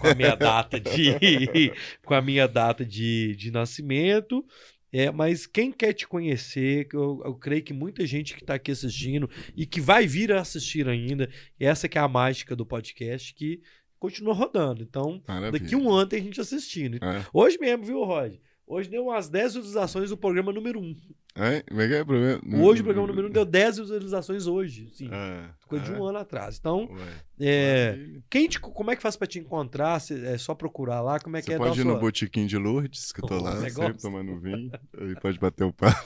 [0.01, 1.15] com a minha data de.
[2.05, 4.45] com a minha data de, de nascimento.
[4.93, 8.73] É, mas quem quer te conhecer, eu, eu creio que muita gente que está aqui
[8.73, 13.33] assistindo e que vai vir a assistir ainda, essa que é a mágica do podcast,
[13.33, 13.63] que
[14.01, 14.83] continua rodando.
[14.83, 15.63] Então, Maravilha.
[15.63, 16.97] daqui um ano tem gente assistindo.
[16.97, 17.25] É.
[17.33, 18.35] Hoje mesmo, viu, Rod?
[18.73, 20.97] Hoje deu umas 10 visualizações do programa número 1.
[21.35, 22.41] É, como é que é o problema?
[22.63, 24.89] Hoje o programa número 1 deu 10 visualizações hoje.
[24.95, 25.09] Sim.
[25.13, 25.95] É, Coisa de é.
[25.97, 26.57] um ano atrás.
[26.57, 27.03] Então, Ué,
[27.41, 27.99] é,
[28.31, 29.99] quem te- como é que faz pra te encontrar?
[30.01, 31.19] Cê- é só procurar lá?
[31.19, 32.01] Como é que é pode ir no sua...
[32.01, 33.99] botiquim de Lourdes, que eu tô Oh, lá, sempre gosta?
[34.03, 34.71] tomando vinho.
[35.01, 36.01] Aí pode bater o papo.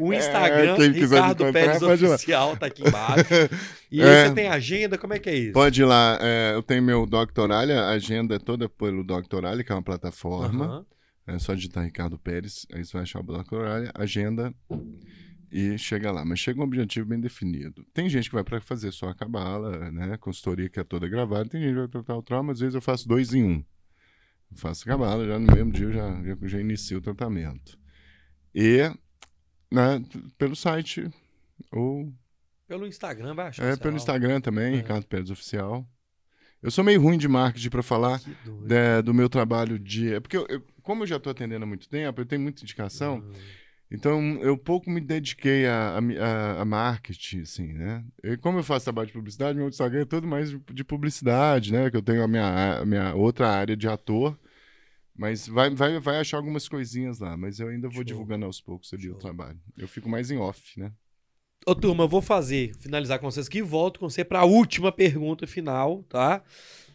[0.00, 1.82] O Instagram, É, quem Ricardo Pérez.
[1.82, 3.24] Oficial, tá aqui embaixo.
[3.92, 4.04] E É.
[4.22, 4.98] aí você tem agenda?
[4.98, 5.52] Como é que é isso?
[5.52, 6.18] Pode ir lá.
[6.20, 10.64] é, eu tenho meu Doctoralha, a agenda é toda pelo Doctoralha, que é uma plataforma.
[10.66, 10.86] Aham.
[11.28, 14.54] É só digitar Ricardo Pérez, aí você vai achar o Doctoralha, agenda
[15.52, 16.24] e chega lá.
[16.24, 17.84] Mas chega um objetivo bem definido.
[17.92, 20.16] Tem gente que vai para fazer só a cabala, né?
[20.16, 21.48] Consultoria que é toda gravada.
[21.48, 23.64] Tem gente que vai tratar o trauma, às vezes eu faço dois em um.
[24.50, 27.78] Eu faço a cabala, já no mesmo dia eu já, já, já inicio o tratamento.
[28.54, 28.78] E
[29.70, 30.02] né,
[30.38, 31.10] pelo site
[31.70, 32.10] ou
[32.66, 33.64] Pelo Instagram vai achar.
[33.64, 33.96] é, pelo.
[33.96, 34.76] Instagram também, É.
[34.78, 35.86] Ricardo Pérez Oficial.
[36.62, 38.20] Eu sou meio ruim de marketing para falar
[38.62, 40.14] né, do meu trabalho de.
[40.14, 42.62] é Porque, eu- eu- como eu já estou atendendo há muito tempo, eu tenho muita
[42.62, 43.32] indicação, Hum.
[43.90, 48.02] então eu pouco me dediquei a, a, a- marketing, assim, né?
[48.24, 51.72] E como eu faço trabalho de publicidade, meu Instagram é todo mais de, de publicidade,
[51.72, 51.90] né?
[51.90, 54.38] Que eu tenho a minha, a minha outra área de ator.
[55.14, 58.04] Mas vai, vai, vai achar algumas coisinhas lá, mas eu ainda vou Show.
[58.04, 59.58] divulgando aos poucos ali o trabalho.
[59.76, 60.92] Eu fico mais em off, né?
[61.66, 64.44] Ô, turma, eu vou fazer, finalizar com vocês aqui e volto com você para a
[64.44, 66.42] última pergunta final, tá?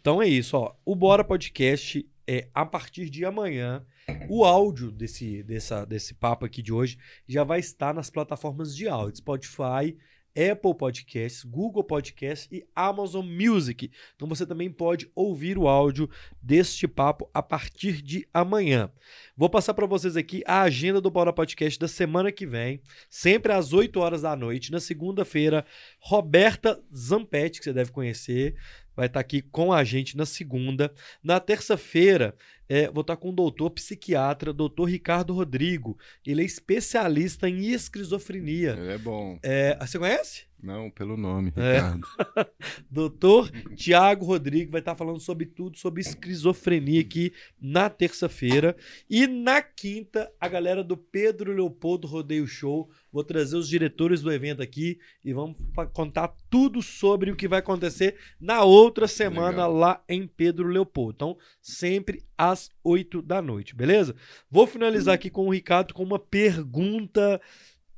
[0.00, 0.74] Então é isso, ó.
[0.86, 3.84] O Bora Podcast é a partir de amanhã.
[4.28, 8.88] O áudio desse, dessa, desse papo aqui de hoje já vai estar nas plataformas de
[8.88, 9.96] áudio: Spotify,
[10.36, 13.90] Apple Podcasts, Google Podcasts e Amazon Music.
[14.16, 16.10] Então você também pode ouvir o áudio
[16.42, 18.90] deste papo a partir de amanhã.
[19.36, 23.52] Vou passar para vocês aqui a agenda do Bora Podcast da semana que vem sempre
[23.52, 24.72] às 8 horas da noite.
[24.72, 25.64] Na segunda-feira,
[26.00, 28.56] Roberta Zampetti, que você deve conhecer,
[28.96, 30.92] vai estar aqui com a gente na segunda.
[31.22, 32.34] Na terça-feira,
[32.68, 35.98] é, vou estar com o doutor psiquiatra, doutor Ricardo Rodrigo.
[36.26, 38.76] Ele é especialista em esquizofrenia.
[38.78, 39.38] Ele é bom.
[39.42, 40.46] É, você conhece?
[40.64, 41.74] Não, pelo nome, É.
[41.74, 42.06] Ricardo.
[42.90, 48.74] Doutor Tiago Rodrigo vai estar falando sobre tudo, sobre esquizofrenia aqui na terça-feira.
[49.08, 52.88] E na quinta, a galera do Pedro Leopoldo Rodeio Show.
[53.12, 55.56] Vou trazer os diretores do evento aqui e vamos
[55.92, 59.72] contar tudo sobre o que vai acontecer na outra semana Legal.
[59.72, 61.12] lá em Pedro Leopoldo.
[61.14, 64.16] Então, sempre às 8 da noite, beleza?
[64.50, 67.40] Vou finalizar aqui com o Ricardo com uma pergunta,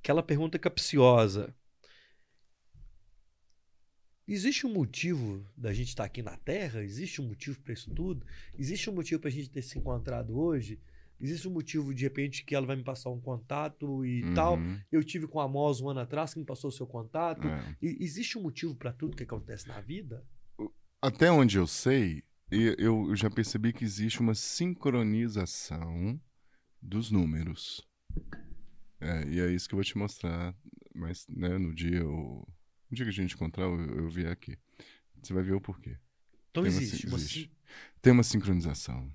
[0.03, 1.55] aquela pergunta capciosa.
[4.29, 6.83] Existe um motivo da gente estar aqui na Terra?
[6.83, 8.27] Existe um motivo para isso tudo?
[8.59, 10.81] Existe um motivo para a gente ter se encontrado hoje?
[11.21, 14.57] Existe um motivo, de repente, que ela vai me passar um contato e tal?
[14.57, 14.81] Uhum.
[14.91, 17.47] Eu tive com a Mos um ano atrás, que me passou o seu contato.
[17.47, 17.77] É.
[17.81, 20.27] E- existe um motivo para tudo que acontece na vida?
[21.01, 22.75] Até onde eu sei, eu
[23.09, 26.21] eu já percebi que existe uma sincronização
[26.83, 27.87] dos números.
[29.01, 30.55] É, e é isso que eu vou te mostrar.
[30.95, 32.03] Mas né, no dia,
[32.91, 34.57] no dia que a gente encontrar, eu, eu vier aqui.
[35.23, 35.97] Você vai ver o porquê.
[36.51, 37.07] Então Tem existe.
[37.07, 37.41] uma existe.
[37.45, 37.51] sin-
[38.01, 39.13] Tem uma sincronização.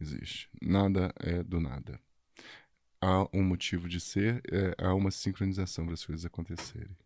[0.00, 0.48] Existe.
[0.62, 1.98] Nada é do nada.
[3.00, 6.96] Há um motivo de ser, é, há uma sincronização para as coisas acontecerem.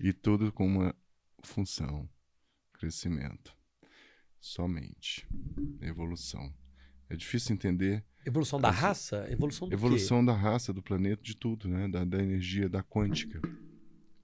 [0.00, 0.94] E tudo com uma
[1.42, 2.08] função:
[2.72, 3.54] crescimento.
[4.40, 5.26] Somente.
[5.80, 6.52] Evolução.
[7.08, 9.26] É difícil entender Evolução da raça?
[9.30, 9.74] Evolução do quê?
[9.74, 11.86] evolução da raça, do planeta, de tudo, né?
[11.88, 13.40] Da, da energia, da quântica.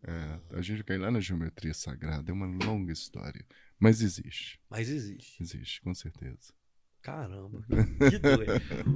[0.06, 3.44] É, a gente cai lá na geometria sagrada, é uma longa história.
[3.78, 5.42] Mas existe, Mas existe.
[5.42, 6.52] existe, com certeza.
[7.02, 7.62] Caramba,
[8.10, 8.52] que doido.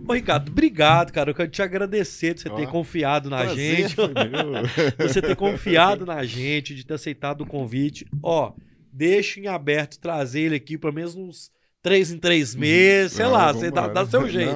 [0.07, 1.31] Ô, Ricardo, obrigado, cara.
[1.31, 3.97] Eu quero te agradecer de você ter Ó, confiado na Prazer gente.
[4.99, 8.07] você ter confiado na gente, de ter aceitado o convite.
[8.23, 8.53] Ó,
[8.93, 11.51] deixa em aberto trazer ele aqui pelo menos uns
[11.83, 14.53] três em três meses, sei Ah, lá, você dá, dá seu jeito.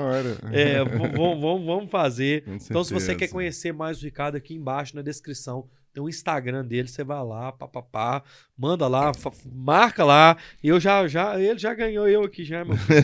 [0.53, 2.45] É, v- v- vamos, vamos fazer.
[2.69, 5.67] Então, se você quer conhecer mais o Ricardo, aqui embaixo na descrição
[5.99, 8.23] tem o Instagram dele, você vai lá, papapá,
[8.57, 9.11] manda lá,
[9.53, 10.37] marca lá.
[10.63, 13.03] Eu já, já, ele já ganhou eu aqui já, meu filho.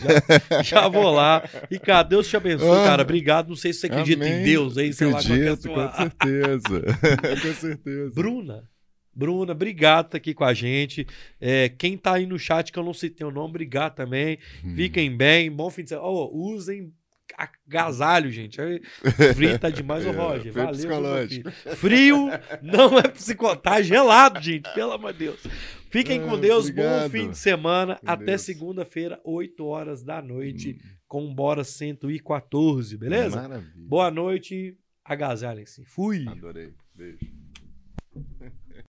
[0.49, 1.43] Já, já vou lá.
[1.69, 3.01] Ricardo, Deus te abençoe, Ah, cara.
[3.03, 3.49] Obrigado.
[3.49, 4.43] Não sei se você acredita em Amém.
[4.45, 6.81] Deus aí, sei lá é Acredito, sua- com certeza.
[7.41, 8.11] com certeza.
[8.15, 8.63] Bruna.
[9.13, 11.05] Bruna, obrigado por estar aqui com a gente.
[11.39, 14.39] É, quem tá aí no chat que eu não citei o nome, obrigado também.
[14.63, 14.73] Hum.
[14.75, 16.07] Fiquem bem, bom fim de semana.
[16.07, 16.93] Ó, usem
[17.37, 18.57] agasalho, gente.
[19.35, 20.51] Frio tá demais, ô É, Roger.
[20.51, 21.51] frio Valeu, psicológico.
[21.75, 22.27] Frio
[22.61, 24.71] não é psicotar, gelado, gente.
[24.73, 25.39] Pelo amor de Deus.
[25.89, 27.09] Fiquem com Ah, Deus, bom obrigado.
[27.11, 27.95] fim de semana.
[27.97, 28.41] Com Até Deus.
[28.41, 33.41] segunda-feira, 8 horas da noite, Hum, com Bora 114, beleza?
[33.41, 33.71] Maravilha.
[33.87, 35.85] Boa noite, agasalhem-se.
[35.85, 36.25] Fui.
[36.27, 36.73] Adorei.
[36.93, 37.19] Beijo.